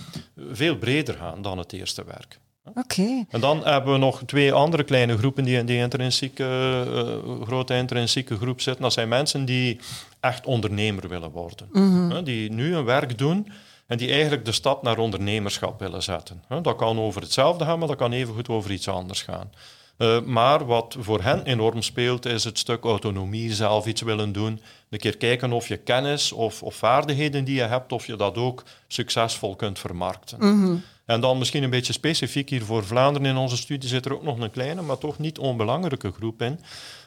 veel 0.51 0.77
breder 0.77 1.15
gaan 1.15 1.41
dan 1.41 1.57
het 1.57 1.73
eerste 1.73 2.03
werk. 2.05 2.39
Oké. 2.65 2.79
Okay. 2.79 3.25
En 3.29 3.39
dan 3.39 3.65
hebben 3.65 3.93
we 3.93 3.99
nog 3.99 4.21
twee 4.25 4.53
andere 4.53 4.83
kleine 4.83 5.17
groepen 5.17 5.43
die 5.43 5.57
in 5.57 5.65
die 5.65 5.77
intrinsieke, 5.77 6.83
uh, 7.27 7.41
grote 7.41 7.75
intrinsieke 7.75 8.37
groep 8.37 8.61
zitten. 8.61 8.83
Dat 8.83 8.93
zijn 8.93 9.07
mensen 9.07 9.45
die 9.45 9.79
echt 10.19 10.45
ondernemer 10.45 11.07
willen 11.07 11.31
worden. 11.31 11.69
-huh. 11.71 12.23
Die 12.23 12.51
nu 12.51 12.75
een 12.75 12.85
werk 12.85 13.17
doen 13.17 13.47
en 13.89 13.97
die 13.97 14.11
eigenlijk 14.11 14.45
de 14.45 14.51
stap 14.51 14.83
naar 14.83 14.97
ondernemerschap 14.97 15.79
willen 15.79 16.03
zetten. 16.03 16.43
Dat 16.61 16.75
kan 16.75 16.99
over 16.99 17.21
hetzelfde 17.21 17.65
gaan, 17.65 17.79
maar 17.79 17.87
dat 17.87 17.97
kan 17.97 18.11
evengoed 18.11 18.49
over 18.49 18.71
iets 18.71 18.87
anders 18.87 19.21
gaan. 19.21 19.51
Uh, 19.97 20.21
maar 20.21 20.65
wat 20.65 20.95
voor 20.99 21.21
hen 21.21 21.43
enorm 21.43 21.81
speelt, 21.81 22.25
is 22.25 22.43
het 22.43 22.57
stuk 22.57 22.83
autonomie, 22.83 23.53
zelf 23.53 23.85
iets 23.85 24.01
willen 24.01 24.31
doen. 24.31 24.61
Een 24.89 24.99
keer 24.99 25.17
kijken 25.17 25.51
of 25.51 25.67
je 25.67 25.77
kennis 25.77 26.31
of, 26.31 26.63
of 26.63 26.75
vaardigheden 26.75 27.43
die 27.43 27.55
je 27.55 27.61
hebt, 27.61 27.91
of 27.91 28.05
je 28.05 28.15
dat 28.15 28.37
ook 28.37 28.63
succesvol 28.87 29.55
kunt 29.55 29.79
vermarkten. 29.79 30.37
Mm 30.39 30.63
-hmm. 30.63 30.83
En 31.05 31.21
dan 31.21 31.37
misschien 31.37 31.63
een 31.63 31.69
beetje 31.69 31.93
specifiek 31.93 32.49
hier 32.49 32.63
voor 32.63 32.85
Vlaanderen 32.85 33.27
in 33.27 33.37
onze 33.37 33.57
studie 33.57 33.89
zit 33.89 34.05
er 34.05 34.13
ook 34.13 34.23
nog 34.23 34.39
een 34.39 34.51
kleine, 34.51 34.81
maar 34.81 34.97
toch 34.97 35.17
niet 35.17 35.39
onbelangrijke 35.39 36.11
groep 36.11 36.41
in 36.41 36.59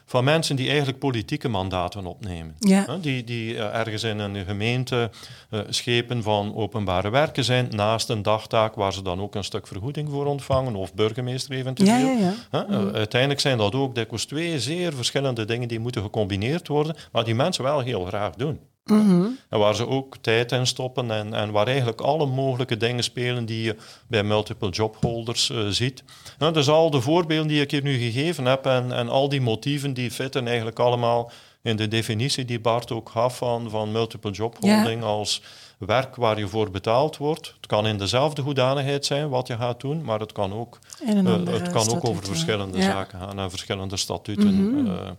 van 0.05 0.23
mensen 0.23 0.55
die 0.55 0.67
eigenlijk 0.67 0.99
politieke 0.99 1.49
mandaten 1.49 2.05
opnemen. 2.05 2.55
Ja. 2.59 2.97
Die, 3.01 3.23
die 3.23 3.53
uh, 3.53 3.75
ergens 3.75 4.03
in 4.03 4.19
een 4.19 4.45
gemeente 4.45 5.09
uh, 5.49 5.59
schepen 5.69 6.23
van 6.23 6.55
openbare 6.55 7.09
werken 7.09 7.43
zijn, 7.43 7.67
naast 7.69 8.09
een 8.09 8.21
dagtaak 8.21 8.75
waar 8.75 8.93
ze 8.93 9.01
dan 9.01 9.21
ook 9.21 9.35
een 9.35 9.43
stuk 9.43 9.67
vergoeding 9.67 10.09
voor 10.09 10.25
ontvangen, 10.25 10.75
of 10.75 10.93
burgemeester 10.93 11.55
eventueel. 11.55 11.87
Ja, 11.87 12.17
ja, 12.19 12.33
ja. 12.51 12.65
Uh, 12.69 12.79
mm. 12.79 12.95
uiteindelijk 12.95 13.41
zijn 13.41 13.57
dat 13.57 13.75
ook 13.75 13.95
dikwijls 13.95 14.25
twee 14.25 14.59
zeer 14.59 14.93
verschillende 14.93 15.45
dingen 15.45 15.67
die 15.67 15.79
moeten 15.79 16.01
gecombineerd 16.01 16.67
worden, 16.67 16.95
maar 17.11 17.23
die 17.23 17.35
mensen 17.35 17.63
wel 17.63 17.79
heel 17.79 18.05
graag 18.05 18.35
doen. 18.35 18.59
Mm 18.85 19.09
-hmm. 19.09 19.39
En 19.49 19.59
waar 19.59 19.75
ze 19.75 19.87
ook 19.87 20.17
tijd 20.17 20.51
in 20.51 20.67
stoppen 20.67 21.11
en, 21.11 21.33
en 21.33 21.51
waar 21.51 21.67
eigenlijk 21.67 22.01
alle 22.01 22.25
mogelijke 22.25 22.77
dingen 22.77 23.03
spelen 23.03 23.45
die 23.45 23.63
je 23.63 23.75
bij 24.07 24.23
multiple 24.23 24.69
jobholders 24.69 25.49
uh, 25.49 25.67
ziet. 25.67 26.03
Nou, 26.37 26.53
dus 26.53 26.69
al 26.69 26.89
de 26.89 27.01
voorbeelden 27.01 27.47
die 27.47 27.61
ik 27.61 27.71
hier 27.71 27.83
nu 27.83 27.97
gegeven 27.97 28.45
heb 28.45 28.65
en, 28.65 28.91
en 28.91 29.09
al 29.09 29.29
die 29.29 29.41
motieven 29.41 29.93
die 29.93 30.11
fitten 30.11 30.47
eigenlijk 30.47 30.79
allemaal 30.79 31.31
in 31.61 31.75
de 31.75 31.87
definitie 31.87 32.45
die 32.45 32.59
Bart 32.59 32.91
ook 32.91 33.09
gaf 33.09 33.37
van, 33.37 33.69
van 33.69 33.91
multiple 33.91 34.31
jobholding 34.31 35.01
ja. 35.01 35.07
als 35.07 35.41
werk 35.77 36.15
waar 36.15 36.39
je 36.39 36.47
voor 36.47 36.71
betaald 36.71 37.17
wordt. 37.17 37.53
Het 37.55 37.65
kan 37.65 37.87
in 37.87 37.97
dezelfde 37.97 38.41
hoedanigheid 38.41 39.05
zijn 39.05 39.29
wat 39.29 39.47
je 39.47 39.57
gaat 39.57 39.81
doen, 39.81 40.03
maar 40.03 40.19
het 40.19 40.31
kan 40.31 40.53
ook, 40.53 40.79
uh, 41.01 41.45
het 41.45 41.71
kan 41.71 41.89
ook 41.89 42.05
over 42.05 42.23
verschillende 42.23 42.77
ja. 42.77 42.83
zaken 42.83 43.19
gaan 43.19 43.39
en 43.39 43.49
verschillende 43.49 43.97
statuten 43.97 44.53
mm 44.53 44.75
-hmm. 44.75 44.87
uh, 44.87 45.09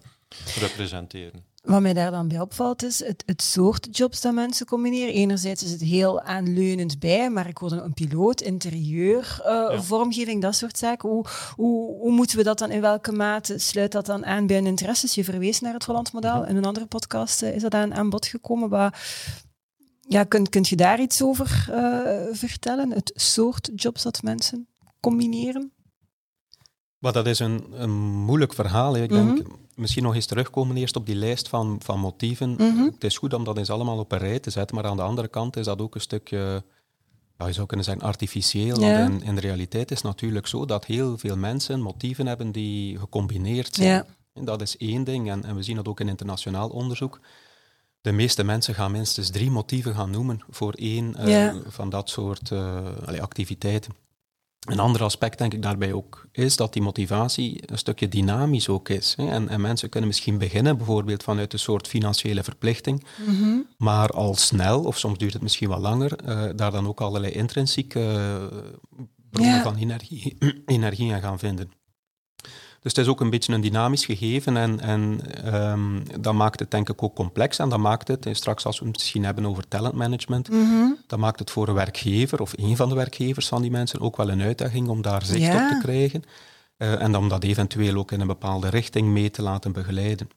representeren. 0.60 1.53
Wat 1.64 1.80
mij 1.80 1.92
daar 1.92 2.10
dan 2.10 2.28
bij 2.28 2.40
opvalt 2.40 2.82
is 2.82 3.04
het, 3.04 3.22
het 3.26 3.42
soort 3.42 3.96
jobs 3.96 4.20
dat 4.20 4.34
mensen 4.34 4.66
combineren. 4.66 5.14
Enerzijds 5.14 5.62
is 5.62 5.70
het 5.70 5.80
heel 5.80 6.20
aanleunend 6.20 6.98
bij, 6.98 7.30
maar 7.30 7.48
ik 7.48 7.58
hoorde 7.58 7.80
een 7.80 7.94
piloot, 7.94 8.40
interieur, 8.40 9.40
uh, 9.46 9.80
vormgeving, 9.80 10.42
dat 10.42 10.54
soort 10.54 10.78
zaken. 10.78 11.08
Hoe, 11.08 11.24
hoe, 11.56 11.98
hoe, 11.98 12.12
moeten 12.12 12.36
we 12.36 12.42
dat 12.42 12.58
dan, 12.58 12.70
in 12.70 12.80
welke 12.80 13.12
mate 13.12 13.58
sluit 13.58 13.92
dat 13.92 14.06
dan 14.06 14.24
aan 14.24 14.46
bij 14.46 14.58
een 14.58 14.66
interesses? 14.66 15.14
Je 15.14 15.24
verwees 15.24 15.60
naar 15.60 15.72
het 15.72 15.84
Holland 15.84 16.12
model. 16.12 16.40
Mhm. 16.40 16.48
In 16.48 16.56
een 16.56 16.64
andere 16.64 16.86
podcast 16.86 17.42
uh, 17.42 17.54
is 17.54 17.62
dat 17.62 17.74
aan, 17.74 17.94
aan 17.94 18.10
bod 18.10 18.26
gekomen. 18.26 18.68
Maar, 18.68 19.02
ja, 20.00 20.24
kunt, 20.24 20.48
kunt 20.48 20.68
je 20.68 20.76
daar 20.76 21.00
iets 21.00 21.22
over 21.22 21.66
uh, 21.70 22.34
vertellen? 22.34 22.90
Het 22.90 23.12
soort 23.14 23.70
jobs 23.74 24.02
dat 24.02 24.22
mensen 24.22 24.68
combineren? 25.00 25.72
Maar 26.98 27.12
dat 27.12 27.26
is 27.26 27.38
een, 27.38 27.66
een 27.70 27.92
moeilijk 28.00 28.54
verhaal. 28.54 28.96
Ik 28.96 29.08
denk, 29.08 29.38
mhm 29.38 29.62
misschien 29.76 30.02
nog 30.02 30.14
eens 30.14 30.26
terugkomen 30.26 30.76
eerst 30.76 30.96
op 30.96 31.06
die 31.06 31.14
lijst 31.14 31.48
van, 31.48 31.80
van 31.82 32.00
motieven. 32.00 32.50
Mhm. 32.50 32.84
Het 32.84 33.04
is 33.04 33.18
goed 33.18 33.34
om 33.34 33.44
dat 33.44 33.58
eens 33.58 33.70
allemaal 33.70 33.98
op 33.98 34.12
een 34.12 34.18
rij 34.18 34.38
te 34.38 34.50
zetten, 34.50 34.76
maar 34.76 34.84
aan 34.86 34.96
de 34.96 35.02
andere 35.02 35.28
kant 35.28 35.56
is 35.56 35.64
dat 35.64 35.80
ook 35.80 35.94
een 35.94 36.00
stukje, 36.00 36.62
ja, 37.38 37.46
je 37.46 37.52
zou 37.52 37.66
kunnen 37.66 37.86
zeggen, 37.86 38.04
artificieel. 38.04 38.80
Want 38.80 39.22
in, 39.22 39.34
de 39.34 39.40
realiteit 39.40 39.90
is 39.90 39.96
het 39.96 40.06
natuurlijk 40.06 40.46
zo 40.46 40.64
dat 40.64 40.84
heel 40.84 41.18
veel 41.18 41.36
mensen 41.36 41.80
motieven 41.80 42.26
hebben 42.26 42.52
die 42.52 42.98
gecombineerd 42.98 43.74
zijn. 43.74 44.04
En 44.32 44.44
dat 44.44 44.60
is 44.60 44.76
één 44.76 45.04
ding, 45.04 45.30
en, 45.30 45.44
en 45.44 45.56
we 45.56 45.62
zien 45.62 45.76
dat 45.76 45.88
ook 45.88 46.00
in 46.00 46.08
internationaal 46.08 46.68
onderzoek. 46.68 47.20
De 48.00 48.12
meeste 48.12 48.44
mensen 48.44 48.74
gaan 48.74 48.92
minstens 48.92 49.30
drie 49.30 49.50
motieven 49.50 49.94
gaan 49.94 50.10
noemen 50.10 50.40
voor 50.48 50.72
één 50.72 51.28
uh, 51.28 51.54
van 51.66 51.90
dat 51.90 52.10
soort 52.10 52.50
uh, 52.50 52.84
activiteiten. 53.20 54.03
Een 54.64 54.78
ander 54.78 55.02
aspect, 55.02 55.38
denk 55.38 55.54
ik, 55.54 55.62
daarbij 55.62 55.92
ook 55.92 56.26
is 56.32 56.56
dat 56.56 56.72
die 56.72 56.82
motivatie 56.82 57.62
een 57.66 57.78
stukje 57.78 58.08
dynamisch 58.08 58.68
ook 58.68 58.88
is. 58.88 59.14
Hè. 59.16 59.28
En, 59.28 59.48
en, 59.48 59.60
mensen 59.60 59.88
kunnen 59.88 60.08
misschien 60.08 60.38
beginnen, 60.38 60.76
bijvoorbeeld 60.76 61.22
vanuit 61.22 61.52
een 61.52 61.58
soort 61.58 61.88
financiële 61.88 62.42
verplichting, 62.42 63.04
mhm. 63.26 63.58
maar 63.76 64.08
al 64.08 64.34
snel, 64.34 64.82
of 64.82 64.98
soms 64.98 65.18
duurt 65.18 65.32
het 65.32 65.42
misschien 65.42 65.68
wat 65.68 65.78
langer, 65.78 66.18
uh, 66.24 66.44
daar 66.56 66.70
dan 66.70 66.86
ook 66.86 67.00
allerlei 67.00 67.32
intrinsieke 67.32 68.00
uh, 68.00 69.04
bronnen 69.30 69.62
van 69.62 69.76
energie, 69.76 70.36
energie 70.66 71.12
aan 71.12 71.20
gaan 71.20 71.38
vinden. 71.38 71.70
Dus 72.84 72.92
het 72.92 73.04
is 73.04 73.10
ook 73.10 73.20
een 73.20 73.30
beetje 73.30 73.52
een 73.52 73.60
dynamisch 73.60 74.04
gegeven 74.04 74.56
en, 74.56 74.80
en 74.80 75.20
um, 75.54 76.02
dat 76.20 76.34
maakt 76.34 76.60
het 76.60 76.70
denk 76.70 76.88
ik 76.88 77.02
ook 77.02 77.14
complex 77.14 77.58
en 77.58 77.68
dat 77.68 77.78
maakt 77.78 78.08
het, 78.08 78.26
en 78.26 78.34
straks 78.34 78.66
als 78.66 78.78
we 78.78 78.84
het 78.84 78.94
misschien 78.94 79.24
hebben 79.24 79.46
over 79.46 79.68
talentmanagement, 79.68 80.50
mm 80.50 80.96
dat 81.06 81.18
maakt 81.18 81.38
het 81.38 81.50
voor 81.50 81.68
een 81.68 81.74
werkgever 81.74 82.40
of 82.40 82.52
een 82.56 82.76
van 82.76 82.88
de 82.88 82.94
werkgevers 82.94 83.48
van 83.48 83.62
die 83.62 83.70
mensen 83.70 84.00
ook 84.00 84.16
wel 84.16 84.30
een 84.30 84.42
uitdaging 84.42 84.88
om 84.88 85.02
daar 85.02 85.24
zicht 85.24 85.54
op 85.54 85.68
te 85.68 85.78
krijgen 85.82 86.22
uh, 86.78 87.02
en 87.02 87.16
om 87.16 87.28
dat 87.28 87.44
eventueel 87.44 87.96
ook 87.96 88.12
in 88.12 88.20
een 88.20 88.26
bepaalde 88.26 88.68
richting 88.68 89.08
mee 89.08 89.30
te 89.30 89.42
laten 89.42 89.72
begeleiden. 89.72 90.28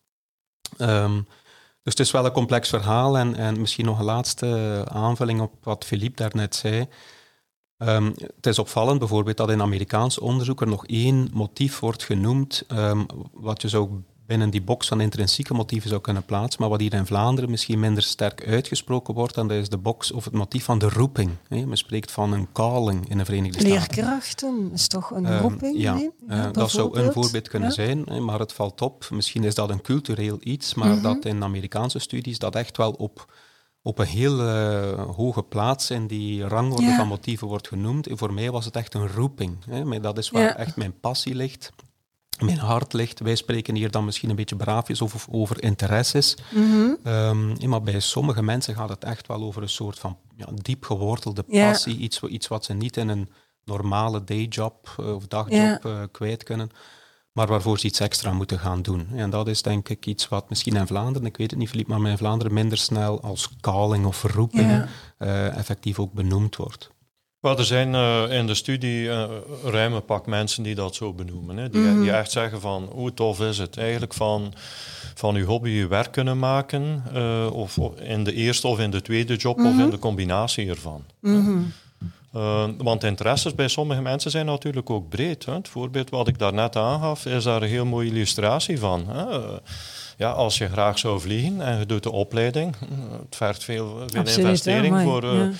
Um, 0.77 1.27
dus 1.83 1.93
het 1.97 1.99
is 1.99 2.11
wel 2.11 2.25
een 2.25 2.31
complex 2.31 2.69
verhaal 2.69 3.17
en, 3.17 3.35
en 3.35 3.59
misschien 3.59 3.85
nog 3.85 3.99
een 3.99 4.05
laatste 4.05 4.81
aanvulling 4.89 5.41
op 5.41 5.53
wat 5.63 5.85
Philippe 5.85 6.15
daarnet 6.15 6.55
zei. 6.55 6.87
Um, 7.77 8.13
het 8.35 8.45
is 8.45 8.59
opvallend 8.59 8.99
bijvoorbeeld 8.99 9.37
dat 9.37 9.49
in 9.49 9.61
Amerikaans 9.61 10.19
onderzoek 10.19 10.61
er 10.61 10.67
nog 10.67 10.85
één 10.85 11.29
motief 11.33 11.79
wordt 11.79 12.03
genoemd, 12.03 12.63
um, 12.71 13.05
wat 13.33 13.61
je 13.61 13.67
zou 13.67 13.89
binnen 14.25 14.49
die 14.49 14.61
box 14.61 14.87
van 14.87 15.01
intrinsieke 15.01 15.53
motieven 15.53 15.89
zou 15.89 16.01
kunnen 16.01 16.25
plaatsen, 16.25 16.61
maar 16.61 16.69
wat 16.69 16.79
hier 16.79 16.93
in 16.93 17.05
Vlaanderen 17.05 17.49
misschien 17.49 17.79
minder 17.79 18.03
sterk 18.03 18.47
uitgesproken 18.47 19.13
wordt, 19.13 19.37
en 19.37 19.47
dat 19.47 19.57
is 19.57 19.69
de 19.69 19.77
box 19.77 20.11
of 20.11 20.25
het 20.25 20.33
motief 20.33 20.63
van 20.63 20.79
de 20.79 20.89
roeping. 20.89 21.31
Hè. 21.47 21.65
Men 21.65 21.77
spreekt 21.77 22.11
van 22.11 22.33
een 22.33 22.47
calling 22.53 23.09
in 23.09 23.17
de 23.17 23.25
Verenigde 23.25 23.59
Staten. 23.59 23.77
Leerkrachten 23.77 24.69
is 24.73 24.87
toch 24.87 25.11
een 25.11 25.33
um, 25.33 25.39
roeping? 25.39 25.77
Ja, 25.79 25.99
uh, 26.29 26.45
dat 26.51 26.71
zou 26.71 26.99
een 26.99 27.11
voorbeeld 27.11 27.47
kunnen 27.47 27.71
zijn, 27.71 28.03
hè, 28.05 28.19
maar 28.19 28.39
het 28.39 28.53
valt 28.53 28.81
op. 28.81 29.07
Misschien 29.11 29.43
is 29.43 29.55
dat 29.55 29.69
een 29.69 29.81
cultureel 29.81 30.37
iets, 30.39 30.73
maar 30.73 30.87
mm 30.87 30.93
-hmm. 30.93 31.03
dat 31.03 31.25
in 31.25 31.43
Amerikaanse 31.43 31.99
studies 31.99 32.39
dat 32.39 32.55
echt 32.55 32.77
wel 32.77 32.91
op 32.91 33.27
op 33.87 33.99
een 33.99 34.05
heel 34.07 34.39
uh, 34.39 35.15
hoge 35.15 35.43
plaats 35.43 35.91
in 35.91 36.07
die 36.07 36.47
rangorde 36.47 36.95
van 36.95 37.07
motieven 37.07 37.47
wordt 37.47 37.67
genoemd. 37.67 38.07
En 38.07 38.17
voor 38.17 38.33
mij 38.33 38.51
was 38.51 38.65
het 38.65 38.75
echt 38.75 38.93
een 38.93 39.07
roeping. 39.07 39.57
Hè. 39.69 39.85
Maar 39.85 40.01
dat 40.01 40.17
is 40.17 40.29
waar 40.29 40.41
ja. 40.41 40.55
echt 40.55 40.75
mijn 40.75 40.99
passie 40.99 41.35
ligt, 41.35 41.71
mijn 42.39 42.57
hart 42.57 42.93
ligt. 42.93 43.19
Wij 43.19 43.35
spreken 43.35 43.75
hier 43.75 43.91
dan 43.91 44.05
misschien 44.05 44.29
een 44.29 44.35
beetje 44.35 44.55
braafjes 44.55 45.01
over, 45.01 45.21
over 45.31 45.63
interesses. 45.63 46.37
Mm 46.51 46.71
-hmm. 46.71 47.13
um, 47.13 47.69
maar 47.69 47.81
bij 47.81 47.99
sommige 47.99 48.43
mensen 48.43 48.75
gaat 48.75 48.89
het 48.89 49.03
echt 49.03 49.27
wel 49.27 49.43
over 49.43 49.61
een 49.61 49.69
soort 49.69 49.99
van 49.99 50.17
ja, 50.35 50.47
diep 50.53 50.85
gewortelde 50.85 51.43
passie. 51.43 51.97
Iets, 51.97 52.23
iets 52.23 52.47
wat 52.47 52.65
ze 52.65 52.73
niet 52.73 52.97
in 52.97 53.07
een 53.07 53.29
normale 53.63 54.23
dayjob 54.23 54.95
uh, 54.99 55.15
of 55.15 55.27
dagjob 55.27 55.85
uh, 55.85 55.99
kwijt 56.11 56.43
kunnen 56.43 56.71
maar 57.37 57.47
waarvoor 57.47 57.79
ze 57.79 57.85
iets 57.85 57.99
extra 57.99 58.31
moeten 58.31 58.59
gaan 58.59 58.81
doen. 58.81 59.07
En 59.15 59.29
dat 59.29 59.47
is 59.47 59.61
denk 59.61 59.89
ik 59.89 60.05
iets 60.05 60.27
wat 60.27 60.49
misschien 60.49 60.75
in 60.75 60.87
Vlaanderen, 60.87 61.27
ik 61.27 61.37
weet 61.37 61.49
het 61.49 61.59
niet 61.59 61.69
Philippe, 61.69 61.97
maar 61.97 62.11
in 62.11 62.17
Vlaanderen 62.17 62.53
minder 62.53 62.77
snel 62.77 63.21
als 63.21 63.49
calling 63.61 64.05
of 64.05 64.23
roeping 64.23 64.69
ja. 64.69 64.87
uh, 65.19 65.57
effectief 65.57 65.99
ook 65.99 66.13
benoemd 66.13 66.55
wordt. 66.55 66.91
Wel, 67.39 67.57
er 67.57 67.65
zijn 67.65 67.93
uh, 67.93 68.37
in 68.37 68.47
de 68.47 68.53
studie 68.53 69.03
uh, 69.03 69.25
ruime 69.63 69.99
pak 69.99 70.25
mensen 70.25 70.63
die 70.63 70.75
dat 70.75 70.95
zo 70.95 71.13
benoemen. 71.13 71.57
Hè. 71.57 71.69
Die, 71.69 71.81
mm. 71.81 72.01
die, 72.01 72.11
echt 72.11 72.31
zeggen 72.31 72.61
van, 72.61 72.89
hoe 72.91 73.13
tof 73.13 73.39
is 73.39 73.57
het 73.57 73.77
eigenlijk 73.77 74.13
van, 74.13 74.53
van 75.15 75.35
uw 75.35 75.45
hobby 75.45 75.69
je 75.69 75.87
werk 75.87 76.11
kunnen 76.11 76.39
maken, 76.39 77.03
of, 77.53 77.77
of, 77.77 77.99
in 77.99 78.23
de 78.23 78.33
eerste 78.33 78.67
of 78.67 78.79
in 78.79 78.91
de 78.91 79.01
tweede 79.01 79.35
job, 79.35 79.57
mm 79.57 79.63
-hmm. 79.65 79.77
of 79.77 79.83
in 79.83 79.89
de 79.89 79.99
combinatie 79.99 80.69
ervan. 80.69 81.03
Mm 81.21 81.45
-hmm. 81.45 81.71
Uh, 82.35 82.65
want 82.77 83.03
interesses 83.03 83.55
bij 83.55 83.67
sommige 83.67 84.01
mensen 84.01 84.31
zijn 84.31 84.45
natuurlijk 84.45 84.89
ook 84.89 85.09
breed. 85.09 85.45
Hè. 85.45 85.53
Het 85.53 85.67
voorbeeld 85.67 86.09
wat 86.09 86.27
ik 86.27 86.39
daarnet 86.39 86.75
aangaf, 86.75 87.25
is 87.25 87.43
daar 87.43 87.61
een 87.61 87.69
heel 87.69 87.85
mooie 87.85 88.09
illustratie 88.09 88.79
van. 88.79 89.07
Hè. 89.07 89.23
Ja, 90.17 90.31
als 90.31 90.57
je 90.57 90.67
graag 90.67 90.99
zou 90.99 91.19
vliegen 91.19 91.61
en 91.61 91.79
je 91.79 91.85
doet 91.85 92.03
de 92.03 92.11
opleiding, 92.11 92.75
het 93.21 93.35
vergt 93.35 93.63
veel, 93.63 93.87
veel 94.07 94.19
Absoluut, 94.19 94.37
investering 94.37 94.95
ja, 94.95 95.03
voor... 95.03 95.23
Uh, 95.23 95.33
ja 95.33 95.51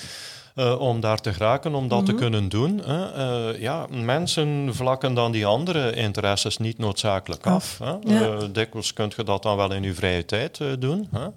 uh, 0.58 0.80
om 0.80 1.00
daar 1.00 1.20
te 1.20 1.32
geraken, 1.32 1.74
om 1.74 1.88
dat 1.88 2.06
te 2.06 2.12
mhm. 2.12 2.20
kunnen 2.20 2.48
doen. 2.48 2.80
Hè. 2.84 3.52
Uh, 3.52 3.60
ja, 3.60 3.86
mensen 3.90 4.74
vlakken 4.74 5.14
dan 5.14 5.32
die 5.32 5.46
andere 5.46 5.94
interesses 5.94 6.58
niet 6.58 6.78
noodzakelijk 6.78 7.46
af. 7.46 7.80
af 7.80 7.88
hè. 7.88 8.14
Ja. 8.18 8.36
Dikwijls 8.52 8.92
kunt 8.92 9.14
je 9.14 9.24
dat 9.24 9.42
dan 9.42 9.56
wel 9.56 9.72
in 9.72 9.82
je 9.82 9.94
vrije 9.94 10.24
tijd 10.24 10.60
doen. 10.78 11.08
Hè. 11.10 11.28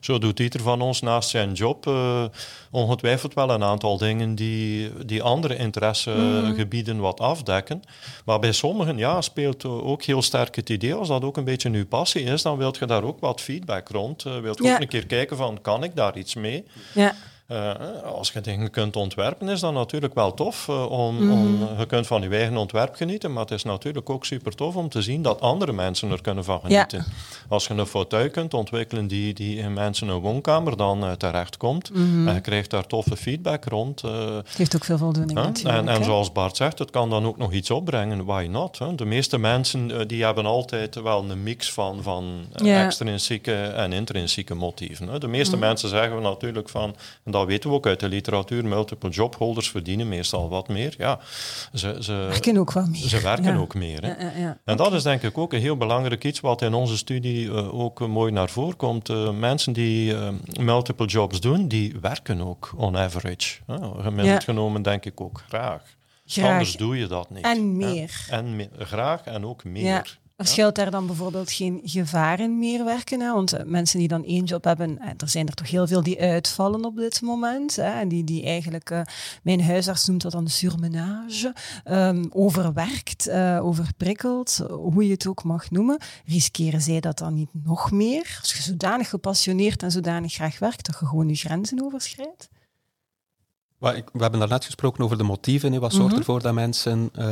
zo 0.00 0.18
doet 0.18 0.40
ieder 0.40 0.60
van 0.60 0.80
ons 0.80 1.00
naast 1.00 1.28
zijn 1.28 1.52
job 1.52 1.90
ongetwijfeld 2.70 3.34
wel 3.34 3.50
een 3.50 3.62
aantal 3.62 3.98
dingen 3.98 4.34
die, 4.34 4.92
die 5.06 5.22
andere 5.22 5.56
interessegebieden 5.56 6.94
mhm. 6.94 7.04
wat 7.04 7.20
afdekken. 7.20 7.82
Maar 8.24 8.38
bij 8.38 8.52
sommigen 8.52 8.96
ja, 8.96 9.20
speelt 9.20 9.64
ook 9.64 10.02
heel 10.02 10.22
sterk 10.22 10.56
het 10.56 10.68
idee, 10.68 10.94
als 10.94 11.08
dat 11.08 11.24
ook 11.24 11.36
een 11.36 11.44
beetje 11.44 11.70
uw 11.70 11.86
passie 11.86 12.22
is, 12.22 12.42
dan 12.42 12.58
wilt 12.58 12.76
je 12.76 12.86
daar 12.86 13.02
ook 13.02 13.20
wat 13.20 13.40
feedback 13.40 13.88
rond. 13.88 14.22
wilt 14.22 14.58
je 14.58 14.64
ja. 14.64 14.74
ook 14.74 14.80
een 14.80 14.88
keer 14.88 15.06
kijken 15.06 15.36
van, 15.36 15.60
kan 15.60 15.84
ik 15.84 15.96
daar 15.96 16.16
iets 16.16 16.34
mee? 16.34 16.64
Ja. 16.94 17.14
Uh, 17.52 17.72
als 18.04 18.30
je 18.32 18.40
dingen 18.40 18.70
kunt 18.70 18.96
ontwerpen, 18.96 19.48
is 19.48 19.60
dat 19.60 19.72
natuurlijk 19.72 20.14
wel 20.14 20.34
tof. 20.34 20.66
Uh, 20.70 20.90
om, 20.90 21.24
mm. 21.24 21.32
om, 21.32 21.68
je 21.78 21.86
kunt 21.86 22.06
van 22.06 22.22
je 22.22 22.28
eigen 22.28 22.56
ontwerp 22.56 22.94
genieten, 22.94 23.32
maar 23.32 23.42
het 23.42 23.50
is 23.50 23.62
natuurlijk 23.62 24.10
ook 24.10 24.24
super 24.24 24.54
tof 24.54 24.76
om 24.76 24.88
te 24.88 25.02
zien 25.02 25.22
dat 25.22 25.40
andere 25.40 25.72
mensen 25.72 26.10
er 26.10 26.20
kunnen 26.20 26.44
van 26.44 26.60
genieten. 26.60 26.98
Ja. 26.98 27.04
Als 27.48 27.66
je 27.66 27.74
een 27.74 27.86
fauteuil 27.86 28.30
kunt 28.30 28.54
ontwikkelen 28.54 29.06
die, 29.06 29.34
die 29.34 29.56
in 29.56 29.72
mensen 29.72 30.08
een 30.08 30.20
woonkamer 30.20 30.76
dan 30.76 31.04
uh, 31.04 31.12
terechtkomt, 31.12 31.94
mm. 31.94 32.28
en 32.28 32.34
je 32.34 32.40
krijgt 32.40 32.70
daar 32.70 32.86
toffe 32.86 33.16
feedback 33.16 33.64
rond. 33.64 34.00
het 34.00 34.56
heeft 34.56 34.76
ook 34.76 34.84
veel 34.84 34.98
voldoening 34.98 35.64
En, 35.64 35.88
en 35.88 36.04
zoals 36.04 36.32
Bart 36.32 36.56
zegt, 36.56 36.78
het 36.78 36.90
kan 36.90 37.10
dan 37.10 37.26
ook 37.26 37.36
nog 37.36 37.52
iets 37.52 37.70
opbrengen. 37.70 38.24
Why 38.24 38.46
not? 38.50 38.78
Hè? 38.78 38.94
De 38.94 39.04
meeste 39.04 39.38
mensen 39.38 40.08
die 40.08 40.24
hebben 40.24 40.46
altijd 40.46 40.94
wel 40.94 41.30
een 41.30 41.42
mix 41.42 41.72
van, 41.72 42.02
van 42.02 42.46
yeah. 42.56 42.84
extrinsieke 42.84 43.54
en 43.54 43.92
intrinsieke 43.92 44.54
motieven. 44.54 45.08
Hè? 45.08 45.18
De 45.18 45.28
meeste 45.28 45.54
mm. 45.54 45.60
mensen 45.60 45.88
zeggen 45.88 46.22
natuurlijk 46.22 46.68
van 46.68 46.94
dat 47.38 47.46
weten 47.46 47.70
we 47.70 47.76
ook 47.76 47.86
uit 47.86 48.00
de 48.00 48.08
literatuur. 48.08 48.64
Multiple 48.64 49.10
job 49.10 49.34
holders 49.34 49.70
verdienen 49.70 50.08
meestal 50.08 50.48
wat 50.48 50.68
meer. 50.68 50.94
Ja, 50.98 51.18
ze, 51.74 51.96
ze 52.00 52.12
werken 52.12 52.56
ook 52.56 52.72
wat 52.72 52.88
meer. 52.88 53.00
Ze 53.00 53.20
werken 53.20 53.56
ook 53.56 53.74
meer. 53.74 54.02
Hè. 54.02 54.24
Ja, 54.24 54.32
ja, 54.36 54.58
en 54.64 54.76
dat 54.76 54.92
is 54.92 55.02
denk 55.02 55.22
ik 55.22 55.38
ook 55.38 55.52
een 55.52 55.60
heel 55.60 55.76
belangrijk 55.76 56.24
iets 56.24 56.40
wat 56.40 56.62
in 56.62 56.74
onze 56.74 56.96
studie 56.96 57.46
uh, 57.46 57.74
ook 57.74 58.06
mooi 58.08 58.32
naar 58.32 58.48
voren 58.48 58.76
komt. 58.76 59.08
Uh, 59.08 59.30
mensen 59.30 59.72
die 59.72 60.12
uh, 60.12 60.28
multiple 60.60 61.06
jobs 61.06 61.40
doen, 61.40 61.68
die 61.68 61.94
werken 62.00 62.40
ook 62.40 62.72
on 62.76 62.96
average. 62.96 63.58
Gemiddeld 63.98 64.44
genomen 64.44 64.82
denk 64.82 65.04
ik 65.04 65.20
ook 65.20 65.42
graag. 65.48 65.82
graag. 66.26 66.50
Anders 66.50 66.76
doe 66.76 66.98
je 66.98 67.06
dat 67.06 67.30
niet. 67.30 67.44
En 67.44 67.76
meer. 67.76 68.26
En 68.30 68.56
me 68.56 68.68
graag 68.78 69.24
en 69.24 69.46
ook 69.46 69.64
meer. 69.64 70.18
Er 70.38 70.46
schuilt 70.46 70.74
daar 70.74 70.90
dan 70.90 71.06
bijvoorbeeld 71.06 71.52
geen 71.52 71.80
gevaar 71.84 72.40
in 72.40 72.58
meer 72.58 72.84
werken? 72.84 73.20
Hè? 73.20 73.32
Want 73.32 73.52
eh, 73.52 73.64
mensen 73.64 73.98
die 73.98 74.08
dan 74.08 74.24
één 74.24 74.44
job 74.44 74.64
hebben, 74.64 74.98
eh, 74.98 75.08
er 75.16 75.28
zijn 75.28 75.46
er 75.46 75.54
toch 75.54 75.70
heel 75.70 75.86
veel 75.86 76.02
die 76.02 76.20
uitvallen 76.20 76.84
op 76.84 76.96
dit 76.96 77.20
moment. 77.22 77.76
Hè? 77.76 78.00
En 78.00 78.08
die, 78.08 78.24
die 78.24 78.44
eigenlijk, 78.44 78.90
uh, 78.90 79.00
mijn 79.42 79.62
huisarts 79.62 80.06
noemt 80.06 80.22
dat 80.22 80.32
dan 80.32 80.48
surmenage, 80.48 81.54
um, 81.84 82.28
overwerkt, 82.32 83.28
uh, 83.28 83.64
overprikkeld, 83.64 84.60
hoe 84.68 85.04
je 85.04 85.12
het 85.12 85.26
ook 85.26 85.44
mag 85.44 85.70
noemen. 85.70 85.98
Riskeren 86.26 86.80
zij 86.80 87.00
dat 87.00 87.18
dan 87.18 87.34
niet 87.34 87.50
nog 87.64 87.90
meer? 87.90 88.38
Als 88.40 88.52
je 88.52 88.62
zodanig 88.62 89.08
gepassioneerd 89.08 89.82
en 89.82 89.90
zodanig 89.90 90.32
graag 90.32 90.58
werkt, 90.58 90.86
dat 90.86 91.00
je 91.00 91.06
gewoon 91.06 91.28
je 91.28 91.34
grenzen 91.34 91.84
overschrijdt? 91.84 92.48
We 93.78 94.04
hebben 94.18 94.38
daarnet 94.38 94.64
gesproken 94.64 95.04
over 95.04 95.18
de 95.18 95.24
motieven. 95.24 95.80
Wat 95.80 95.92
zorgt 95.92 95.98
mm 95.98 96.08
-hmm. 96.08 96.18
ervoor 96.18 96.42
dat 96.42 96.54
mensen 96.54 97.10
uh, 97.18 97.24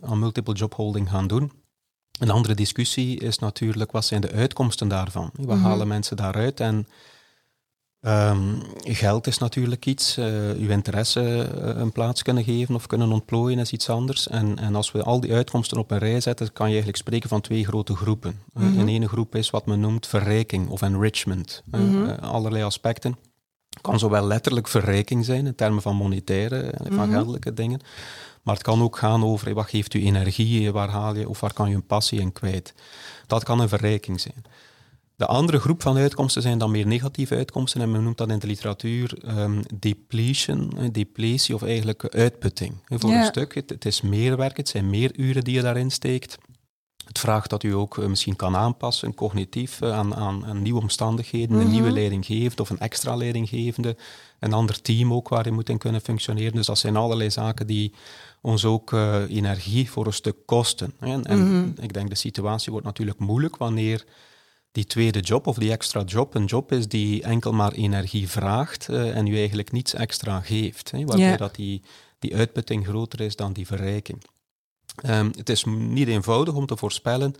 aan 0.00 0.18
multiple 0.18 0.54
job 0.54 0.74
holding 0.74 1.10
gaan 1.10 1.26
doen? 1.26 1.52
Een 2.18 2.30
andere 2.30 2.54
discussie 2.54 3.18
is 3.20 3.38
natuurlijk, 3.38 3.92
wat 3.92 4.04
zijn 4.04 4.20
de 4.20 4.30
uitkomsten 4.32 4.88
daarvan? 4.88 5.30
Wat 5.34 5.56
Mhm. 5.56 5.66
halen 5.66 5.88
mensen 5.88 6.16
daaruit? 6.16 6.60
En 6.60 6.86
ehm, 8.00 8.54
geld 8.82 9.26
is 9.26 9.38
natuurlijk 9.38 9.86
iets, 9.86 10.16
eh 10.16 10.50
uw 10.50 10.68
interesse 10.68 11.20
eh, 11.42 11.80
een 11.80 11.92
plaats 11.92 12.22
kunnen 12.22 12.44
geven 12.44 12.74
of 12.74 12.86
kunnen 12.86 13.12
ontplooien 13.12 13.58
is 13.58 13.72
iets 13.72 13.88
anders. 13.90 14.28
En, 14.28 14.58
en 14.58 14.74
als 14.74 14.92
we 14.92 15.02
al 15.02 15.20
die 15.20 15.32
uitkomsten 15.32 15.78
op 15.78 15.90
een 15.90 15.98
rij 15.98 16.20
zetten, 16.20 16.52
kan 16.52 16.64
je 16.66 16.72
eigenlijk 16.72 16.98
spreken 17.02 17.28
van 17.28 17.40
twee 17.40 17.64
grote 17.64 17.96
groepen. 17.96 18.40
Eh, 18.54 18.62
Mhm. 18.62 18.78
Een 18.78 18.88
ene 18.88 19.08
groep 19.08 19.34
is 19.34 19.50
wat 19.50 19.66
men 19.66 19.80
noemt 19.80 20.06
verrijking 20.06 20.68
of 20.68 20.82
enrichment. 20.82 21.62
Mhm. 21.70 22.10
allerlei 22.20 22.64
aspecten. 22.64 23.16
kan 23.80 23.98
zowel 23.98 24.26
letterlijk 24.26 24.68
verrijking 24.68 25.24
zijn 25.24 25.46
in 25.46 25.54
termen 25.54 25.82
van 25.82 25.96
monetaire 25.96 26.60
en 26.60 26.92
van 26.94 27.10
geldelijke 27.10 27.54
dingen. 27.54 27.80
Maar 28.48 28.56
het 28.56 28.66
kan 28.66 28.82
ook 28.82 28.96
gaan 28.98 29.24
over 29.24 29.54
wat 29.54 29.68
geeft 29.68 29.94
u 29.94 30.04
energie, 30.04 30.72
waar 30.72 30.88
haal 30.88 31.16
je 31.16 31.28
of 31.28 31.40
waar 31.40 31.52
kan 31.52 31.68
je 31.68 31.74
een 31.74 31.86
passie 31.86 32.20
in 32.20 32.32
kwijt. 32.32 32.74
Dat 33.26 33.44
kan 33.44 33.60
een 33.60 33.68
verrijking 33.68 34.20
zijn. 34.20 34.44
De 35.16 35.26
andere 35.26 35.58
groep 35.58 35.82
van 35.82 35.96
uitkomsten 35.96 36.42
zijn 36.42 36.58
dan 36.58 36.70
meer 36.70 36.86
negatieve 36.86 37.34
uitkomsten 37.34 37.80
en 37.80 37.90
men 37.90 38.02
noemt 38.02 38.18
dat 38.18 38.28
in 38.28 38.38
de 38.38 38.46
literatuur 38.46 39.18
ehm, 39.24 39.62
depletion, 39.74 40.72
eh, 40.78 40.88
depletie 40.92 41.54
of 41.54 41.62
eigenlijk 41.62 42.08
uitputting. 42.14 42.74
Voor 42.88 43.10
Ja. 43.10 43.18
een 43.20 43.24
stuk, 43.26 43.54
het, 43.54 43.70
het 43.70 43.84
is 43.84 44.00
meer 44.00 44.36
werk, 44.36 44.56
het 44.56 44.68
zijn 44.68 44.90
meer 44.90 45.10
uren 45.18 45.44
die 45.44 45.54
je 45.54 45.62
daarin 45.62 45.90
steekt. 45.90 46.38
Het 47.06 47.18
vraagt 47.18 47.50
dat 47.50 47.62
u 47.62 47.74
ook 47.74 47.98
eh, 47.98 48.06
misschien 48.06 48.36
kan 48.36 48.56
aanpassen, 48.56 49.14
cognitief, 49.14 49.80
eh, 49.80 49.92
aan, 49.92 50.14
aan, 50.14 50.46
aan 50.46 50.62
nieuwe 50.62 50.80
omstandigheden, 50.80 51.56
een 51.56 51.62
Mhm. 51.62 51.70
nieuwe 51.72 51.90
leidinggevende 51.90 52.62
of 52.62 52.70
een 52.70 52.78
extra 52.78 53.14
leidinggevende, 53.16 53.96
een 54.40 54.52
ander 54.52 54.82
team 54.82 55.12
ook 55.12 55.28
waar 55.28 55.44
je 55.44 55.52
moet 55.52 55.68
in 55.68 55.78
kunnen 55.78 56.00
functioneren. 56.00 56.52
Dus 56.54 56.66
dat 56.66 56.78
zijn 56.78 56.96
allerlei 56.96 57.30
zaken 57.30 57.66
die 57.66 57.92
ons 58.40 58.64
ook 58.64 58.92
eh, 58.92 59.22
energie 59.28 59.90
voor 59.90 60.06
een 60.06 60.12
stuk 60.12 60.36
kosten. 60.46 60.92
En, 61.00 61.24
en 61.24 61.38
Mhm. 61.38 61.82
ik 61.82 61.92
denk 61.92 62.08
de 62.08 62.14
situatie 62.14 62.70
wordt 62.72 62.86
natuurlijk 62.86 63.18
moeilijk 63.18 63.56
wanneer 63.56 64.04
die 64.72 64.84
tweede 64.84 65.20
job 65.20 65.46
of 65.46 65.56
die 65.56 65.70
extra 65.70 66.02
job 66.02 66.34
een 66.34 66.44
job 66.44 66.72
is 66.72 66.88
die 66.88 67.22
enkel 67.22 67.52
maar 67.52 67.72
energie 67.72 68.28
vraagt 68.28 68.88
eh, 68.88 69.16
en 69.16 69.26
u 69.26 69.36
eigenlijk 69.36 69.72
niets 69.72 69.94
extra 69.94 70.40
geeft. 70.40 70.90
Hè, 70.90 71.04
waarbij 71.04 71.36
dat 71.36 71.54
die, 71.54 71.82
die 72.18 72.36
uitputting 72.36 72.86
groter 72.86 73.20
is 73.20 73.36
dan 73.36 73.52
die 73.52 73.66
verrijking. 73.66 74.22
Ehm, 75.02 75.30
het 75.36 75.48
is 75.48 75.64
niet 75.64 76.08
eenvoudig 76.08 76.54
om 76.54 76.66
te 76.66 76.76
voorspellen 76.76 77.34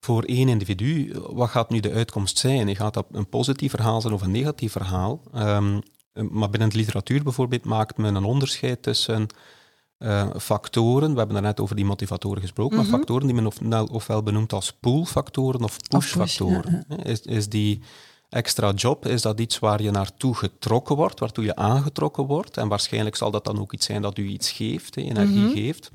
voor 0.00 0.22
één 0.22 0.48
individu, 0.48 1.10
eh, 1.10 1.20
wat 1.30 1.50
gaat 1.50 1.70
nu 1.70 1.80
de 1.80 1.92
uitkomst 1.92 2.38
zijn? 2.38 2.76
Gaat 2.76 2.94
dat 2.94 3.06
een 3.12 3.28
positief 3.28 3.70
verhaal 3.70 4.00
zijn 4.00 4.12
of 4.12 4.22
een 4.22 4.30
negatief 4.30 4.72
verhaal? 4.72 5.20
Ehm, 5.32 5.80
eh, 6.12 6.24
maar 6.30 6.50
binnen 6.50 6.68
de 6.68 6.76
literatuur 6.76 7.22
bijvoorbeeld 7.22 7.64
maakt 7.64 7.96
men 7.96 8.14
een 8.14 8.24
onderscheid 8.24 8.82
tussen 8.82 9.26
eh, 10.04 10.28
factoren, 10.38 11.10
we 11.12 11.16
hebben 11.16 11.34
daarnet 11.34 11.60
over 11.60 11.76
die 11.76 11.84
motivatoren 11.84 12.42
gesproken, 12.42 12.76
Mhm. 12.78 12.86
maar 12.90 12.98
factoren 12.98 13.26
die 13.26 13.34
men 13.34 13.46
ofwel, 13.46 13.84
ofwel 13.86 14.22
benoemt 14.22 14.52
als 14.52 14.72
pull-factoren 14.72 15.62
of 15.64 15.76
push-factoren. 15.88 16.84
Is, 17.02 17.20
is 17.20 17.48
die 17.48 17.80
extra 18.28 18.70
job, 18.72 19.06
is 19.06 19.22
dat 19.22 19.40
iets 19.40 19.58
waar 19.58 19.82
je 19.82 19.90
naartoe 19.90 20.34
getrokken 20.34 20.96
wordt, 20.96 21.20
waartoe 21.20 21.44
je 21.44 21.56
aangetrokken 21.56 22.24
wordt? 22.26 22.56
En 22.56 22.68
waarschijnlijk 22.68 23.16
zal 23.16 23.30
dat 23.30 23.44
dan 23.44 23.60
ook 23.60 23.72
iets 23.72 23.86
zijn 23.86 24.02
dat 24.02 24.18
u 24.18 24.26
iets 24.26 24.50
geeft, 24.50 24.94
hè, 24.94 25.02
energie 25.02 25.40
Mhm. 25.44 25.52
geeft. 25.52 25.90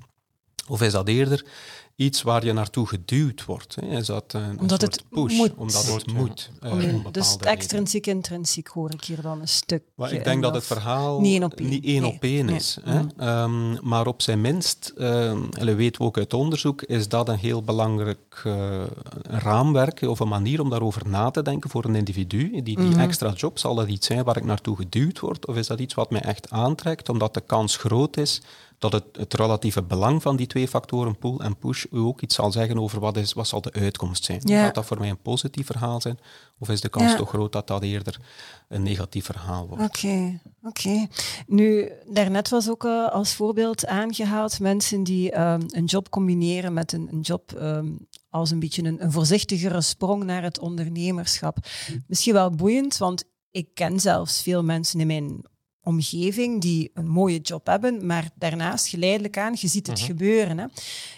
Of 0.67 0.81
is 0.81 0.91
dat 0.91 1.07
eerder 1.07 1.45
iets 1.99 2.21
waar 2.21 2.45
je 2.45 2.53
naartoe 2.53 2.87
geduwd 2.87 3.45
wordt? 3.45 3.75
Hè? 3.81 3.87
Is 3.97 4.05
dat 4.05 4.33
een, 4.33 4.41
een 4.41 4.59
Omdat 4.59 4.79
soort 4.81 4.95
het 4.95 5.03
push? 5.09 5.37
moet. 5.37 5.53
Omdat 5.57 5.85
het 5.85 5.91
Moet, 5.91 6.05
ja. 6.05 6.13
moet. 6.19 6.49
eh, 6.61 6.71
Om 6.71 7.11
dus 7.11 7.31
redenen. 7.31 7.51
extrinsiek, 7.53 8.07
intrinsiek 8.07 8.67
hoor 8.67 8.91
ik 8.93 9.03
hier 9.03 9.21
dan 9.21 9.41
een 9.41 9.47
stuk. 9.47 9.83
Maar 9.95 10.11
ik 10.11 10.23
denk 10.23 10.41
dat 10.41 10.53
het 10.53 10.63
verhaal 10.65 11.19
niet 11.21 11.31
één 11.33 11.43
op 11.43 11.53
één. 11.53 11.69
niet 11.69 11.85
één 11.85 12.01
Nee, 12.01 12.11
op 12.13 12.23
één 12.23 12.45
nee. 12.45 12.55
is. 12.55 12.77
Hè? 12.83 12.99
Mhm. 12.99 13.09
Ehm, 13.17 13.87
maar 13.87 14.07
op 14.07 14.21
zijn 14.21 14.41
minst, 14.41 14.93
um, 14.97 15.49
en 15.51 15.75
weten 15.75 16.01
we 16.01 16.07
ook 16.07 16.17
uit 16.17 16.33
onderzoek, 16.33 16.81
is 16.81 17.07
dat 17.07 17.29
een 17.29 17.37
heel 17.37 17.61
belangrijk 17.63 18.41
eh, 18.43 18.83
raamwerk 19.23 20.01
of 20.01 20.19
een 20.19 20.27
manier 20.27 20.61
om 20.61 20.69
daarover 20.69 21.01
na 21.09 21.29
te 21.31 21.41
denken 21.41 21.69
voor 21.69 21.85
een 21.85 21.95
individu. 21.95 22.49
Die, 22.51 22.61
die 22.63 22.77
Mhm. 22.77 22.99
extra 22.99 23.31
job, 23.31 23.59
zal 23.59 23.75
dat 23.75 23.87
iets 23.87 24.07
zijn 24.07 24.23
waar 24.23 24.37
ik 24.37 24.43
naartoe 24.45 24.75
geduwd 24.75 25.19
word? 25.19 25.45
Of 25.47 25.55
is 25.55 25.67
dat 25.67 25.79
iets 25.79 25.93
wat 25.93 26.09
mij 26.11 26.21
echt 26.21 26.49
aantrekt, 26.51 27.09
omdat 27.09 27.33
de 27.33 27.41
kans 27.41 27.77
groot 27.77 28.17
is 28.17 28.41
dat 28.79 28.91
het, 28.91 29.03
het 29.11 29.33
relatieve 29.33 29.83
belang 29.83 30.21
van 30.21 30.35
die 30.35 30.47
twee 30.47 30.67
factoren, 30.67 31.17
pull 31.17 31.37
en 31.37 31.57
push, 31.57 31.85
u 31.91 31.97
ook 31.97 32.21
iets 32.21 32.35
zal 32.35 32.51
zeggen 32.51 32.79
over 32.79 32.99
wat, 32.99 33.17
is, 33.17 33.33
wat 33.33 33.47
zal 33.47 33.61
de 33.61 33.71
uitkomst 33.71 34.23
zijn. 34.25 34.41
Ja. 34.43 34.63
Gaat 34.63 34.75
dat 34.75 34.85
voor 34.85 34.99
mij 34.99 35.09
een 35.09 35.21
positief 35.21 35.65
verhaal 35.65 36.01
zijn? 36.01 36.19
Of 36.59 36.69
is 36.69 36.81
de 36.81 36.89
kans 36.89 37.11
Ja. 37.11 37.17
toch 37.17 37.29
groot 37.29 37.51
dat 37.51 37.67
dat 37.67 37.83
eerder 37.83 38.19
een 38.67 38.83
negatief 38.83 39.25
verhaal 39.25 39.67
wordt? 39.67 39.83
Oké, 39.83 40.39
oké. 40.63 41.07
Nu, 41.47 41.91
daarnet 42.05 42.49
was 42.49 42.69
ook 42.69 42.85
eh, 42.85 43.07
als 43.11 43.33
voorbeeld 43.33 43.85
aangehaald 43.85 44.59
mensen 44.59 45.03
die 45.03 45.31
ehm, 45.31 45.61
een 45.67 45.85
job 45.85 46.09
combineren 46.09 46.73
met 46.73 46.91
een, 46.93 47.07
een 47.11 47.21
job 47.21 47.51
ehm, 47.51 47.91
als 48.29 48.51
een 48.51 48.59
beetje 48.59 48.83
een, 48.83 49.03
een 49.03 49.11
voorzichtigere 49.11 49.81
sprong 49.81 50.23
naar 50.23 50.43
het 50.43 50.59
ondernemerschap. 50.59 51.57
Misschien 52.07 52.33
wel 52.33 52.49
boeiend, 52.49 52.97
want 52.97 53.23
ik 53.51 53.73
ken 53.73 53.99
zelfs 53.99 54.41
veel 54.41 54.63
mensen 54.63 54.99
in 54.99 55.07
mijn 55.07 55.41
omgeving 55.89 56.61
die 56.61 56.91
een 56.93 57.07
mooie 57.07 57.39
job 57.39 57.65
hebben, 57.65 58.05
maar 58.05 58.29
daarnaast 58.35 58.87
geleidelijk 58.87 59.37
aan, 59.37 59.55
je 59.59 59.67
ziet 59.67 59.87
het 59.87 59.97
Mhm. 59.97 60.05
gebeuren. 60.07 60.57
Hè. 60.57 60.65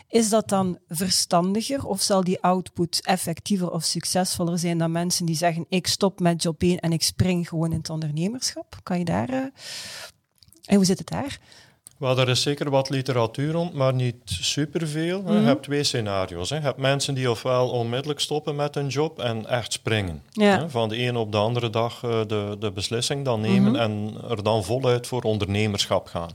Is 0.09 0.29
dat 0.29 0.49
dan 0.49 0.77
verstandiger 0.87 1.85
of 1.85 2.01
zal 2.01 2.23
die 2.23 2.41
output 2.41 3.01
effectiever 3.05 3.71
of 3.71 3.83
succesvoller 3.83 4.59
zijn 4.59 4.77
dan 4.77 4.91
mensen 4.91 5.25
die 5.25 5.35
zeggen 5.35 5.65
ik 5.69 5.87
stop 5.87 6.19
met 6.19 6.43
job 6.43 6.61
1 6.63 6.79
en 6.79 6.91
ik 6.91 7.03
spring 7.03 7.47
gewoon 7.49 7.71
in 7.71 7.77
het 7.77 7.89
ondernemerschap? 7.89 8.79
Kan 8.83 8.99
je 8.99 9.05
daar... 9.05 9.29
eh, 9.29 9.39
En 10.65 10.75
hoe 10.75 10.85
zit 10.85 10.97
het 10.97 11.07
daar? 11.07 11.39
Wel, 12.01 12.17
er 12.19 12.29
is 12.29 12.41
zeker 12.41 12.69
wat 12.69 12.89
literatuur 12.89 13.51
rond, 13.51 13.73
maar 13.73 13.93
niet 13.93 14.15
superveel. 14.25 15.23
Je 15.27 15.33
Mhm. 15.33 15.43
hebt 15.45 15.63
twee 15.63 15.83
scenario's. 15.83 16.49
Hè. 16.49 16.55
Je 16.55 16.61
hebt 16.61 16.77
mensen 16.77 17.13
die 17.13 17.29
ofwel 17.31 17.69
onmiddellijk 17.69 18.19
stoppen 18.19 18.55
met 18.55 18.75
een 18.75 18.87
job 18.87 19.19
en 19.19 19.45
echt 19.49 19.73
springen. 19.73 20.21
Ja. 20.31 20.57
Hè. 20.59 20.69
Van 20.69 20.89
de 20.89 20.95
ene 20.95 21.19
op 21.19 21.31
de 21.31 21.37
andere 21.37 21.69
dag 21.69 22.03
eh, 22.03 22.19
de, 22.27 22.55
de 22.59 22.71
beslissing 22.71 23.25
dan 23.25 23.41
nemen 23.41 23.71
Mhm. 23.71 23.81
en 23.81 24.13
er 24.29 24.43
dan 24.43 24.63
voluit 24.63 25.07
voor 25.07 25.21
ondernemerschap 25.21 26.07
gaan. 26.07 26.29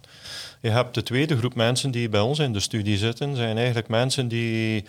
Je 0.61 0.71
hebt 0.71 0.95
de 0.95 1.03
tweede 1.03 1.37
groep 1.39 1.55
mensen 1.55 1.91
die 1.91 2.09
bij 2.09 2.21
ons 2.21 2.39
in 2.39 2.53
de 2.53 2.61
studie 2.61 2.97
zitten, 2.99 3.37
zijn 3.37 3.57
eigenlijk 3.57 3.89
mensen 3.89 4.29
die 4.29 4.85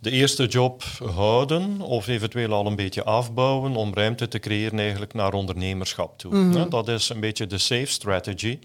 de 0.00 0.10
eerste 0.10 0.46
job 0.46 0.82
houden 1.14 1.80
of 1.80 2.06
eventueel 2.08 2.52
al 2.52 2.66
een 2.66 2.76
beetje 2.76 3.04
afbouwen 3.04 3.76
om 3.76 3.94
ruimte 3.94 4.28
te 4.28 4.38
creëren 4.38 4.78
eigenlijk 4.78 5.14
naar 5.14 5.32
ondernemerschap 5.32 6.18
toe. 6.18 6.34
Mhm. 6.34 6.68
Dat 6.68 6.88
is 6.88 7.08
een 7.08 7.20
beetje 7.20 7.46
de 7.46 7.58
safe 7.58 7.86
strategy. 7.86 8.58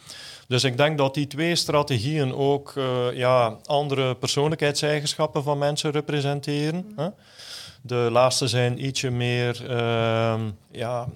Dus 0.51 0.63
ik 0.63 0.77
denk 0.77 0.97
dat 0.97 1.13
die 1.13 1.27
twee 1.27 1.55
strategieën 1.55 2.33
ook 2.35 2.73
eh, 2.77 2.83
ja, 3.13 3.57
andere 3.65 4.15
persoonlijkheidseigenschappen 4.15 5.43
van 5.43 5.57
mensen 5.57 5.91
representeren. 5.91 6.91
Hè. 6.95 7.07
De 7.81 8.07
laatste 8.11 8.47
zijn 8.47 8.85
ietsje 8.85 9.09
meer 9.09 9.69
ehm, 9.69 10.41
ja, 10.71 11.07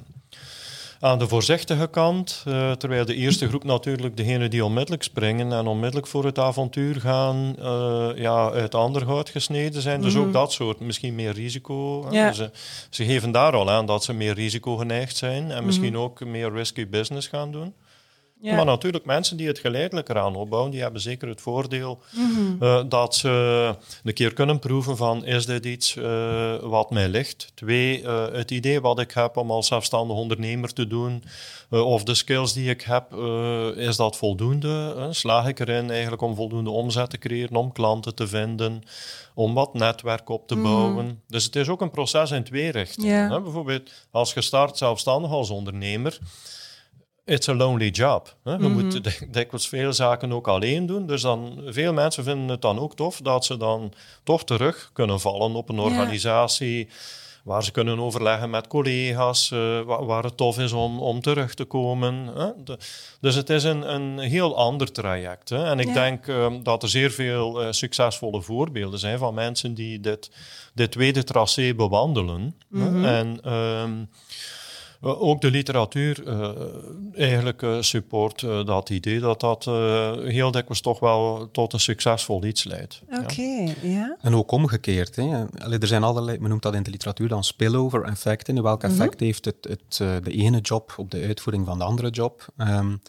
aan 1.00 1.20
de 1.20 1.28
voorzichtige 1.28 1.88
kant, 1.88 2.44
eh, 2.48 2.72
terwijl 2.72 3.06
de 3.06 3.16
eerste 3.16 3.48
groep 3.48 3.64
natuurlijk 3.64 4.18
degene 4.18 4.48
die 4.48 4.66
onmiddellijk 4.66 5.04
springen 5.04 5.52
en 5.52 5.68
onmiddellijk 5.68 6.08
voor 6.08 6.26
het 6.26 6.40
avontuur 6.40 6.96
gaan, 7.02 7.56
eh, 7.60 8.10
ja, 8.16 8.52
uit 8.52 8.76
ander 8.76 9.04
hout 9.06 9.30
gesneden 9.30 9.82
zijn. 9.82 10.02
Dus 10.02 10.16
ook 10.16 10.34
dat 10.34 10.52
soort, 10.52 10.80
misschien 10.80 11.16
meer 11.16 11.32
risico. 11.34 12.06
hè. 12.10 12.18
Ja. 12.18 12.32
Ze, 12.32 12.52
ze 12.90 13.06
geven 13.06 13.32
daar 13.32 13.54
al 13.54 13.70
aan 13.72 13.86
dat 13.86 14.04
ze 14.04 14.14
meer 14.14 14.34
risicogeneigd 14.34 15.18
zijn 15.18 15.52
en 15.52 15.66
misschien 15.66 15.94
Mhm. 15.94 16.02
ook 16.02 16.26
meer 16.26 16.52
risky 16.54 16.88
business 16.88 17.28
gaan 17.28 17.52
doen. 17.52 17.74
Ja. 18.46 18.56
Maar 18.56 18.66
natuurlijk, 18.66 19.06
mensen 19.06 19.38
die 19.38 19.48
het 19.48 19.60
geleidelijk 19.60 20.10
eraan 20.10 20.36
opbouwen, 20.36 20.72
die 20.72 20.82
hebben 20.82 21.02
zeker 21.02 21.28
het 21.28 21.42
voordeel 21.42 22.00
Mhm. 22.12 22.64
eh, 22.64 22.82
dat 22.90 23.16
ze 23.16 23.30
een 24.04 24.14
keer 24.14 24.34
kunnen 24.34 24.60
proeven 24.60 24.98
van 24.98 25.26
is 25.26 25.46
dit 25.46 25.66
iets 25.66 25.96
eh, 25.96 26.56
wat 26.62 26.90
mij 26.92 27.08
ligt? 27.08 27.52
Twee, 27.54 28.02
eh, 28.04 28.26
het 28.32 28.52
idee 28.52 28.82
wat 28.82 29.00
ik 29.00 29.12
heb 29.12 29.38
om 29.38 29.52
als 29.52 29.68
zelfstandig 29.68 30.18
ondernemer 30.18 30.74
te 30.74 30.88
doen 30.88 31.24
of 31.70 32.04
de 32.04 32.14
skills 32.16 32.54
die 32.54 32.70
ik 32.70 32.82
heb, 32.82 33.14
is 33.78 33.96
dat 33.96 34.18
voldoende? 34.18 35.08
Slaag 35.12 35.48
ik 35.48 35.60
erin 35.60 35.92
eigenlijk 35.92 36.22
om 36.22 36.36
voldoende 36.36 36.70
omzet 36.70 37.10
te 37.10 37.18
creëren, 37.18 37.56
om 37.56 37.72
klanten 37.72 38.16
te 38.16 38.28
vinden, 38.28 38.84
om 39.34 39.54
wat 39.54 39.74
netwerk 39.74 40.30
op 40.30 40.48
te 40.48 40.54
Mhm. 40.56 40.64
bouwen? 40.64 41.22
Dus 41.28 41.44
het 41.44 41.56
is 41.56 41.68
ook 41.70 41.82
een 41.82 41.92
proces 41.92 42.32
in 42.32 42.44
twee 42.44 42.72
richtingen. 42.72 43.44
Bijvoorbeeld 43.44 43.90
als 44.12 44.34
je 44.34 44.42
start 44.42 44.78
zelfstandig 44.78 45.32
als 45.32 45.50
ondernemer, 45.50 46.18
It's 47.26 47.50
a 47.50 47.54
lonely 47.54 47.90
job. 47.90 48.36
Hè? 48.44 48.52
Je 48.52 48.58
Mhm. 48.58 48.72
moet 48.72 49.04
dik- 49.04 49.34
dikwijls 49.34 49.68
veel 49.68 49.94
zaken 49.94 50.32
ook 50.32 50.48
alleen 50.48 50.86
doen. 50.86 51.08
Dus 51.08 51.22
dan, 51.22 51.62
veel 51.66 51.94
mensen 51.94 52.24
vinden 52.24 52.48
het 52.48 52.62
dan 52.62 52.80
ook 52.80 52.96
tof 52.96 53.20
dat 53.22 53.46
ze 53.46 53.58
dan 53.58 53.94
toch 54.24 54.44
terug 54.44 54.90
kunnen 54.94 55.20
vallen 55.20 55.56
op 55.56 55.70
een 55.70 55.80
organisatie 55.80 56.88
waar 57.44 57.64
ze 57.64 57.72
kunnen 57.72 58.00
overleggen 58.00 58.50
met 58.50 58.68
collega's, 58.68 59.52
eh, 59.52 59.82
wa- 59.82 60.04
waar 60.06 60.24
het 60.24 60.38
tof 60.38 60.60
is 60.60 60.72
om, 60.72 61.00
om 61.00 61.22
terug 61.22 61.54
te 61.54 61.64
komen. 61.66 62.28
Hè? 62.36 62.48
De- 62.64 62.78
dus 63.22 63.36
het 63.36 63.50
is 63.50 63.64
een, 63.64 63.94
een 63.94 64.20
heel 64.20 64.58
ander 64.58 64.92
traject. 64.92 65.50
Hè? 65.50 65.66
En 65.66 65.80
ik 65.80 65.94
denk 65.94 66.28
eh, 66.28 66.54
dat 66.64 66.84
er 66.84 66.90
zeer 66.90 67.12
veel 67.12 67.62
eh, 67.62 67.72
succesvolle 67.72 68.42
voorbeelden 68.42 69.00
zijn 69.00 69.18
van 69.18 69.34
mensen 69.34 69.74
die 69.74 70.00
dit, 70.00 70.32
dit 70.74 70.92
tweede 70.92 71.24
tracé 71.24 71.74
bewandelen. 71.76 72.56
Mhm. 72.70 73.06
En... 73.06 73.40
ehm, 73.44 73.92
ook 75.06 75.42
de 75.42 75.52
literatuur 75.52 76.24
eigenlijk 77.16 77.66
support 77.80 78.40
dat 78.66 78.90
idee 78.90 79.20
dat 79.20 79.40
dat 79.40 79.66
heel 80.24 80.52
dikwijls 80.52 80.82
toch 80.82 81.00
wel 81.00 81.50
tot 81.52 81.74
een 81.74 81.80
succesvol 81.80 82.46
iets 82.46 82.64
leidt. 82.64 83.02
Oké, 83.22 83.74
ja. 83.82 84.18
En 84.22 84.36
ook 84.36 84.52
omgekeerd. 84.52 85.16
Hè. 85.16 85.46
er 85.80 85.88
zijn 85.88 86.04
allerlei, 86.04 86.40
men 86.40 86.50
noemt 86.50 86.62
dat 86.62 86.74
in 86.74 86.84
de 86.84 86.92
literatuur 86.92 87.28
dan 87.28 87.44
spillover 87.44 88.04
effecten. 88.04 88.64
Welk 88.64 88.82
mhm. 88.82 88.92
effect 88.92 89.20
heeft 89.20 89.46
het, 89.46 89.68
het, 89.70 89.98
de 90.26 90.32
ene 90.32 90.60
job 90.60 90.94
op 90.98 91.12
de 91.12 91.22
uitvoering 91.22 91.66
van 91.66 91.78
de 91.78 91.84
andere 91.84 92.10
job? 92.10 92.46
Um, 92.58 93.02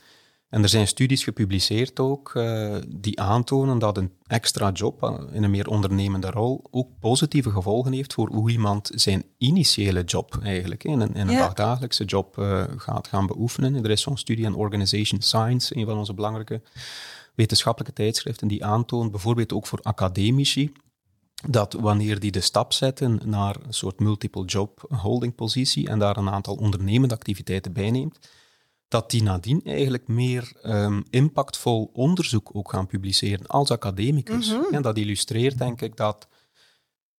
en 0.56 0.62
er 0.62 0.68
zijn 0.68 0.88
studies 0.88 1.24
gepubliceerd 1.24 2.00
ook 2.00 2.34
uh, 2.34 2.76
die 2.88 3.20
aantonen 3.20 3.78
dat 3.78 3.96
een 3.96 4.12
extra 4.26 4.70
job 4.70 5.02
uh, 5.02 5.14
in 5.32 5.42
een 5.42 5.50
meer 5.50 5.68
ondernemende 5.68 6.30
rol 6.30 6.64
ook 6.70 6.88
positieve 7.00 7.50
gevolgen 7.50 7.92
heeft 7.92 8.12
voor 8.12 8.28
hoe 8.28 8.50
iemand 8.50 8.90
zijn 8.94 9.24
initiële 9.38 10.04
job 10.04 10.38
eigenlijk 10.42 10.84
in 10.84 11.00
een, 11.00 11.14
in 11.14 11.28
een 11.28 11.34
ja. 11.34 11.38
dagdagelijkse 11.38 12.04
job 12.04 12.38
uh, 12.38 12.64
gaat 12.76 13.08
gaan 13.08 13.26
beoefenen. 13.26 13.84
Er 13.84 13.90
is 13.90 14.00
zo'n 14.00 14.16
studie 14.16 14.46
aan 14.46 14.54
Organization 14.54 15.22
Science, 15.22 15.76
een 15.76 15.86
van 15.86 15.98
onze 15.98 16.14
belangrijke 16.14 16.62
wetenschappelijke 17.34 17.94
tijdschriften, 17.94 18.48
die 18.48 18.64
aantoont 18.64 19.10
bijvoorbeeld 19.10 19.52
ook 19.52 19.66
voor 19.66 19.80
academici 19.82 20.72
dat 21.48 21.72
wanneer 21.72 22.20
die 22.20 22.30
de 22.30 22.40
stap 22.40 22.72
zetten 22.72 23.20
naar 23.24 23.56
een 23.66 23.74
soort 23.74 24.00
multiple 24.00 24.44
job 24.44 24.84
holding 24.88 25.34
positie 25.34 25.88
en 25.88 25.98
daar 25.98 26.16
een 26.16 26.30
aantal 26.30 26.54
ondernemende 26.54 27.14
activiteiten 27.14 27.72
bij 27.72 27.90
neemt, 27.90 28.18
dat 28.88 29.10
die 29.10 29.22
nadien 29.22 29.60
eigenlijk 29.64 30.08
meer 30.08 30.52
um, 30.62 31.04
impactvol 31.10 31.90
onderzoek 31.92 32.50
ook 32.52 32.70
gaan 32.70 32.86
publiceren 32.86 33.46
als 33.46 33.70
academicus. 33.70 34.50
En 34.50 34.60
mhm. 34.70 34.82
dat 34.82 34.96
illustreert 34.96 35.58
denk 35.58 35.80
ik 35.80 35.96
dat, 35.96 36.28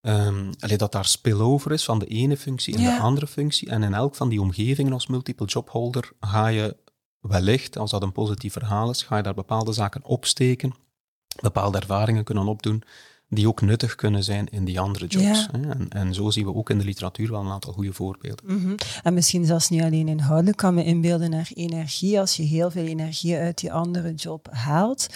um, 0.01 0.51
dat 0.77 0.91
daar 0.91 1.05
spillover 1.05 1.71
is 1.71 1.83
van 1.83 1.99
de 1.99 2.05
ene 2.05 2.37
functie 2.37 2.77
in 2.77 2.83
de 2.83 2.99
andere 2.99 3.27
functie. 3.27 3.69
En 3.69 3.83
in 3.83 3.93
elk 3.93 4.15
van 4.15 4.29
die 4.29 4.41
omgevingen 4.41 4.93
als 4.93 5.07
multiple 5.07 5.45
jobholder 5.45 6.11
ga 6.19 6.47
je 6.47 6.77
wellicht, 7.19 7.77
als 7.77 7.91
dat 7.91 8.03
een 8.03 8.11
positief 8.11 8.53
verhaal 8.53 8.89
is, 8.89 9.01
ga 9.01 9.17
je 9.17 9.23
daar 9.23 9.33
bepaalde 9.33 9.73
zaken 9.73 10.03
opsteken, 10.03 10.73
bepaalde 11.41 11.79
ervaringen 11.79 12.23
kunnen 12.23 12.47
opdoen 12.47 12.83
die 13.29 13.47
ook 13.47 13.61
nuttig 13.61 13.95
kunnen 13.95 14.23
zijn 14.23 14.47
in 14.49 14.65
die 14.65 14.79
andere 14.79 15.07
jobs. 15.07 15.47
En, 15.51 15.89
en, 15.89 16.13
zo 16.13 16.29
zien 16.29 16.45
we 16.45 16.53
ook 16.53 16.69
in 16.69 16.77
de 16.77 16.83
literatuur 16.83 17.31
wel 17.31 17.41
een 17.41 17.51
aantal 17.51 17.73
goede 17.73 17.93
voorbeelden. 17.93 18.45
Mhm. 18.45 18.75
En 19.03 19.13
misschien 19.13 19.45
zelfs 19.45 19.69
niet 19.69 19.81
alleen 19.81 20.07
inhoudelijk, 20.07 20.57
kan 20.57 20.73
me 20.73 20.83
inbeelden 20.83 21.29
naar 21.29 21.49
energie. 21.53 22.19
Als 22.19 22.35
je 22.35 22.43
heel 22.43 22.71
veel 22.71 22.85
energie 22.85 23.35
uit 23.35 23.59
die 23.59 23.73
andere 23.73 24.13
job 24.13 24.47
haalt, 24.51 25.07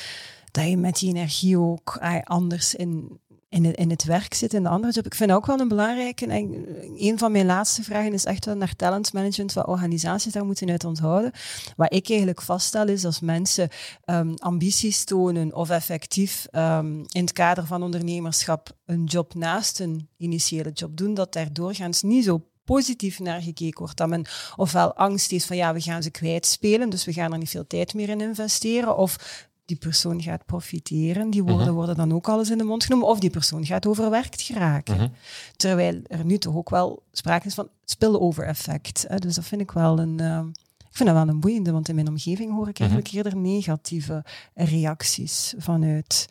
dat 0.52 0.68
je 0.68 0.78
met 0.78 1.00
die 1.00 1.10
energie 1.10 1.58
ook 1.58 1.98
anders 2.24 2.76
in 2.76 3.20
in 3.52 3.66
het, 3.66 3.76
in 3.76 3.90
het 3.90 4.04
werk 4.04 4.34
zit, 4.34 4.54
in 4.54 4.64
de 4.64 4.70
andere 4.70 4.94
job. 4.94 5.06
Ik 5.06 5.16
vind 5.16 5.32
ook 5.32 5.46
wel 5.46 5.60
een 5.60 5.68
belangrijke, 5.68 6.26
en 6.26 6.66
een 6.98 7.18
van 7.18 7.32
mijn 7.32 7.46
laatste 7.46 7.84
vragen 7.84 8.14
is 8.14 8.26
echt 8.26 8.46
wel 8.46 8.56
naar 8.56 8.76
talentmanagement, 8.76 9.54
wat 9.54 9.68
organisaties 9.68 10.34
daar 10.34 10.46
moeten 10.46 10.70
uit 10.70 10.84
onthouden. 10.84 11.32
Wat 11.76 11.94
ik 11.94 12.10
eigenlijk 12.10 12.42
vaststel 12.42 12.88
is 12.88 13.06
als 13.06 13.20
mensen 13.20 13.70
um, 14.06 14.34
ambities 14.38 15.04
tonen 15.04 15.56
of 15.56 15.70
effectief 15.70 16.48
um, 16.52 17.06
in 17.08 17.22
het 17.22 17.34
kader 17.34 17.66
van 17.66 17.84
ondernemerschap 17.84 18.70
een 18.86 19.04
job 19.04 19.34
naast 19.34 19.80
een 19.80 20.10
initiële 20.18 20.72
job 20.72 20.98
doen, 20.98 21.14
dat 21.14 21.34
daar 21.34 21.54
doorgaans 21.54 22.02
niet 22.02 22.24
zo 22.24 22.46
positief 22.64 23.20
naar 23.20 23.42
gekeken 23.42 23.80
wordt. 23.80 23.98
Dat 23.98 24.10
men 24.10 24.26
ofwel 24.56 24.94
angst 24.94 25.32
heeft 25.32 25.46
van 25.46 25.56
ja, 25.56 25.74
we 25.74 25.82
gaan 25.82 26.04
ze 26.04 26.10
kwijtspelen, 26.10 26.90
dus 26.90 27.06
we 27.06 27.14
gaan 27.14 27.32
er 27.32 27.38
niet 27.38 27.50
veel 27.50 27.68
tijd 27.68 27.94
meer 27.94 28.10
in 28.10 28.22
investeren. 28.22 28.98
Of 28.98 29.48
die 29.66 29.78
persoon 29.78 30.22
gaat 30.22 30.46
profiteren. 30.46 31.30
Die 31.30 31.44
woorden 31.44 31.66
mhm. 31.66 31.76
worden 31.76 31.96
dan 31.96 32.14
ook 32.14 32.30
alles 32.30 32.50
in 32.50 32.58
de 32.58 32.64
mond 32.64 32.84
genomen. 32.84 33.08
Of 33.08 33.20
die 33.20 33.30
persoon 33.30 33.66
gaat 33.66 33.86
overwerkt 33.86 34.42
geraken. 34.42 34.96
Mhm. 34.96 35.08
Terwijl 35.56 36.02
er 36.08 36.26
nu 36.26 36.38
toch 36.38 36.56
ook 36.56 36.70
wel 36.70 37.04
sprake 37.12 37.48
is 37.48 37.54
van 37.54 37.70
spillover 37.86 38.46
effect. 38.46 39.22
Dus 39.22 39.36
dat 39.36 39.46
vind 39.46 39.62
ik 39.62 39.72
wel 39.72 40.00
een... 40.00 40.22
Uh, 40.22 40.42
ik 40.78 40.98
vind 40.98 41.10
dat 41.10 41.18
wel 41.18 41.28
een 41.28 41.40
boeiende, 41.40 41.72
want 41.72 41.90
in 41.90 41.96
mijn 41.96 42.08
omgeving 42.08 42.52
hoor 42.52 42.68
ik 42.68 42.80
mhm. 42.80 42.82
eigenlijk 42.82 43.14
eerder 43.14 43.38
negatieve 43.38 44.26
reacties 44.54 45.54
vanuit 45.58 46.28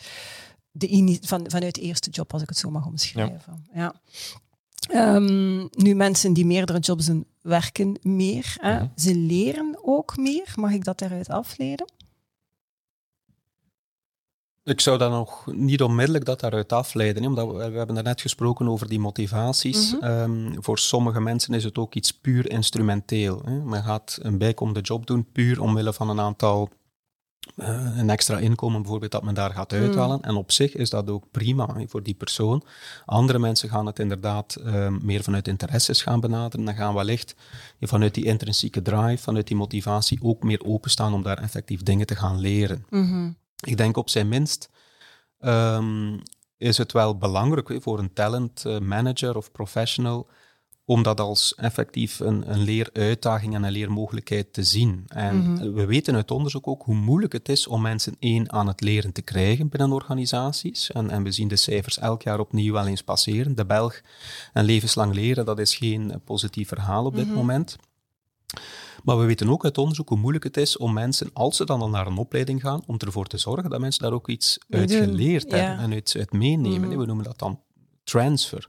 de, 0.71 1.19
van, 1.23 1.45
vanuit 1.51 1.75
de 1.75 1.81
eerste 1.81 2.11
job, 2.11 2.33
als 2.33 2.43
ik 2.43 2.49
het 2.49 2.59
zo 2.59 2.71
mag 2.71 2.87
omschrijven. 2.87 3.67
Ja. 3.73 3.95
Um, 4.95 5.69
nu, 5.71 5.95
mensen 5.95 6.33
die 6.33 6.47
meerdere 6.47 6.79
jobs 6.79 7.07
doen, 7.07 7.27
werken 7.41 7.99
meer. 8.03 8.57
Hè? 8.61 8.85
Ze 8.97 9.15
leren 9.15 9.79
ook 9.83 10.17
meer. 10.17 10.53
Mag 10.55 10.73
ik 10.73 10.85
dat 10.85 10.99
daaruit 10.99 11.29
afleiden? 11.29 11.93
Ik 14.65 14.81
zou 14.81 14.99
dan 14.99 15.11
nog 15.11 15.47
niet 15.47 15.83
onmiddellijk 15.83 16.25
dat 16.25 16.41
daaruit 16.41 16.73
afleiden, 16.73 17.25
omdat 17.25 17.47
we, 17.47 17.71
we 17.71 17.77
hebben 17.77 18.05
net 18.05 18.21
gesproken 18.21 18.69
over 18.69 18.89
die 18.89 19.01
motivaties. 19.01 19.93
Mhm. 19.93 20.05
Ehm, 20.05 20.63
voor 20.63 20.79
sommige 20.79 21.21
mensen 21.21 21.55
is 21.55 21.65
het 21.65 21.79
ook 21.79 21.95
iets 21.95 22.13
puur 22.13 22.51
instrumenteel. 22.51 23.43
Hè. 23.45 23.63
Men 23.63 23.83
gaat 23.83 24.19
een 24.23 24.39
bijkomende 24.39 24.81
job 24.81 25.07
doen 25.07 25.27
puur 25.33 25.61
omwille 25.61 25.93
van 25.93 26.09
een 26.09 26.21
aantal 26.21 26.71
uh, 27.57 27.99
een 27.99 28.11
extra 28.11 28.39
inkomen 28.39 28.81
bijvoorbeeld 28.81 29.13
dat 29.13 29.23
men 29.23 29.35
daar 29.35 29.51
gaat 29.51 29.71
mhm. 29.71 29.83
uithalen. 29.83 30.21
En 30.23 30.35
op 30.35 30.53
zich 30.53 30.75
is 30.75 30.91
dat 30.91 31.11
ook 31.11 31.31
prima 31.31 31.77
voor 31.87 32.03
die 32.03 32.15
persoon. 32.15 32.65
Andere 33.05 33.39
mensen 33.39 33.69
gaan 33.69 33.87
het 33.87 33.99
inderdaad 33.99 34.55
ehm, 34.55 34.99
meer 35.03 35.23
vanuit 35.23 35.49
interesses 35.49 36.03
gaan 36.03 36.21
benaderen. 36.21 36.65
Dan 36.65 36.75
gaan 36.75 36.95
wellicht 36.95 37.35
vanuit 37.81 38.15
die 38.15 38.25
intrinsieke 38.25 38.83
drive, 38.83 39.23
vanuit 39.23 39.47
die 39.47 39.57
motivatie 39.57 40.19
ook 40.23 40.43
meer 40.43 40.65
openstaan 40.65 41.15
om 41.15 41.23
daar 41.23 41.39
effectief 41.39 41.83
dingen 41.83 42.07
te 42.07 42.17
gaan 42.17 42.39
leren. 42.39 42.85
Mm 42.91 43.40
ik 43.61 43.77
denk 43.77 43.97
op 43.97 44.09
zijn 44.09 44.29
minst 44.29 44.71
um, 45.41 46.23
is 46.57 46.79
het 46.79 46.93
wel 46.93 47.17
belangrijk 47.17 47.83
voor 47.83 47.99
een 47.99 48.13
talent 48.13 48.65
eh, 48.65 48.79
manager 48.79 49.37
of 49.37 49.53
professional 49.53 50.29
om 50.91 51.03
dat 51.03 51.21
als 51.21 51.55
effectief 51.55 52.21
een, 52.21 52.51
een 52.53 52.59
leeruitdaging 52.59 53.55
en 53.55 53.63
een 53.63 53.73
leermogelijkheid 53.73 54.53
te 54.53 54.63
zien. 54.63 55.05
En 55.07 55.53
mhm. 55.53 55.73
we 55.73 55.87
weten 55.87 56.15
uit 56.15 56.31
onderzoek 56.31 56.67
ook 56.67 56.83
hoe 56.83 56.95
moeilijk 56.95 57.33
het 57.33 57.49
is 57.49 57.67
om 57.67 57.83
mensen 57.83 58.17
één 58.19 58.53
aan 58.53 58.67
het 58.67 58.81
leren 58.81 59.13
te 59.13 59.23
krijgen 59.23 59.69
binnen 59.69 59.93
organisaties. 59.93 60.91
En, 60.91 61.11
en 61.11 61.23
we 61.23 61.31
zien 61.31 61.49
de 61.49 61.57
cijfers 61.57 61.99
elk 61.99 62.23
jaar 62.23 62.39
opnieuw 62.39 62.73
wel 62.73 62.87
eens 62.87 63.03
passeren. 63.03 63.55
De 63.55 63.65
Belg 63.65 64.01
en 64.53 64.65
levenslang 64.65 65.15
leren, 65.15 65.45
dat 65.45 65.59
is 65.59 65.77
geen 65.77 66.21
positief 66.25 66.69
verhaal 66.69 67.05
op 67.05 67.17
dit 67.17 67.27
mhm. 67.27 67.35
moment. 67.35 67.77
Maar 69.03 69.19
we 69.19 69.25
weten 69.25 69.49
ook 69.51 69.65
uit 69.65 69.79
onderzoek 69.79 70.09
hoe 70.09 70.19
moeilijk 70.19 70.45
het 70.45 70.57
is 70.57 70.77
om 70.77 70.93
mensen, 70.93 71.31
als 71.33 71.57
ze 71.57 71.65
dan 71.65 71.81
al 71.81 71.89
naar 71.89 72.07
een 72.07 72.17
opleiding 72.17 72.61
gaan, 72.61 72.83
om 72.87 72.97
ervoor 72.99 73.27
te 73.27 73.39
zorgen 73.39 73.71
dat 73.71 73.81
mensen 73.81 74.03
daar 74.03 74.13
ook 74.13 74.29
iets 74.29 74.59
uit 74.69 74.93
geleerd 74.93 75.51
hebben 75.51 75.79
en 75.79 75.93
uit, 75.93 76.15
uit 76.19 76.33
meenemen. 76.33 76.91
Mm. 76.91 76.99
We 76.99 77.07
noemen 77.07 77.25
dat 77.25 77.39
dan 77.39 77.61
transfer. 78.05 78.69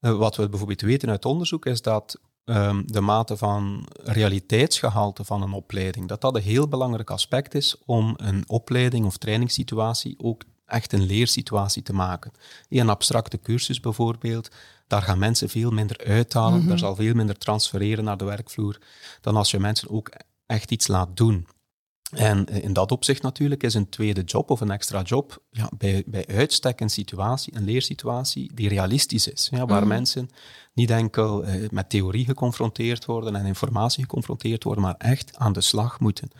Uh, 0.00 0.16
wat 0.16 0.36
we 0.36 0.48
bijvoorbeeld 0.48 0.80
weten 0.80 1.10
uit 1.10 1.24
onderzoek 1.24 1.66
is 1.66 1.82
dat 1.82 2.20
um, 2.44 2.82
de 2.86 3.00
mate 3.00 3.36
van 3.36 3.86
realiteitsgehalte 4.02 5.24
van 5.24 5.42
een 5.42 5.52
opleiding, 5.52 6.08
dat 6.08 6.20
dat 6.20 6.36
een 6.36 6.42
heel 6.42 6.68
belangrijk 6.68 7.10
aspect 7.10 7.54
is 7.54 7.76
om 7.84 8.14
een 8.16 8.44
opleiding 8.48 9.06
of 9.06 9.16
trainingssituatie 9.16 10.14
ook 10.18 10.42
echt 10.66 10.92
een 10.92 11.02
leersituatie 11.02 11.82
te 11.82 11.92
maken. 11.92 12.32
Een 12.68 12.88
abstracte 12.88 13.40
cursus 13.40 13.80
bijvoorbeeld, 13.80 14.50
daar 14.92 15.02
gaan 15.02 15.18
mensen 15.18 15.48
veel 15.48 15.70
minder 15.70 16.04
uithalen, 16.06 16.60
mm 16.62 16.68
daar 16.68 16.78
zal 16.78 16.94
veel 16.94 17.14
minder 17.14 17.38
transfereren 17.38 18.04
naar 18.04 18.16
de 18.16 18.24
werkvloer, 18.24 18.78
dan 19.20 19.36
als 19.36 19.50
je 19.50 19.58
mensen 19.58 19.90
ook 19.90 20.10
echt 20.46 20.70
iets 20.70 20.86
laat 20.86 21.16
doen. 21.16 21.46
En 22.10 22.46
in 22.46 22.72
dat 22.72 22.92
opzicht 22.92 23.22
natuurlijk 23.22 23.62
is 23.62 23.74
een 23.74 23.88
tweede 23.88 24.22
job 24.22 24.50
of 24.50 24.60
een 24.60 24.70
extra 24.70 25.02
job 25.02 25.42
ja, 25.50 25.70
bij, 25.78 26.02
bij 26.06 26.26
uitstek 26.26 26.80
een 26.80 26.90
situatie, 26.90 27.56
een 27.56 27.64
leersituatie 27.64 28.50
die 28.54 28.68
realistisch 28.68 29.28
is. 29.28 29.48
Ja, 29.50 29.66
waar 29.66 29.80
mhm. 29.80 29.88
mensen 29.88 30.30
niet 30.72 30.90
enkel 30.90 31.44
eh, 31.44 31.70
met 31.70 31.90
theorie 31.90 32.24
geconfronteerd 32.24 33.04
worden 33.04 33.36
en 33.36 33.46
informatie 33.46 34.02
geconfronteerd 34.02 34.64
worden, 34.64 34.82
maar 34.82 34.94
echt 34.98 35.36
aan 35.36 35.52
de 35.52 35.60
slag 35.60 36.00
moeten 36.00 36.30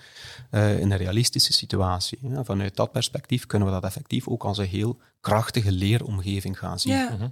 uh, 0.50 0.78
in 0.78 0.90
een 0.90 0.98
realistische 0.98 1.52
situatie. 1.52 2.18
Ja, 2.22 2.44
vanuit 2.44 2.76
dat 2.76 2.92
perspectief 2.92 3.46
kunnen 3.46 3.68
we 3.68 3.74
dat 3.74 3.84
effectief 3.84 4.28
ook 4.28 4.44
als 4.44 4.58
een 4.58 4.66
heel 4.66 4.98
krachtige 5.20 5.72
leeromgeving 5.72 6.58
gaan 6.58 6.78
zien. 6.78 6.92
Ja. 6.92 7.10
Mhm. 7.10 7.28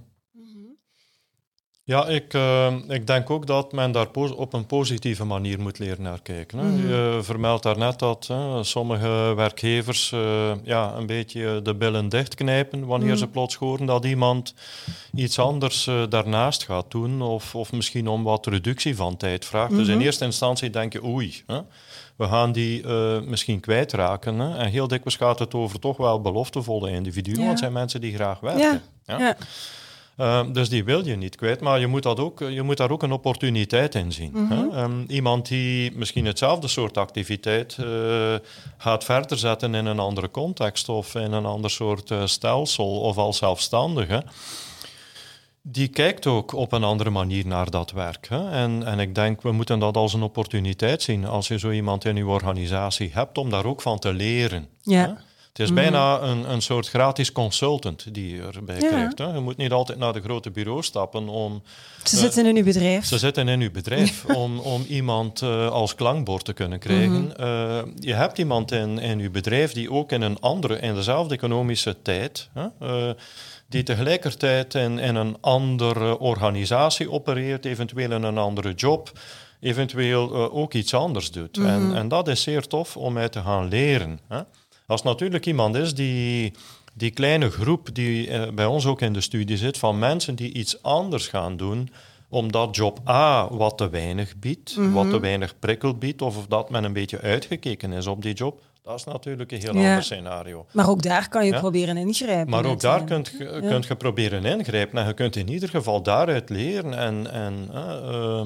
Ja, 1.83 2.07
ik, 2.07 2.33
uh, 2.33 2.73
ik 2.87 3.07
denk 3.07 3.29
ook 3.29 3.47
dat 3.47 3.71
men 3.71 3.91
daar 3.91 4.07
op 4.35 4.53
een 4.53 4.65
positieve 4.65 5.25
manier 5.25 5.59
moet 5.59 5.79
leren 5.79 6.01
naar 6.01 6.21
kijken. 6.21 6.57
Hè. 6.59 6.65
Mm 6.65 6.87
Je 6.87 7.19
vermeldt 7.21 7.63
daarnet 7.63 7.99
dat 7.99 8.27
hè, 8.27 8.63
sommige 8.63 9.33
werkgevers 9.35 10.11
uh, 10.11 10.51
ja, 10.63 10.93
een 10.95 11.05
beetje 11.05 11.61
de 11.61 11.75
billen 11.75 12.09
dichtknijpen 12.09 12.85
wanneer 12.85 13.15
ze 13.15 13.23
mhm. 13.23 13.33
plots 13.33 13.55
horen 13.55 13.85
dat 13.85 14.05
iemand 14.05 14.53
iets 15.13 15.39
anders 15.39 15.87
uh, 15.87 16.03
daarnaast 16.09 16.63
gaat 16.63 16.91
doen 16.91 17.21
of, 17.21 17.55
of 17.55 17.71
misschien 17.71 18.07
om 18.07 18.23
wat 18.23 18.47
reductie 18.47 18.95
van 18.95 19.17
tijd 19.17 19.45
vraagt. 19.45 19.75
Dus 19.75 19.87
in 19.87 19.95
mhm. 19.95 20.05
eerste 20.05 20.25
instantie 20.25 20.69
denk 20.69 20.93
je 20.93 21.05
oei, 21.05 21.43
hè, 21.47 21.59
we 22.15 22.27
gaan 22.27 22.51
die 22.51 22.87
misschien 23.25 23.59
kwijtraken. 23.59 24.39
Hè. 24.39 24.57
En 24.57 24.69
heel 24.69 24.87
dikwijls 24.87 25.15
gaat 25.15 25.39
het 25.39 25.53
over 25.53 25.79
toch 25.79 25.97
wel 25.97 26.21
beloftevolle 26.21 26.91
individuen, 26.91 27.37
want 27.37 27.49
het 27.49 27.59
zijn 27.59 27.73
mensen 27.73 28.01
die 28.01 28.13
graag 28.13 28.39
werken. 28.39 28.81
Ja. 29.05 29.17
ja. 29.19 29.37
Ehm, 30.21 30.51
dus 30.51 30.69
die 30.69 30.83
wil 30.83 31.05
je 31.05 31.15
niet 31.15 31.35
kwijt, 31.35 31.61
maar 31.61 31.79
je 31.79 31.87
moet, 31.87 32.03
dat 32.03 32.19
ook, 32.19 32.39
je 32.39 32.61
moet 32.61 32.77
daar 32.77 32.91
ook 32.91 33.03
een 33.03 33.11
opportuniteit 33.11 33.95
in 33.95 34.11
zien. 34.11 34.35
hè? 34.35 34.55
Mhm. 34.55 34.75
Ehm, 34.75 35.03
iemand 35.07 35.47
die 35.47 35.91
misschien 35.95 36.25
hetzelfde 36.25 36.67
soort 36.67 36.97
activiteit 36.97 37.77
uh, 37.79 38.35
gaat 38.77 39.03
verder 39.03 39.37
zetten 39.37 39.75
in 39.75 39.85
een 39.85 39.99
andere 39.99 40.31
context 40.31 40.89
of 40.89 41.15
in 41.15 41.31
een 41.31 41.45
ander 41.45 41.69
soort 41.69 42.09
uh, 42.09 42.25
stelsel 42.25 42.99
of 42.99 43.17
als 43.17 43.37
zelfstandige, 43.37 44.23
die 45.61 45.87
kijkt 45.87 46.27
ook 46.27 46.53
op 46.53 46.71
een 46.71 46.83
andere 46.83 47.09
manier 47.09 47.47
naar 47.47 47.69
dat 47.69 47.91
werk. 47.91 48.27
Hè? 48.29 48.49
En, 48.49 48.83
en 48.85 48.99
ik 48.99 49.15
denk, 49.15 49.41
we 49.41 49.51
moeten 49.51 49.79
dat 49.79 49.97
als 49.97 50.13
een 50.13 50.23
opportuniteit 50.23 51.01
zien 51.01 51.25
als 51.25 51.47
je 51.47 51.59
zo 51.59 51.71
iemand 51.71 52.05
in 52.05 52.15
je 52.15 52.25
organisatie 52.25 53.09
hebt 53.13 53.37
om 53.37 53.49
daar 53.49 53.65
ook 53.65 53.81
van 53.81 53.99
te 53.99 54.13
leren. 54.13 54.67
Ja. 54.81 55.01
Hè? 55.01 55.30
Het 55.51 55.59
is 55.59 55.73
bijna 55.73 56.19
een, 56.21 56.51
een 56.51 56.61
soort 56.61 56.89
gratis 56.89 57.31
consultant 57.31 58.13
die 58.13 58.35
je 58.35 58.41
erbij 58.55 58.79
Ja. 58.79 58.87
krijgt. 58.87 59.17
Hè? 59.17 59.25
Je 59.25 59.39
moet 59.39 59.57
niet 59.57 59.71
altijd 59.71 59.97
naar 59.97 60.13
de 60.13 60.21
grote 60.21 60.51
bureau 60.51 60.83
stappen 60.83 61.27
om... 61.29 61.61
Ze 62.03 62.15
Eh, 62.15 62.21
zitten 62.21 62.45
in 62.45 62.55
uw 62.57 62.63
bedrijf. 62.63 63.05
Ze 63.05 63.17
zitten 63.17 63.47
in 63.47 63.61
uw 63.61 63.71
bedrijf 63.71 64.25
om, 64.25 64.59
om 64.59 64.85
iemand 64.87 65.41
eh, 65.41 65.67
als 65.69 65.95
klankbord 65.95 66.45
te 66.45 66.53
kunnen 66.53 66.79
krijgen. 66.79 67.21
Mhm. 67.23 67.31
Eh, 67.41 67.81
je 67.99 68.13
hebt 68.13 68.37
iemand 68.37 68.71
in, 68.71 68.99
in 68.99 69.19
uw 69.19 69.31
bedrijf 69.31 69.73
die 69.73 69.91
ook 69.91 70.11
in 70.11 70.21
een 70.21 70.39
andere, 70.39 70.79
in 70.79 70.93
dezelfde 70.95 71.35
economische 71.35 72.01
tijd, 72.01 72.49
hè, 72.53 73.13
die 73.69 73.83
tegelijkertijd 73.83 74.73
in, 74.75 74.99
in 74.99 75.15
een 75.15 75.37
andere 75.41 76.19
organisatie 76.19 77.11
opereert, 77.11 77.65
eventueel 77.65 78.11
in 78.11 78.23
een 78.23 78.37
andere 78.37 78.73
job, 78.73 79.11
eventueel 79.59 80.51
ook 80.51 80.73
iets 80.73 80.93
anders 80.93 81.31
doet. 81.31 81.57
Mhm. 81.57 81.67
en, 81.67 81.95
en 81.95 82.07
dat 82.07 82.27
is 82.27 82.41
zeer 82.41 82.67
tof 82.67 82.97
om 82.97 83.17
uit 83.17 83.31
te 83.31 83.41
gaan 83.41 83.67
leren. 83.67 84.19
Hè. 84.27 84.39
Als 84.87 85.03
natuurlijk 85.03 85.45
iemand 85.45 85.75
is 85.75 85.93
die 85.95 86.53
die 86.93 87.11
kleine 87.11 87.49
groep 87.49 87.89
die 87.93 88.27
eh, 88.29 88.49
bij 88.53 88.65
ons 88.65 88.85
ook 88.85 89.01
in 89.01 89.13
de 89.13 89.21
studie 89.21 89.57
zit, 89.57 89.77
van 89.77 89.99
mensen 89.99 90.35
die 90.35 90.53
iets 90.53 90.83
anders 90.83 91.27
gaan 91.27 91.57
doen, 91.57 91.89
omdat 92.29 92.75
job 92.75 92.99
A 93.09 93.47
wat 93.53 93.77
te 93.77 93.89
weinig 93.89 94.35
biedt, 94.37 94.75
wat 94.91 95.09
te 95.09 95.19
weinig 95.19 95.59
prikkel 95.59 95.95
biedt, 95.95 96.21
of 96.21 96.47
dat 96.47 96.69
men 96.69 96.83
een 96.83 96.93
beetje 96.93 97.21
uitgekeken 97.21 97.91
is 97.93 98.07
op 98.07 98.21
die 98.21 98.33
job, 98.33 98.61
dat 98.83 98.95
is 98.95 99.03
natuurlijk 99.03 99.51
een 99.51 99.59
heel 99.59 99.75
Ja. 99.75 99.87
ander 99.89 100.03
scenario. 100.03 100.65
Maar 100.71 100.89
ook 100.89 101.01
daar 101.01 101.29
kan 101.29 101.45
je 101.45 101.51
Ja. 101.51 101.59
proberen 101.59 101.97
ingrijpen. 101.97 102.49
Maar 102.49 102.65
ook 102.65 102.79
daar 102.79 102.99
natuurlijk. 102.99 103.37
kunt 103.37 103.63
je, 103.63 103.67
kunt 103.67 103.85
je 103.85 103.95
proberen 103.95 104.45
ingrijpen 104.45 104.99
en 105.01 105.07
je 105.07 105.13
kunt 105.13 105.35
in 105.35 105.49
ieder 105.49 105.69
geval 105.69 106.01
daaruit 106.03 106.49
leren 106.49 106.93
en, 106.97 107.31
en 107.31 107.69
eh, 107.73 107.79
eh, 107.81 108.39
eh, 108.39 108.45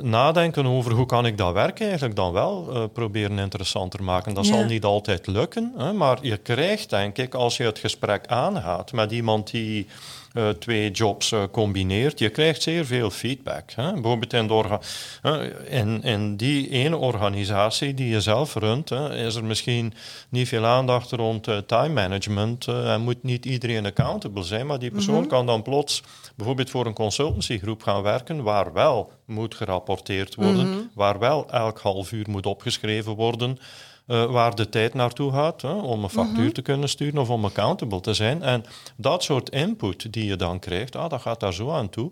nadenken 0.00 0.66
over 0.66 0.92
hoe 0.92 1.06
kan 1.06 1.26
ik 1.26 1.38
dat 1.38 1.52
werk 1.52 1.80
eigenlijk 1.80 2.16
dan 2.16 2.32
wel 2.32 2.68
eh, 2.72 2.82
proberen 2.92 3.38
interessanter 3.38 4.02
maken. 4.02 4.34
Dat 4.34 4.46
Ja. 4.46 4.54
zal 4.54 4.64
niet 4.64 4.84
altijd 4.84 5.26
lukken, 5.26 5.72
hè, 5.76 5.92
maar 5.92 6.18
je 6.20 6.36
krijgt 6.36 6.90
denk 6.90 7.18
ik 7.18 7.34
als 7.34 7.56
je 7.56 7.64
het 7.64 7.78
gesprek 7.78 8.26
aangaat 8.26 8.92
met 8.92 9.12
iemand 9.12 9.50
die 9.50 9.86
eh, 10.32 10.48
twee 10.48 10.90
jobs 10.90 11.32
eh, 11.32 11.42
combineert, 11.50 12.18
je 12.18 12.28
krijgt 12.28 12.62
zeer 12.62 12.86
veel 12.86 13.10
feedback. 13.10 13.70
Hè. 13.70 13.92
Bijvoorbeeld 13.92 14.32
in, 14.32 14.46
de 14.46 14.78
eh, 15.22 15.78
in, 15.78 16.02
in 16.02 16.36
die 16.36 16.68
ene 16.68 16.96
organisatie 16.96 17.94
die 17.94 18.08
je 18.08 18.20
zelf 18.20 18.54
runt, 18.54 18.88
hè, 18.88 19.16
is 19.26 19.34
er 19.34 19.44
misschien 19.44 19.92
niet 20.28 20.48
veel 20.48 20.64
aandacht 20.64 21.10
rond 21.10 21.48
time 21.66 21.88
management 21.88 22.68
en 22.68 23.00
moet 23.00 23.22
niet 23.22 23.44
iedereen 23.44 23.86
accountable 23.86 24.42
zijn, 24.42 24.66
maar 24.66 24.78
die 24.78 24.90
persoon 24.90 25.26
kan 25.26 25.46
dan 25.46 25.62
plots 25.62 26.02
bijvoorbeeld 26.36 26.70
voor 26.70 26.86
een 26.86 26.92
consultancygroep 26.92 27.82
gaan 27.82 28.02
werken 28.02 28.42
waar 28.42 28.72
wel 28.72 29.12
moet 29.26 29.54
gerapporteerd 29.54 30.34
worden, 30.34 30.90
waar 30.94 31.18
wel 31.18 31.50
elk 31.50 31.78
half 31.80 32.12
uur 32.12 32.26
moet 32.30 32.46
opgeschreven 32.46 33.14
worden, 33.14 33.58
eh, 34.06 34.24
waar 34.24 34.54
de 34.54 34.68
tijd 34.68 34.94
naartoe 34.94 35.32
gaat 35.32 35.62
hè, 35.62 35.72
om 35.72 36.02
een 36.02 36.10
factuur 36.10 36.52
te 36.52 36.62
kunnen 36.62 36.88
sturen 36.88 37.18
of 37.18 37.30
om 37.30 37.44
accountable 37.44 38.00
te 38.00 38.14
zijn. 38.14 38.42
En 38.42 38.64
dat 38.96 39.22
soort 39.22 39.50
input 39.50 40.12
die 40.12 40.24
je 40.24 40.36
dan 40.36 40.58
krijgt, 40.58 40.96
ah, 40.96 41.10
dat 41.10 41.20
gaat 41.20 41.40
daar 41.40 41.54
zo 41.54 41.70
aan 41.70 41.88
toe. 41.88 42.10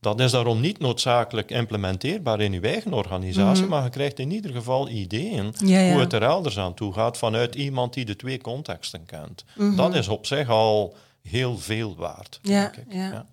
Dat 0.00 0.20
is 0.20 0.30
daarom 0.30 0.60
niet 0.60 0.78
noodzakelijk 0.78 1.50
implementeerbaar 1.50 2.40
in 2.40 2.52
je 2.52 2.60
eigen 2.60 2.92
organisatie, 2.92 3.66
maar 3.66 3.84
je 3.84 3.90
krijgt 3.90 4.18
in 4.18 4.30
ieder 4.30 4.52
geval 4.52 4.88
ideeën 4.88 5.54
Ja, 5.64 5.80
ja. 5.80 5.92
hoe 5.92 6.00
het 6.00 6.12
er 6.12 6.22
elders 6.22 6.58
aan 6.58 6.74
toe 6.74 6.92
gaat 6.92 7.18
vanuit 7.18 7.54
iemand 7.54 7.94
die 7.94 8.04
de 8.04 8.16
twee 8.16 8.40
contexten 8.40 9.04
kent. 9.06 9.44
Dat 9.76 9.94
is 9.94 10.08
op 10.08 10.26
zich 10.26 10.48
al 10.48 10.94
heel 11.22 11.58
veel 11.58 11.94
waard. 11.96 12.38
Ja, 12.42 12.60
denk 12.60 12.76
ik. 12.76 12.84
ja. 12.92 13.26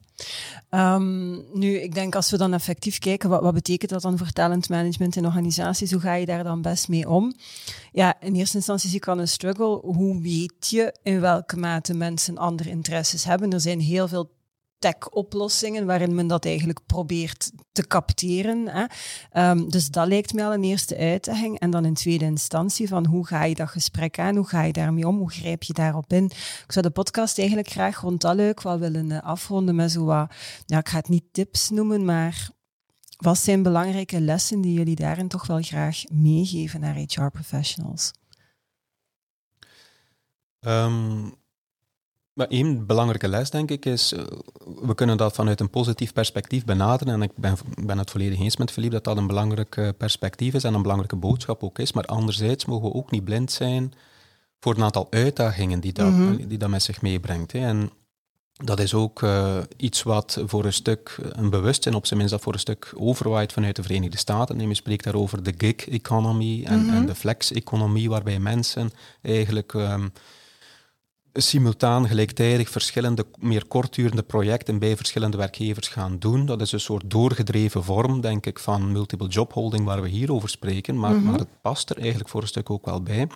Ehm, 0.70 1.32
nu, 1.60 1.80
ik 1.80 1.94
denk 1.94 2.16
als 2.16 2.32
we 2.32 2.38
dan 2.38 2.54
effectief 2.54 3.00
kijken, 3.00 3.30
wat, 3.30 3.42
wat 3.42 3.54
betekent 3.54 3.92
dat 3.92 4.02
dan 4.02 4.18
voor 4.18 4.32
talentmanagement 4.32 5.16
in 5.16 5.26
organisaties? 5.26 5.92
Hoe 5.92 6.02
ga 6.02 6.14
je 6.14 6.26
daar 6.26 6.44
dan 6.44 6.62
best 6.62 6.88
mee 6.88 7.10
om? 7.10 7.34
Ja, 7.92 8.22
in 8.22 8.36
eerste 8.36 8.58
instantie 8.58 8.90
zie 8.90 8.98
ik 8.98 9.08
al 9.08 9.20
een 9.20 9.28
struggle. 9.28 9.80
Hoe 9.82 10.22
weet 10.22 10.70
je 10.70 10.96
in 11.04 11.20
welke 11.20 11.58
mate 11.58 11.94
mensen 11.94 12.38
andere 12.38 12.70
interesses 12.70 13.24
hebben? 13.24 13.52
Er 13.52 13.62
zijn 13.62 13.80
heel 13.80 14.08
veel 14.08 14.32
tech-oplossingen 14.80 15.86
waarin 15.86 16.16
men 16.16 16.28
dat 16.28 16.46
eigenlijk 16.46 16.80
probeert 16.86 17.52
te 17.72 17.88
capteren. 17.88 18.68
Hè. 18.68 18.86
Ehm, 19.32 19.70
dus 19.70 19.90
dat 19.90 20.08
lijkt 20.08 20.34
mij 20.34 20.46
al 20.46 20.54
een 20.54 20.64
eerste 20.64 20.98
uitdaging. 20.98 21.60
En 21.60 21.70
dan 21.70 21.86
in 21.86 21.94
tweede 21.94 22.26
instantie 22.26 22.88
van 22.88 23.06
hoe 23.06 23.28
ga 23.28 23.44
je 23.44 23.56
dat 23.56 23.70
gesprek 23.70 24.20
aan? 24.20 24.36
Hoe 24.36 24.48
ga 24.48 24.64
je 24.64 24.74
daarmee 24.74 25.08
om? 25.08 25.18
Hoe 25.18 25.32
grijp 25.32 25.64
je 25.64 25.74
daarop 25.74 26.14
in? 26.14 26.26
Ik 26.66 26.72
zou 26.72 26.86
de 26.86 26.92
podcast 26.92 27.38
eigenlijk 27.38 27.70
graag 27.70 28.02
rond 28.02 28.22
dat 28.22 28.36
leuk 28.36 28.62
wel 28.62 28.80
willen 28.80 29.12
eh, 29.12 29.22
afronden 29.22 29.76
met 29.76 29.92
zo 29.92 30.04
wat, 30.04 30.32
ja, 30.66 30.78
ik 30.78 30.90
ga 30.90 30.98
het 30.98 31.10
niet 31.10 31.26
tips 31.32 31.70
noemen, 31.70 32.06
maar 32.06 32.50
wat 33.18 33.38
zijn 33.38 33.64
belangrijke 33.64 34.22
lessen 34.22 34.62
die 34.62 34.74
jullie 34.74 34.96
daarin 34.96 35.28
toch 35.28 35.48
wel 35.48 35.62
graag 35.62 36.04
meegeven 36.12 36.80
naar 36.80 36.96
HR-professionals? 36.96 38.12
Ehm, 40.60 41.30
maar 42.40 42.48
één 42.48 42.86
belangrijke 42.86 43.28
les, 43.28 43.50
denk 43.50 43.72
ik, 43.72 43.86
is, 43.86 44.14
eh, 44.14 44.24
we 44.82 44.96
kunnen 44.96 45.18
dat 45.18 45.36
vanuit 45.36 45.60
een 45.60 45.70
positief 45.70 46.14
perspectief 46.14 46.66
benaderen. 46.66 47.14
En 47.14 47.22
ik 47.22 47.32
ben, 47.36 47.58
ben 47.84 47.98
het 47.98 48.12
volledig 48.12 48.40
eens 48.40 48.58
met 48.58 48.72
Philippe 48.72 48.96
dat 48.96 49.04
dat 49.04 49.18
een 49.18 49.28
belangrijk 49.28 49.78
eh, 49.78 49.90
perspectief 49.98 50.54
is 50.54 50.64
en 50.64 50.74
een 50.74 50.82
belangrijke 50.82 51.16
boodschap 51.16 51.64
ook 51.64 51.80
is. 51.80 51.94
Maar 51.94 52.06
anderzijds 52.06 52.66
mogen 52.66 52.90
we 52.90 52.96
ook 52.96 53.12
niet 53.12 53.24
blind 53.24 53.52
zijn 53.52 53.94
voor 54.60 54.76
een 54.76 54.84
aantal 54.84 55.08
uitdagingen 55.10 55.80
die 55.80 55.94
dat, 55.94 56.12
Mhm. 56.12 56.48
die 56.48 56.58
dat 56.58 56.70
met 56.70 56.84
zich 56.84 57.02
meebrengt. 57.02 57.52
Hè. 57.52 57.60
En 57.60 57.90
dat 58.64 58.80
is 58.80 58.94
ook 58.94 59.22
eh, 59.24 59.58
iets 59.78 60.04
wat 60.04 60.42
voor 60.46 60.66
een 60.66 60.74
stuk 60.74 61.18
een 61.32 61.50
bewustzijn, 61.50 61.96
op 61.96 62.06
zijn 62.06 62.20
minst 62.20 62.34
dat 62.36 62.44
voor 62.44 62.54
een 62.54 62.60
stuk 62.60 62.94
overwaait 62.96 63.54
vanuit 63.54 63.76
de 63.76 63.84
Verenigde 63.84 64.18
Staten. 64.18 64.58
Neem 64.58 64.70
je 64.70 64.76
spreekt 64.76 65.04
daar 65.04 65.14
over 65.16 65.44
de 65.44 65.54
gig 65.58 65.90
economy 65.90 66.64
en, 66.66 66.86
Mhm. 66.86 66.96
en 66.96 67.06
de 67.06 67.16
flex 67.16 67.52
economie, 67.52 68.10
waarbij 68.10 68.40
mensen 68.40 68.92
eigenlijk 69.22 69.74
ehm, 69.74 70.08
simultaan 71.42 72.08
gelijktijdig 72.08 72.70
verschillende 72.70 73.26
meer 73.40 73.68
kortdurende 73.68 74.24
projecten 74.24 74.80
bij 74.80 74.96
verschillende 74.98 75.38
werkgevers 75.38 75.88
gaan 75.88 76.20
doen. 76.20 76.46
Dat 76.46 76.62
is 76.62 76.72
een 76.72 76.80
soort 76.80 77.10
doorgedreven 77.12 77.84
vorm, 77.84 78.22
denk 78.22 78.46
ik, 78.46 78.60
van 78.60 78.92
multiple 78.92 79.28
job 79.28 79.54
holding 79.54 79.86
waar 79.86 80.02
we 80.02 80.10
hier 80.10 80.34
over 80.34 80.50
spreken, 80.50 81.00
maar, 81.00 81.16
Mhm. 81.16 81.24
maar 81.26 81.40
het 81.40 81.62
past 81.62 81.90
er 81.90 81.98
eigenlijk 81.98 82.30
voor 82.30 82.42
een 82.42 82.48
stuk 82.48 82.70
ook 82.70 82.86
wel 82.86 83.02
bij. 83.04 83.28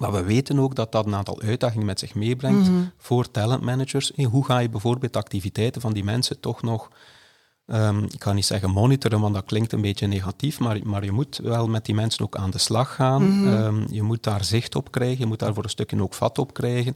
Maar 0.00 0.12
we 0.12 0.22
weten 0.22 0.58
ook 0.58 0.74
dat 0.74 0.92
dat 0.92 1.06
een 1.06 1.14
aantal 1.14 1.40
uitdagingen 1.40 1.86
met 1.86 1.98
zich 1.98 2.14
meebrengt 2.14 2.68
Mhm. 2.70 2.82
voor 2.96 3.30
talentmanagers. 3.30 4.12
Hoe 4.30 4.44
ga 4.44 4.58
je 4.58 4.68
bijvoorbeeld 4.68 5.16
activiteiten 5.16 5.80
van 5.80 5.92
die 5.92 6.04
mensen 6.04 6.40
toch 6.40 6.62
nog, 6.62 6.90
ehm, 7.66 8.02
ik 8.04 8.22
ga 8.22 8.32
niet 8.32 8.46
zeggen 8.46 8.70
monitoren, 8.70 9.20
want 9.20 9.34
dat 9.34 9.44
klinkt 9.44 9.72
een 9.72 9.80
beetje 9.80 10.06
negatief, 10.06 10.58
maar, 10.58 10.78
maar 10.84 11.04
je 11.04 11.12
moet 11.12 11.40
wel 11.42 11.66
met 11.68 11.84
die 11.84 11.94
mensen 11.94 12.24
ook 12.24 12.36
aan 12.36 12.50
de 12.50 12.58
slag 12.58 12.94
gaan. 12.94 13.40
Mhm. 13.40 13.52
Ehm, 13.54 13.84
je 13.94 14.02
moet 14.02 14.22
daar 14.22 14.44
zicht 14.44 14.74
op 14.74 14.90
krijgen, 14.90 15.18
je 15.18 15.26
moet 15.26 15.38
daar 15.38 15.54
voor 15.54 15.64
een 15.64 15.70
stukje 15.70 16.02
ook 16.02 16.14
vat 16.14 16.38
op 16.38 16.54
krijgen. 16.54 16.94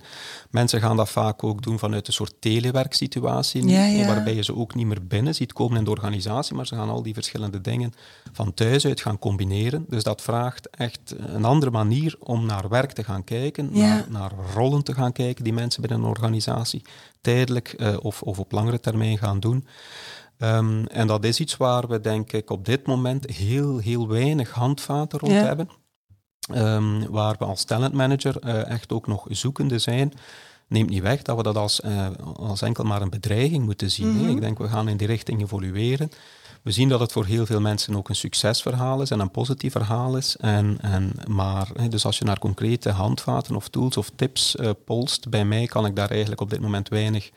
Mensen 0.51 0.81
gaan 0.81 0.97
dat 0.97 1.11
vaak 1.11 1.45
ook 1.45 1.63
doen 1.63 1.79
vanuit 1.79 2.07
een 2.07 2.13
soort 2.13 2.35
telewerksituatie, 2.41 3.69
Ja, 3.69 3.85
ja. 3.85 4.07
waarbij 4.07 4.35
je 4.35 4.43
ze 4.45 4.57
ook 4.57 4.75
niet 4.75 4.87
meer 4.87 5.07
binnen 5.07 5.35
ziet 5.35 5.53
komen 5.53 5.79
in 5.79 5.85
de 5.85 5.91
organisatie, 5.91 6.55
maar 6.57 6.67
ze 6.67 6.75
gaan 6.75 6.89
al 6.91 7.03
die 7.03 7.15
verschillende 7.15 7.61
dingen 7.61 7.93
van 8.33 8.55
thuis 8.55 8.87
uit 8.87 9.01
gaan 9.01 9.19
combineren. 9.19 9.85
Dus 9.89 10.03
dat 10.03 10.23
vraagt 10.23 10.71
echt 10.71 11.15
een 11.19 11.45
andere 11.45 11.71
manier 11.71 12.17
om 12.19 12.47
naar 12.47 12.69
werk 12.69 12.93
te 12.93 13.05
gaan 13.05 13.25
kijken, 13.25 13.71
Ja. 13.73 13.87
naar, 13.87 14.05
naar 14.09 14.33
rollen 14.55 14.85
te 14.85 14.95
gaan 14.95 15.13
kijken 15.13 15.45
die 15.45 15.53
mensen 15.53 15.81
binnen 15.81 16.01
een 16.01 16.07
organisatie 16.09 16.83
tijdelijk 17.21 17.69
eh, 17.73 17.97
of, 18.03 18.23
of 18.23 18.39
op 18.39 18.53
langere 18.53 18.81
termijn 18.81 19.19
gaan 19.19 19.41
doen. 19.41 19.67
Ehm, 20.41 20.85
en 20.85 21.07
dat 21.07 21.25
is 21.25 21.41
iets 21.41 21.57
waar 21.57 21.89
we 21.89 22.01
denk 22.01 22.33
ik 22.33 22.51
op 22.51 22.65
dit 22.65 22.87
moment 22.87 23.31
heel, 23.31 23.79
heel 23.79 24.09
weinig 24.09 24.51
handvaten 24.51 25.19
rond 25.19 25.33
Ja. 25.33 25.45
hebben. 25.45 25.69
Ehm, 26.53 27.07
waar 27.11 27.37
we 27.39 27.45
als 27.45 27.65
talentmanager 27.65 28.39
eh, 28.39 28.69
echt 28.71 28.93
ook 28.93 29.07
nog 29.07 29.27
zoekende 29.29 29.79
zijn. 29.79 30.13
Neemt 30.69 30.91
niet 30.91 31.03
weg 31.03 31.23
dat 31.23 31.37
we 31.37 31.43
dat 31.43 31.57
als, 31.57 31.81
eh, 31.81 32.07
als 32.35 32.63
enkel 32.63 32.85
maar 32.85 33.03
een 33.03 33.11
bedreiging 33.11 33.65
moeten 33.65 33.91
zien. 33.91 34.17
Mhm. 34.17 34.29
Ik 34.29 34.41
denk 34.41 34.59
we 34.59 34.69
gaan 34.69 34.89
in 34.89 34.97
die 34.97 35.07
richting 35.07 35.43
evolueren. 35.43 36.11
We 36.63 36.71
zien 36.71 36.89
dat 36.89 37.01
het 37.01 37.13
voor 37.13 37.25
heel 37.25 37.47
veel 37.47 37.61
mensen 37.61 37.97
ook 37.97 38.09
een 38.09 38.15
succesverhaal 38.17 39.03
is 39.03 39.11
en 39.11 39.21
een 39.21 39.31
positief 39.31 39.73
verhaal 39.73 40.17
is. 40.17 40.37
En, 40.37 40.79
en, 40.81 41.13
maar 41.27 41.69
dus 41.89 42.05
als 42.05 42.19
je 42.19 42.25
naar 42.25 42.39
concrete 42.39 42.91
handvaten 42.91 43.57
of 43.57 43.69
tools 43.69 43.97
of 43.97 44.11
tips 44.17 44.57
eh, 44.57 44.71
polst, 44.85 45.29
bij 45.29 45.45
mij 45.45 45.67
kan 45.67 45.87
ik 45.87 45.97
daar 45.97 46.11
eigenlijk 46.11 46.41
op 46.41 46.51
dit 46.51 46.61
moment 46.61 46.89
weinig 46.89 47.31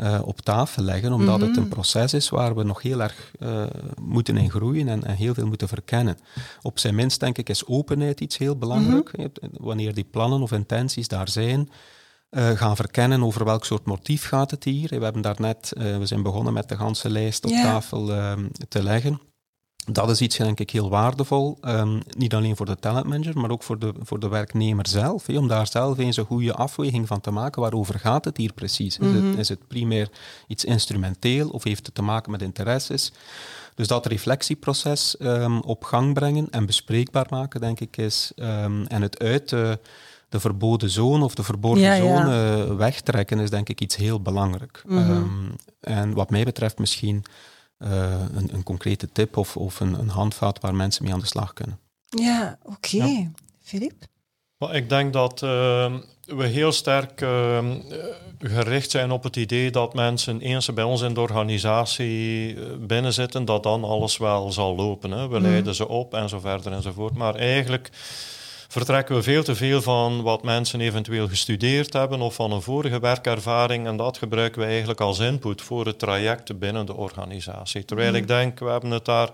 eh, 0.00 0.20
op 0.24 0.40
tafel 0.40 0.82
leggen, 0.82 1.12
omdat 1.12 1.38
Mhm. 1.38 1.48
het 1.48 1.56
een 1.56 1.68
proces 1.68 2.14
is 2.14 2.28
waar 2.28 2.54
we 2.54 2.62
nog 2.62 2.82
heel 2.82 3.02
erg 3.02 3.30
eh, 3.38 3.62
moeten 4.00 4.36
in 4.36 4.50
groeien 4.50 4.88
en, 4.88 5.04
en 5.04 5.14
heel 5.14 5.34
veel 5.34 5.46
moeten 5.46 5.68
verkennen. 5.68 6.16
Op 6.62 6.78
zijn 6.78 6.94
minst, 6.94 7.20
denk 7.20 7.38
ik, 7.38 7.48
is 7.48 7.66
openheid 7.66 8.20
iets 8.20 8.38
heel 8.38 8.56
belangrijk. 8.56 9.10
hè. 9.16 9.26
Wanneer 9.52 9.94
die 9.94 10.04
plannen 10.10 10.42
of 10.42 10.52
intenties 10.52 11.08
daar 11.08 11.28
zijn, 11.28 11.70
eh, 12.30 12.50
gaan 12.50 12.76
verkennen 12.76 13.22
over 13.22 13.44
welk 13.44 13.64
soort 13.64 13.84
motief 13.86 14.24
gaat 14.28 14.50
het 14.50 14.64
hier. 14.64 14.88
We 14.98 15.04
hebben 15.04 15.22
daarnet, 15.22 15.72
eh 15.72 15.98
we 15.98 16.06
zijn 16.06 16.22
begonnen 16.22 16.52
met 16.52 16.68
de 16.68 16.76
ganse 16.76 17.10
lijst 17.10 17.44
op 17.44 17.50
tafel 17.50 18.12
eh, 18.12 18.32
te 18.68 18.82
leggen. 18.82 19.20
Dat 19.92 20.10
is 20.10 20.20
iets, 20.20 20.36
denk 20.36 20.60
ik, 20.60 20.70
heel 20.70 20.90
waardevol. 20.90 21.58
Um, 21.62 22.00
niet 22.16 22.34
alleen 22.34 22.56
voor 22.56 22.66
de 22.66 22.76
talentmanager, 22.76 23.38
maar 23.38 23.50
ook 23.50 23.62
voor 23.62 23.78
de, 23.78 23.92
voor 24.02 24.20
de 24.20 24.28
werknemer 24.28 24.88
zelf. 24.88 25.28
om 25.28 25.48
daar 25.48 25.66
zelf 25.66 25.98
eens 25.98 26.16
een 26.16 26.24
goede 26.24 26.54
afweging 26.54 27.06
van 27.06 27.20
te 27.20 27.30
maken. 27.30 27.62
Waarover 27.62 27.98
gaat 27.98 28.24
het 28.24 28.36
hier 28.36 28.52
precies? 28.52 28.98
Is, 28.98 29.06
het, 29.06 29.22
mhm. 29.22 29.38
is 29.38 29.48
het 29.48 29.68
primair 29.68 30.08
iets 30.46 30.64
instrumenteel 30.64 31.48
of 31.48 31.64
heeft 31.64 31.86
het 31.86 31.94
te 31.94 32.02
maken 32.02 32.30
met 32.30 32.42
interesses? 32.42 33.12
Dus 33.74 33.86
dat 33.86 34.06
reflectieproces 34.06 35.16
um, 35.18 35.60
op 35.60 35.84
gang 35.84 36.14
brengen 36.14 36.46
en 36.50 36.66
bespreekbaar 36.66 37.26
maken, 37.30 37.60
denk 37.60 37.80
ik, 37.80 37.96
is. 37.96 38.32
Um, 38.36 38.86
en 38.86 39.02
het 39.02 39.18
uit 39.18 39.48
de, 39.48 39.78
de 40.28 40.40
verboden 40.40 40.90
zone 40.90 41.24
of 41.24 41.34
de 41.34 41.42
verborgen 41.42 41.96
zone 41.96 42.74
wegtrekken, 42.76 43.38
is 43.38 43.50
denk 43.50 43.68
ik 43.68 43.80
iets 43.80 43.96
heel 43.96 44.20
belangrijk. 44.20 44.82
Mhm. 44.86 45.22
en 45.80 46.14
wat 46.14 46.30
mij 46.30 46.44
betreft 46.44 46.78
misschien 46.78 47.24
een, 47.80 48.54
een, 48.54 48.62
concrete 48.62 49.08
tip 49.12 49.36
of, 49.36 49.56
of 49.56 49.80
een, 49.80 49.98
een, 49.98 50.08
handvaat 50.08 50.60
waar 50.60 50.74
mensen 50.74 51.04
mee 51.04 51.12
aan 51.12 51.20
de 51.20 51.26
slag 51.26 51.52
kunnen. 51.52 51.78
Ja, 52.08 52.58
oké. 52.62 53.30
Filip? 53.62 54.08
Ik 54.72 54.88
denk 54.88 55.12
dat 55.12 55.42
uh, 55.42 55.94
we 56.26 56.46
heel 56.46 56.72
sterk 56.72 57.20
uh, 57.20 57.58
gericht 58.38 58.90
zijn 58.90 59.10
op 59.10 59.22
het 59.22 59.36
idee 59.36 59.70
dat 59.70 59.94
mensen, 59.94 60.40
eens 60.40 60.64
ze 60.64 60.72
bij 60.72 60.84
ons 60.84 61.00
in 61.00 61.14
de 61.14 61.20
organisatie 61.20 62.54
binnenzitten, 62.76 63.44
dat 63.44 63.62
dan 63.62 63.84
alles 63.84 64.16
wel 64.16 64.52
zal 64.52 64.74
lopen. 64.76 65.10
Hè. 65.10 65.28
We 65.28 65.38
mm. 65.38 65.42
leiden 65.42 65.74
ze 65.74 65.88
op 65.88 66.14
en 66.14 66.28
zo 66.28 66.38
verder 66.38 66.72
enzovoort. 66.72 67.14
Maar 67.14 67.34
eigenlijk 67.34 67.90
vertrekken 68.72 69.14
we 69.14 69.22
veel 69.22 69.42
te 69.42 69.54
veel 69.54 69.82
van 69.82 70.22
wat 70.22 70.42
mensen 70.42 70.80
eventueel 70.80 71.28
gestudeerd 71.28 71.92
hebben 71.92 72.20
of 72.20 72.34
van 72.34 72.52
een 72.52 72.62
vorige 72.62 73.00
werkervaring. 73.00 73.86
En 73.86 73.96
dat 73.96 74.18
gebruiken 74.18 74.60
we 74.60 74.66
eigenlijk 74.66 75.00
als 75.00 75.18
input 75.18 75.62
voor 75.62 75.86
het 75.86 75.98
traject 75.98 76.58
binnen 76.58 76.86
de 76.86 76.94
organisatie. 76.94 77.84
Terwijl 77.84 78.14
ik 78.14 78.24
mhm. 78.24 78.32
denk, 78.32 78.58
we 78.58 78.68
hebben 78.68 78.90
het 78.90 79.04
daar 79.04 79.28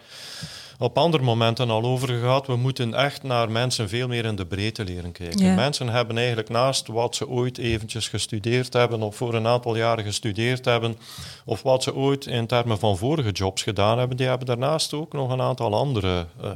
op 0.79 0.99
andere 0.99 1.22
momenten 1.22 1.70
al 1.70 1.83
over 1.83 2.09
gehad. 2.09 2.47
We 2.47 2.57
moeten 2.57 2.95
echt 2.95 3.22
naar 3.22 3.51
mensen 3.51 3.89
veel 3.89 4.09
meer 4.09 4.24
in 4.24 4.37
de 4.37 4.47
breedte 4.47 4.85
leren 4.85 5.12
kijken. 5.12 5.55
Mensen 5.55 5.89
hebben 5.89 6.16
eigenlijk 6.16 6.49
naast 6.49 6.87
wat 6.87 7.14
ze 7.14 7.29
ooit 7.29 7.59
eventjes 7.59 8.09
gestudeerd 8.09 8.72
hebben 8.72 9.03
of 9.03 9.16
voor 9.16 9.35
een 9.35 9.47
aantal 9.47 9.77
jaren 9.77 10.05
gestudeerd 10.05 10.64
hebben, 10.64 10.97
of 11.45 11.62
wat 11.62 11.83
ze 11.83 11.95
ooit 11.95 12.27
in 12.27 12.47
termen 12.47 12.79
van 12.79 12.97
vorige 12.97 13.31
jobs 13.31 13.62
gedaan 13.62 13.99
hebben, 13.99 14.16
die 14.16 14.27
hebben 14.27 14.47
daarnaast 14.47 14.95
ook 14.95 15.12
nog 15.12 15.31
een 15.31 15.41
aantal 15.41 15.74
andere 15.74 16.27
uh, 16.45 16.51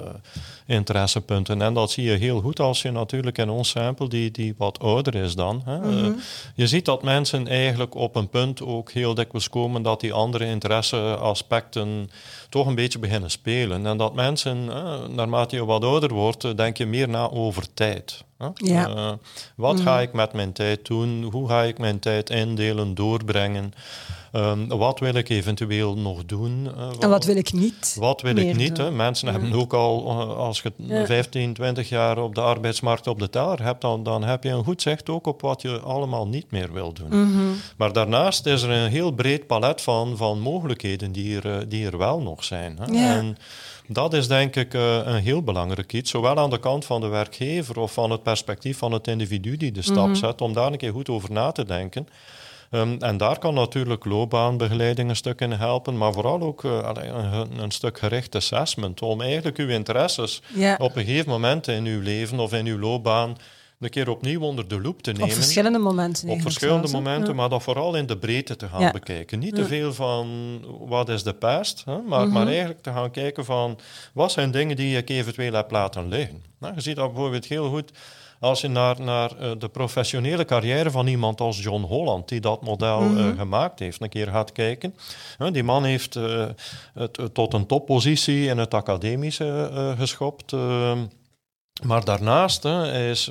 interessepunten. 0.66 1.62
En 1.62 1.74
dat 1.74 1.90
zie 1.90 2.04
je 2.04 2.16
heel 2.16 2.40
goed 2.40 2.60
als 2.60 2.82
je 2.82 2.90
natuurlijk 2.90 3.38
in 3.38 3.50
ons 3.50 3.68
sample, 3.68 4.08
die, 4.08 4.30
die 4.30 4.54
wat 4.56 4.78
ouder 4.78 5.14
is 5.14 5.34
dan. 5.34 5.62
Hè. 5.64 5.78
Mhm. 5.78 6.04
Eh, 6.04 6.10
je 6.54 6.66
ziet 6.66 6.84
dat 6.84 7.02
mensen 7.02 7.48
eigenlijk 7.48 7.94
op 7.94 8.16
een 8.16 8.28
punt 8.28 8.62
ook 8.62 8.90
heel 8.90 9.14
dikwijls 9.14 9.48
komen 9.48 9.82
dat 9.82 10.00
die 10.00 10.12
andere 10.12 10.44
interesseaspecten 10.44 12.10
toch 12.50 12.66
een 12.66 12.74
beetje 12.74 12.98
beginnen 12.98 13.30
spelen. 13.30 13.86
En 13.86 13.96
dat 13.96 14.14
mensen, 14.14 14.68
eh, 14.72 15.06
naarmate 15.08 15.56
je 15.56 15.64
wat 15.64 15.84
ouder 15.84 16.12
wordt, 16.12 16.44
eh, 16.44 16.54
denk 16.54 16.76
je 16.76 16.86
meer 16.86 17.08
na 17.08 17.30
over 17.30 17.74
tijd. 17.74 18.24
Ja. 18.54 18.88
Uh, 18.88 19.12
wat 19.56 19.80
ga 19.80 19.94
mhm. 19.94 20.02
ik 20.02 20.12
met 20.12 20.32
mijn 20.32 20.52
tijd 20.52 20.86
doen? 20.86 21.22
Hoe 21.22 21.48
ga 21.48 21.62
ik 21.62 21.78
mijn 21.78 21.98
tijd 21.98 22.30
indelen, 22.30 22.94
doorbrengen? 22.94 23.72
Um, 24.32 24.68
wat 24.68 24.98
wil 25.00 25.14
ik 25.14 25.28
eventueel 25.28 25.96
nog 25.96 26.24
doen? 26.24 26.68
Uh, 26.76 26.88
en 26.98 27.08
wat 27.08 27.24
wil 27.24 27.36
ik 27.36 27.52
niet? 27.52 27.96
Wat 27.98 28.20
wil 28.20 28.36
ik 28.36 28.56
niet? 28.56 28.76
Hè? 28.76 28.90
Mensen 28.90 29.28
hebben 29.28 29.52
ook 29.52 29.72
al, 29.72 30.06
uh, 30.06 30.36
als 30.36 30.62
je 30.62 30.72
ja. 30.76 31.06
15, 31.06 31.52
20 31.54 31.88
jaar 31.88 32.18
op 32.18 32.34
de 32.34 32.40
arbeidsmarkt 32.40 33.06
op 33.06 33.18
de 33.18 33.30
teller 33.30 33.62
hebt, 33.62 33.80
dan, 33.80 34.02
dan 34.02 34.24
heb 34.24 34.44
je 34.44 34.50
een 34.50 34.64
goed 34.64 34.82
zicht 34.82 35.08
ook 35.08 35.26
op 35.26 35.40
wat 35.40 35.62
je 35.62 35.80
allemaal 35.80 36.28
niet 36.28 36.50
meer 36.50 36.72
wil 36.72 36.92
doen. 36.92 37.08
Mm 37.08 37.32
-hmm. 37.32 37.54
Maar 37.76 37.92
daarnaast 37.92 38.46
is 38.46 38.62
er 38.62 38.70
een 38.70 38.90
heel 38.90 39.10
breed 39.10 39.46
palet 39.46 39.80
van, 39.80 40.16
van 40.16 40.40
mogelijkheden 40.40 41.12
die 41.12 41.40
er, 41.40 41.68
die 41.68 41.86
er 41.86 41.98
wel 41.98 42.20
nog 42.20 42.44
zijn. 42.44 42.78
Hè? 42.80 42.92
Ja. 42.92 43.16
En, 43.16 43.36
dat 43.92 44.12
is 44.14 44.28
denk 44.28 44.56
ik 44.56 44.74
uh, 44.74 44.96
een 45.04 45.22
heel 45.22 45.42
belangrijk 45.42 45.92
iets, 45.92 46.10
zowel 46.10 46.36
aan 46.36 46.50
de 46.50 46.58
kant 46.58 46.84
van 46.84 47.00
de 47.00 47.06
werkgever 47.06 47.78
of 47.78 47.92
van 47.92 48.10
het 48.10 48.22
perspectief 48.22 48.78
van 48.78 48.92
het 48.92 49.06
individu 49.06 49.56
die 49.56 49.72
de 49.72 49.82
stap 49.82 49.96
mm 49.96 50.04
-hmm. 50.04 50.14
zet, 50.14 50.40
om 50.40 50.52
daar 50.52 50.72
een 50.72 50.78
keer 50.78 50.92
goed 50.92 51.08
over 51.08 51.32
na 51.32 51.52
te 51.52 51.64
denken. 51.64 52.08
Um, 52.70 52.96
en 52.98 53.16
daar 53.16 53.38
kan 53.38 53.54
natuurlijk 53.54 54.04
loopbaanbegeleiding 54.04 55.08
een 55.08 55.16
stuk 55.16 55.40
in 55.40 55.52
helpen, 55.52 55.98
maar 55.98 56.12
vooral 56.12 56.40
ook 56.40 56.64
uh, 56.64 56.90
een, 56.94 57.58
een, 57.58 57.70
stuk 57.70 57.98
gericht 57.98 58.34
assessment, 58.34 59.02
om 59.02 59.20
eigenlijk 59.20 59.58
uw 59.58 59.68
interesses 59.68 60.42
ja. 60.54 60.76
op 60.80 60.96
een 60.96 61.04
gegeven 61.04 61.30
moment 61.30 61.68
in 61.68 61.84
uw 61.84 62.00
leven 62.00 62.38
of 62.38 62.52
in 62.52 62.66
uw 62.66 62.78
loopbaan 62.78 63.36
een 63.80 63.90
keer 63.90 64.10
opnieuw 64.10 64.40
onder 64.40 64.68
de 64.68 64.80
loep 64.80 65.02
te 65.02 65.12
nemen. 65.12 65.28
Op 65.28 65.32
verschillende 65.32 65.78
momenten. 65.78 66.28
Op 66.28 66.40
verschillende 66.40 66.88
momenten, 66.88 67.36
maar 67.36 67.48
dat 67.48 67.62
vooral 67.62 67.96
in 67.96 68.06
de 68.06 68.18
breedte 68.18 68.56
te 68.56 68.68
gaan 68.68 68.92
bekijken. 68.92 69.38
Niet 69.38 69.54
te 69.54 69.66
veel 69.66 69.92
van 69.92 70.28
wat 70.88 71.08
is 71.08 71.22
de 71.22 71.32
past, 71.32 71.82
hè, 71.84 71.92
maar, 71.92 72.28
maar 72.28 72.42
mhm. 72.42 72.48
eigenlijk 72.48 72.82
te 72.82 72.92
gaan 72.92 73.10
kijken 73.10 73.44
van 73.44 73.78
wat 74.12 74.32
zijn 74.32 74.50
dingen 74.50 74.76
die 74.76 74.96
ik 74.96 75.08
eventueel 75.08 75.52
heb 75.52 75.70
laten 75.70 76.08
liggen. 76.08 76.42
Nou, 76.58 76.74
je 76.74 76.80
ziet 76.80 76.96
dat 76.96 77.12
bijvoorbeeld 77.12 77.46
heel 77.46 77.70
goed 77.70 77.92
als 78.40 78.60
je 78.60 78.68
naar, 78.68 79.00
naar 79.00 79.30
uh, 79.40 79.50
de 79.58 79.68
professionele 79.68 80.44
carrière 80.44 80.90
van 80.90 81.06
iemand 81.06 81.40
als 81.40 81.62
John 81.62 81.82
Holland, 81.82 82.28
die 82.28 82.40
dat 82.40 82.62
model 82.62 83.00
mm 83.00 83.16
-hmm. 83.16 83.28
uh, 83.28 83.38
gemaakt 83.38 83.78
heeft, 83.78 84.02
een 84.02 84.08
keer 84.08 84.26
gaat 84.26 84.52
kijken. 84.52 84.94
Uh, 85.38 85.52
die 85.52 85.62
man 85.62 85.84
heeft 85.84 86.14
het 86.94 87.20
tot 87.32 87.54
een 87.54 87.66
toppositie 87.66 88.46
in 88.46 88.58
het 88.58 88.74
academische 88.74 89.70
geschopt. 89.98 90.52
Maar 91.82 92.04
daarnaast 92.04 92.64
is 92.64 93.28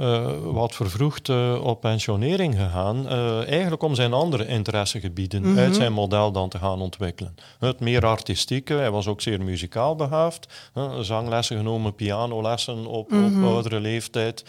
uh, 0.00 0.28
wat 0.42 0.74
vervroegd 0.74 1.28
uh, 1.28 1.64
op 1.64 1.80
pensionering 1.80 2.56
gegaan. 2.56 3.08
Eigenlijk 3.46 3.82
om 3.82 3.94
zijn 3.94 4.12
andere 4.12 4.46
interessegebieden 4.46 5.42
mm 5.42 5.48
-hmm. 5.48 5.58
uit 5.58 5.74
zijn 5.74 5.92
model 5.92 6.32
dan 6.32 6.48
te 6.48 6.58
gaan 6.58 6.80
ontwikkelen. 6.80 7.34
Het 7.58 7.80
meer 7.80 8.06
artistieke, 8.06 8.74
hij 8.74 8.90
was 8.90 9.06
ook 9.06 9.20
zeer 9.20 9.42
muzikaal 9.42 9.96
behaafd. 9.96 10.70
zanglessen 11.00 11.56
genomen, 11.56 11.94
pianolessen 11.94 12.86
op, 12.86 13.10
mm 13.10 13.18
-hmm. 13.18 13.26
op 13.26 13.32
mhm. 13.32 13.44
oudere 13.44 13.80
leeftijd. 13.80 14.44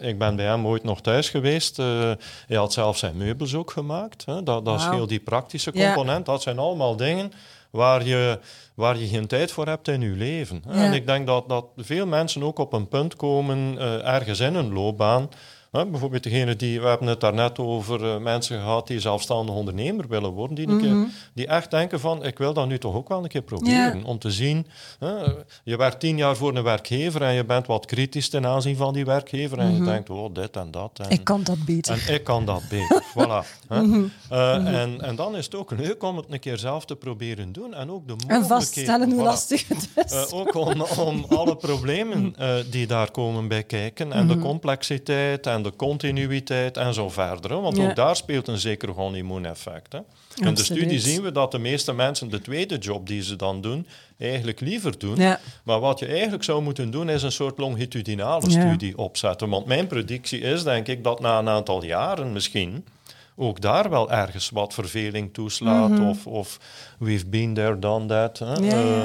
ik 0.00 0.18
ben 0.18 0.36
bij 0.36 0.46
hem 0.46 0.66
ooit 0.66 0.82
nog 0.82 1.00
thuis 1.00 1.28
geweest. 1.28 1.76
hij 1.76 2.56
had 2.56 2.72
zelf 2.72 2.98
zijn 2.98 3.16
meubels 3.16 3.54
ook 3.54 3.70
gemaakt. 3.70 4.24
Dat, 4.26 4.44
dat 4.44 4.64
wow. 4.64 4.76
is 4.76 4.84
heel 4.84 5.06
die 5.06 5.20
praktische 5.20 5.72
component. 5.72 6.26
Dat 6.26 6.42
zijn 6.42 6.58
allemaal 6.58 6.96
dingen 6.96 7.32
waar 7.70 8.04
je, 8.04 8.38
waar 8.74 8.98
je 8.98 9.06
geen 9.06 9.26
tijd 9.26 9.52
voor 9.52 9.66
hebt 9.66 9.88
in 9.88 10.00
je 10.00 10.16
leven. 10.16 10.62
En 10.68 10.92
ik 10.92 11.06
denk 11.06 11.26
dat, 11.26 11.48
dat 11.48 11.66
veel 11.76 12.06
mensen 12.06 12.42
ook 12.42 12.58
op 12.58 12.72
een 12.72 12.88
punt 12.88 13.16
komen 13.16 13.74
uh, 13.74 14.06
ergens 14.06 14.40
in 14.40 14.54
hun 14.54 14.72
loopbaan 14.72 15.28
bijvoorbeeld 15.70 16.22
degene 16.22 16.56
die, 16.56 16.80
we 16.80 16.86
hebben 16.86 17.08
het 17.08 17.20
daarnet 17.20 17.58
over 17.58 18.04
uh, 18.04 18.16
mensen 18.16 18.58
gehad 18.60 18.86
die 18.86 19.00
zelfstandig 19.00 19.54
ondernemer 19.54 20.08
willen 20.08 20.30
worden, 20.30 20.56
die, 20.56 20.66
keer, 20.66 20.94
mhm. 20.94 21.06
die 21.34 21.46
echt 21.46 21.70
denken 21.70 22.00
van, 22.00 22.24
ik 22.24 22.38
wil 22.38 22.52
dat 22.52 22.68
nu 22.68 22.78
toch 22.78 22.94
ook 22.94 23.08
wel 23.08 23.22
een 23.22 23.28
keer 23.28 23.42
proberen, 23.42 24.04
om 24.04 24.18
te 24.18 24.30
zien, 24.30 24.66
je 25.64 25.76
werkt 25.76 26.00
tien 26.00 26.16
jaar 26.16 26.36
voor 26.36 26.56
een 26.56 26.62
werkgever 26.62 27.22
en 27.22 27.32
je 27.32 27.44
bent 27.44 27.66
wat 27.66 27.86
kritisch 27.86 28.28
ten 28.28 28.46
aanzien 28.46 28.76
van 28.76 28.92
die 28.92 29.04
werkgever 29.04 29.58
en 29.58 29.72
je 29.72 29.80
mhm. 29.80 29.84
denkt, 29.84 30.10
oh, 30.10 30.34
dit 30.34 30.56
en 30.56 30.70
dat. 30.70 30.98
En, 30.98 31.10
ik 31.10 31.24
kan 31.24 31.42
dat 31.42 31.64
beter. 31.64 32.04
En 32.06 32.14
ik 32.14 32.24
kan 32.24 32.44
dat 32.44 32.62
beter, 32.68 33.02
voilà. 33.18 33.68
Mhm. 33.68 34.04
Eh, 34.30 34.80
en, 34.80 35.00
en 35.00 35.16
dan 35.16 35.36
is 35.36 35.44
het 35.44 35.54
ook 35.54 35.70
leuk 35.70 36.02
om 36.02 36.16
het 36.16 36.26
een 36.28 36.40
keer 36.40 36.58
zelf 36.58 36.84
te 36.84 36.96
proberen 36.96 37.52
doen 37.52 37.74
en 37.74 37.90
ook 37.90 38.06
de 38.06 38.12
mogelijkheden... 38.12 38.42
En 38.42 38.46
vaststellen 38.46 39.12
hoe 39.12 39.22
lastig 39.22 39.68
het 39.68 39.88
is. 39.94 40.12
Uh, 40.12 40.38
ook 40.38 40.54
om, 40.54 40.82
om 40.98 41.26
alle 41.28 41.56
problemen 41.56 42.34
die 42.70 42.86
daar 42.86 43.10
komen 43.10 43.48
bij 43.48 43.62
kijken 43.62 44.12
en 44.12 44.26
de 44.26 44.38
complexiteit 44.38 45.46
en 45.46 45.55
de 45.62 45.76
continuïteit 45.76 46.76
en 46.76 46.94
zo 46.94 47.08
verder. 47.08 47.60
Want 47.60 47.78
ook 47.78 47.96
daar 47.96 48.16
speelt 48.16 48.48
een 48.48 48.58
zeker 48.58 48.90
honeymoon-effect. 48.90 49.94
In 50.36 50.54
de 50.54 50.64
studie 50.64 51.00
zien 51.00 51.22
we 51.22 51.32
dat 51.32 51.50
de 51.50 51.58
meeste 51.58 51.92
mensen 51.92 52.30
de 52.30 52.40
tweede 52.40 52.78
job 52.78 53.06
die 53.06 53.22
ze 53.22 53.36
dan 53.36 53.60
doen, 53.60 53.86
eigenlijk 54.18 54.60
liever 54.60 54.98
doen. 54.98 55.18
Maar 55.62 55.80
wat 55.80 55.98
je 55.98 56.06
eigenlijk 56.06 56.44
zou 56.44 56.62
moeten 56.62 56.90
doen, 56.90 57.08
is 57.08 57.22
een 57.22 57.32
soort 57.32 57.58
longitudinale 57.58 58.50
studie 58.50 58.98
opzetten. 58.98 59.48
Want 59.48 59.66
mijn 59.66 59.86
predictie 59.86 60.40
is, 60.40 60.62
denk 60.62 60.86
ik, 60.86 61.04
dat 61.04 61.20
na 61.20 61.38
een 61.38 61.48
aantal 61.48 61.84
jaren 61.84 62.32
misschien 62.32 62.84
ook 63.36 63.60
daar 63.60 63.90
wel 63.90 64.10
ergens 64.10 64.50
wat 64.50 64.74
verveling 64.74 65.34
toeslaat. 65.34 65.90
Mhm. 65.90 66.02
of, 66.02 66.26
of 66.26 66.60
we've 66.98 67.26
been 67.26 67.54
there, 67.54 67.78
done 67.78 68.06
that. 68.06 68.40
Uh, 68.40 69.04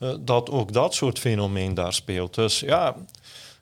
uh, 0.00 0.14
dat 0.20 0.50
ook 0.50 0.72
dat 0.72 0.94
soort 0.94 1.18
fenomeen 1.18 1.74
daar 1.74 1.92
speelt. 1.92 2.34
Dus 2.34 2.60
ja, 2.60 2.94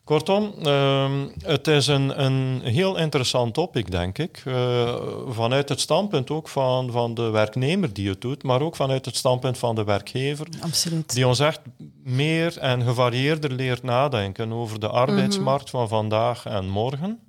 Kortom, 0.05 0.55
uh, 0.63 1.11
het 1.45 1.67
is 1.69 1.87
een, 1.87 2.25
een 2.25 2.61
heel 2.63 2.97
interessant 2.97 3.55
topic, 3.55 3.91
denk 3.91 4.19
ik. 4.19 4.43
Uh, 4.47 4.95
vanuit 5.29 5.69
het 5.69 5.81
standpunt 5.81 6.31
ook 6.31 6.49
van, 6.49 6.91
van 6.91 7.15
de 7.15 7.31
werknemer 7.31 7.93
die 7.93 8.09
het 8.09 8.21
doet, 8.21 8.43
maar 8.43 8.61
ook 8.61 8.77
vanuit 8.77 9.05
het 9.05 9.17
standpunt 9.17 9.59
van 9.59 9.75
de 9.75 9.85
werkgever. 9.85 10.47
Absoluut. 10.61 11.15
Die 11.15 11.27
ons 11.27 11.39
echt 11.39 11.61
meer 12.05 12.59
en 12.59 12.83
gevarieerder 12.83 13.53
leert 13.53 13.83
nadenken 13.83 14.53
over 14.53 14.81
de 14.81 14.89
arbeidsmarkt 14.89 15.71
van 15.71 15.89
vandaag 15.89 16.47
en 16.47 16.69
morgen. 16.69 17.21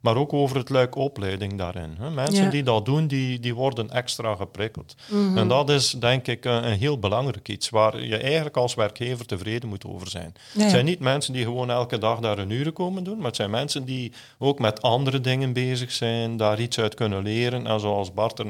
Maar 0.00 0.16
ook 0.16 0.32
over 0.32 0.56
het 0.56 0.68
luik 0.68 0.94
opleiding 0.94 1.58
daarin. 1.58 1.96
Hè. 1.98 2.10
Mensen 2.10 2.50
die 2.50 2.62
dat 2.62 2.84
doen, 2.84 3.06
die, 3.06 3.40
die 3.40 3.54
worden 3.54 3.90
extra 3.90 4.34
geprikkeld. 4.34 4.94
Mhm. 5.06 5.38
En 5.38 5.48
dat 5.48 5.70
is 5.70 5.90
denk 5.90 6.26
ik 6.26 6.44
een, 6.44 6.66
een, 6.66 6.78
heel 6.78 6.98
belangrijk 6.98 7.48
iets 7.48 7.70
waar 7.70 8.04
je 8.04 8.16
eigenlijk 8.16 8.56
als 8.56 8.74
werkgever 8.74 9.26
tevreden 9.26 9.68
moet 9.68 9.84
over 9.86 10.10
zijn. 10.10 10.34
Het 10.58 10.70
zijn 10.70 10.84
niet 10.84 11.00
mensen 11.00 11.32
die 11.32 11.44
gewoon 11.44 11.70
elke 11.70 11.98
dag 11.98 12.18
daar 12.18 12.38
een 12.38 12.50
uren 12.50 12.72
komen 12.72 13.04
doen, 13.04 13.16
maar 13.16 13.26
het 13.26 13.36
zijn 13.36 13.50
mensen 13.50 13.84
die 13.84 14.12
ook 14.38 14.58
met 14.58 14.82
andere 14.82 15.20
dingen 15.20 15.52
bezig 15.52 15.92
zijn, 15.92 16.36
daar 16.36 16.60
iets 16.60 16.78
uit 16.78 16.94
kunnen 16.94 17.22
leren. 17.22 17.66
En 17.66 17.80
zoals 17.80 18.12
Bart 18.12 18.38
er 18.38 18.46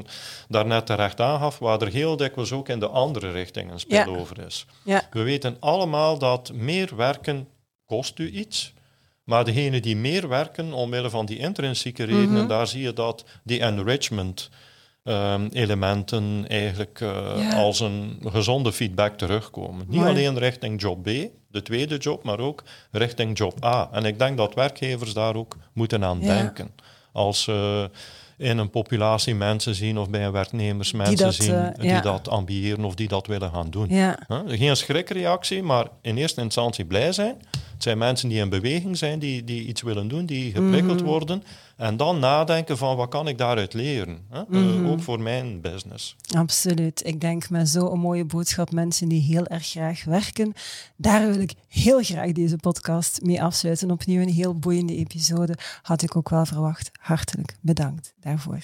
daarnet 0.47 0.85
terecht 0.85 1.21
aangaf, 1.21 1.59
waar 1.59 1.81
er 1.81 1.91
heel 1.91 2.17
dikwijls 2.17 2.51
ook 2.51 2.69
in 2.69 2.79
de 2.79 2.87
andere 2.87 3.31
richting 3.31 3.71
een 3.71 3.79
spel 3.79 4.15
over 4.15 4.45
is. 4.45 4.65
Ja. 4.83 5.07
We 5.11 5.21
weten 5.21 5.57
allemaal 5.59 6.17
dat 6.17 6.51
meer 6.53 6.95
werken 6.95 7.47
kost 7.85 8.19
u 8.19 8.31
iets. 8.31 8.73
Maar 9.29 9.45
degenen 9.45 9.81
die 9.81 9.95
meer 9.97 10.27
werken, 10.27 10.73
omwille 10.73 11.09
van 11.09 11.25
die 11.25 11.37
intrinsieke 11.37 12.03
redenen, 12.03 12.29
Mhm. 12.39 12.47
daar 12.47 12.67
zie 12.67 12.81
je 12.81 12.93
dat 12.93 13.25
die 13.43 13.59
enrichment 13.61 14.49
ehm, 15.03 15.47
elementen 15.51 16.45
eigenlijk 16.47 17.01
eh, 17.01 17.09
Ja. 17.37 17.53
als 17.55 17.79
een 17.79 18.19
gezonde 18.25 18.71
feedback 18.71 19.17
terugkomen. 19.17 19.85
Niet 19.87 19.99
Mooi. 19.99 20.09
alleen 20.09 20.37
richting 20.37 20.81
job 20.81 21.03
B, 21.03 21.05
de 21.51 21.61
tweede 21.63 21.97
job, 21.97 22.23
maar 22.23 22.39
ook 22.39 22.63
richting 22.91 23.37
job 23.37 23.65
A. 23.65 23.89
En 23.91 24.03
ik 24.05 24.19
denk 24.19 24.37
dat 24.37 24.53
werkgevers 24.53 25.13
daar 25.13 25.35
ook 25.35 25.57
moeten 25.73 26.03
aan 26.03 26.19
Ja. 26.21 26.25
denken. 26.37 26.71
Als 27.11 27.43
ze 27.43 27.89
in 28.37 28.57
een 28.57 28.69
populatie 28.69 29.35
mensen 29.35 29.75
zien 29.75 29.97
of 29.97 30.09
bij 30.09 30.25
een 30.25 30.31
werknemers 30.31 30.91
mensen 30.91 31.25
dat, 31.25 31.33
zien 31.35 31.55
eh, 31.55 31.75
die 31.79 31.89
ja. 31.89 32.01
dat 32.01 32.27
ambiëren 32.29 32.85
of 32.85 32.95
die 32.95 33.07
dat 33.07 33.27
willen 33.27 33.51
gaan 33.51 33.69
doen. 33.69 33.87
Ja. 33.89 34.19
Huh? 34.27 34.39
Geen 34.47 34.75
schrikreactie, 34.77 35.63
maar 35.63 35.87
in 36.01 36.17
eerste 36.17 36.41
instantie 36.41 36.85
blij 36.85 37.11
zijn. 37.11 37.35
Het 37.79 37.87
zijn 37.87 37.97
mensen 37.97 38.29
die 38.29 38.39
in 38.39 38.49
beweging 38.49 38.97
zijn, 38.97 39.19
die, 39.19 39.43
die 39.43 39.65
iets 39.65 39.81
willen 39.81 40.07
doen, 40.07 40.25
die 40.25 40.51
geprikkeld 40.51 40.99
Mhm. 40.99 41.05
worden. 41.09 41.43
En 41.77 41.97
dan 41.97 42.19
nadenken 42.19 42.77
van 42.77 42.95
wat 42.95 43.09
kan 43.09 43.27
ik 43.27 43.37
daaruit 43.37 43.73
leren? 43.73 44.25
Hè? 44.29 44.39
Eh, 44.39 44.45
Mhm. 44.49 44.85
ook 44.87 45.01
voor 45.01 45.19
mijn 45.19 45.61
business. 45.61 46.15
Absoluut. 46.37 47.01
Ik 47.05 47.21
denk 47.21 47.49
met 47.49 47.69
zo'n 47.69 47.99
mooie 47.99 48.25
boodschap, 48.25 48.71
mensen 48.71 49.07
die 49.09 49.21
heel 49.21 49.45
erg 49.47 49.67
graag 49.67 50.03
werken, 50.03 50.53
daar 50.95 51.31
wil 51.31 51.39
ik 51.41 51.53
heel 51.67 52.03
graag 52.03 52.31
deze 52.31 52.55
podcast 52.57 53.21
mee 53.21 53.41
afsluiten. 53.43 53.91
Opnieuw 53.91 54.21
een 54.21 54.29
heel 54.33 54.59
boeiende 54.59 54.95
episode, 54.95 55.57
had 55.81 56.01
ik 56.01 56.15
ook 56.15 56.29
wel 56.29 56.45
verwacht. 56.45 56.91
Hartelijk 56.99 57.55
bedankt 57.61 58.13
daarvoor. 58.19 58.59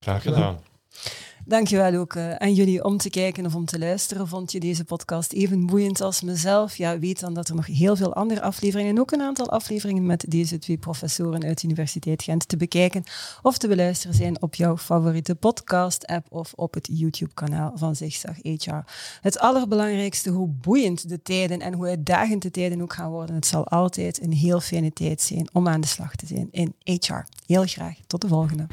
Graag 0.00 0.22
gedaan. 0.22 0.58
Dankjewel 1.46 1.94
ook 1.94 2.14
eh, 2.14 2.34
aan 2.34 2.54
jullie 2.54 2.84
om 2.84 2.96
te 2.96 3.10
kijken 3.10 3.46
of 3.46 3.54
om 3.54 3.64
te 3.64 3.78
luisteren. 3.78 4.28
Vond 4.28 4.52
je 4.52 4.60
deze 4.60 4.84
podcast 4.84 5.32
even 5.32 5.66
boeiend 5.66 6.00
als 6.00 6.22
mezelf? 6.22 6.76
Ja, 6.76 6.98
weet 6.98 7.20
dan 7.20 7.34
dat 7.34 7.48
er 7.48 7.54
nog 7.54 7.66
heel 7.66 7.96
veel 7.96 8.14
andere 8.14 8.42
afleveringen 8.42 8.90
en 8.90 9.00
ook 9.00 9.12
een 9.12 9.20
aantal 9.20 9.50
afleveringen 9.50 10.06
met 10.06 10.24
deze 10.28 10.58
twee 10.58 10.76
professoren 10.76 11.44
uit 11.44 11.60
de 11.60 11.66
Universiteit 11.66 12.22
Gent 12.22 12.48
te 12.48 12.56
bekijken 12.56 13.04
of 13.42 13.58
te 13.58 13.68
beluisteren 13.68 14.16
zijn 14.16 14.42
op 14.42 14.54
jouw 14.54 14.76
favoriete 14.76 15.34
podcast-app 15.34 16.26
of 16.30 16.52
op 16.54 16.74
het 16.74 16.88
YouTube-kanaal 16.92 17.72
van 17.74 17.96
Zigzag 17.96 18.36
HR. 18.42 18.84
Het 19.20 19.38
allerbelangrijkste, 19.38 20.30
hoe 20.30 20.48
boeiend 20.48 21.08
de 21.08 21.22
tijden 21.22 21.60
en 21.60 21.72
hoe 21.72 21.86
uitdagend 21.86 22.42
de 22.42 22.50
tijden 22.50 22.82
ook 22.82 22.92
gaan 22.92 23.10
worden, 23.10 23.34
het 23.34 23.46
zal 23.46 23.68
altijd 23.68 24.22
een 24.22 24.32
heel 24.32 24.60
fijne 24.60 24.92
tijd 24.92 25.20
zijn 25.20 25.48
om 25.52 25.68
aan 25.68 25.80
de 25.80 25.86
slag 25.86 26.16
te 26.16 26.26
zijn 26.26 26.48
in 26.50 26.74
HR. 26.84 27.24
Heel 27.46 27.64
graag. 27.64 27.96
Tot 28.06 28.20
de 28.20 28.28
volgende. 28.28 28.66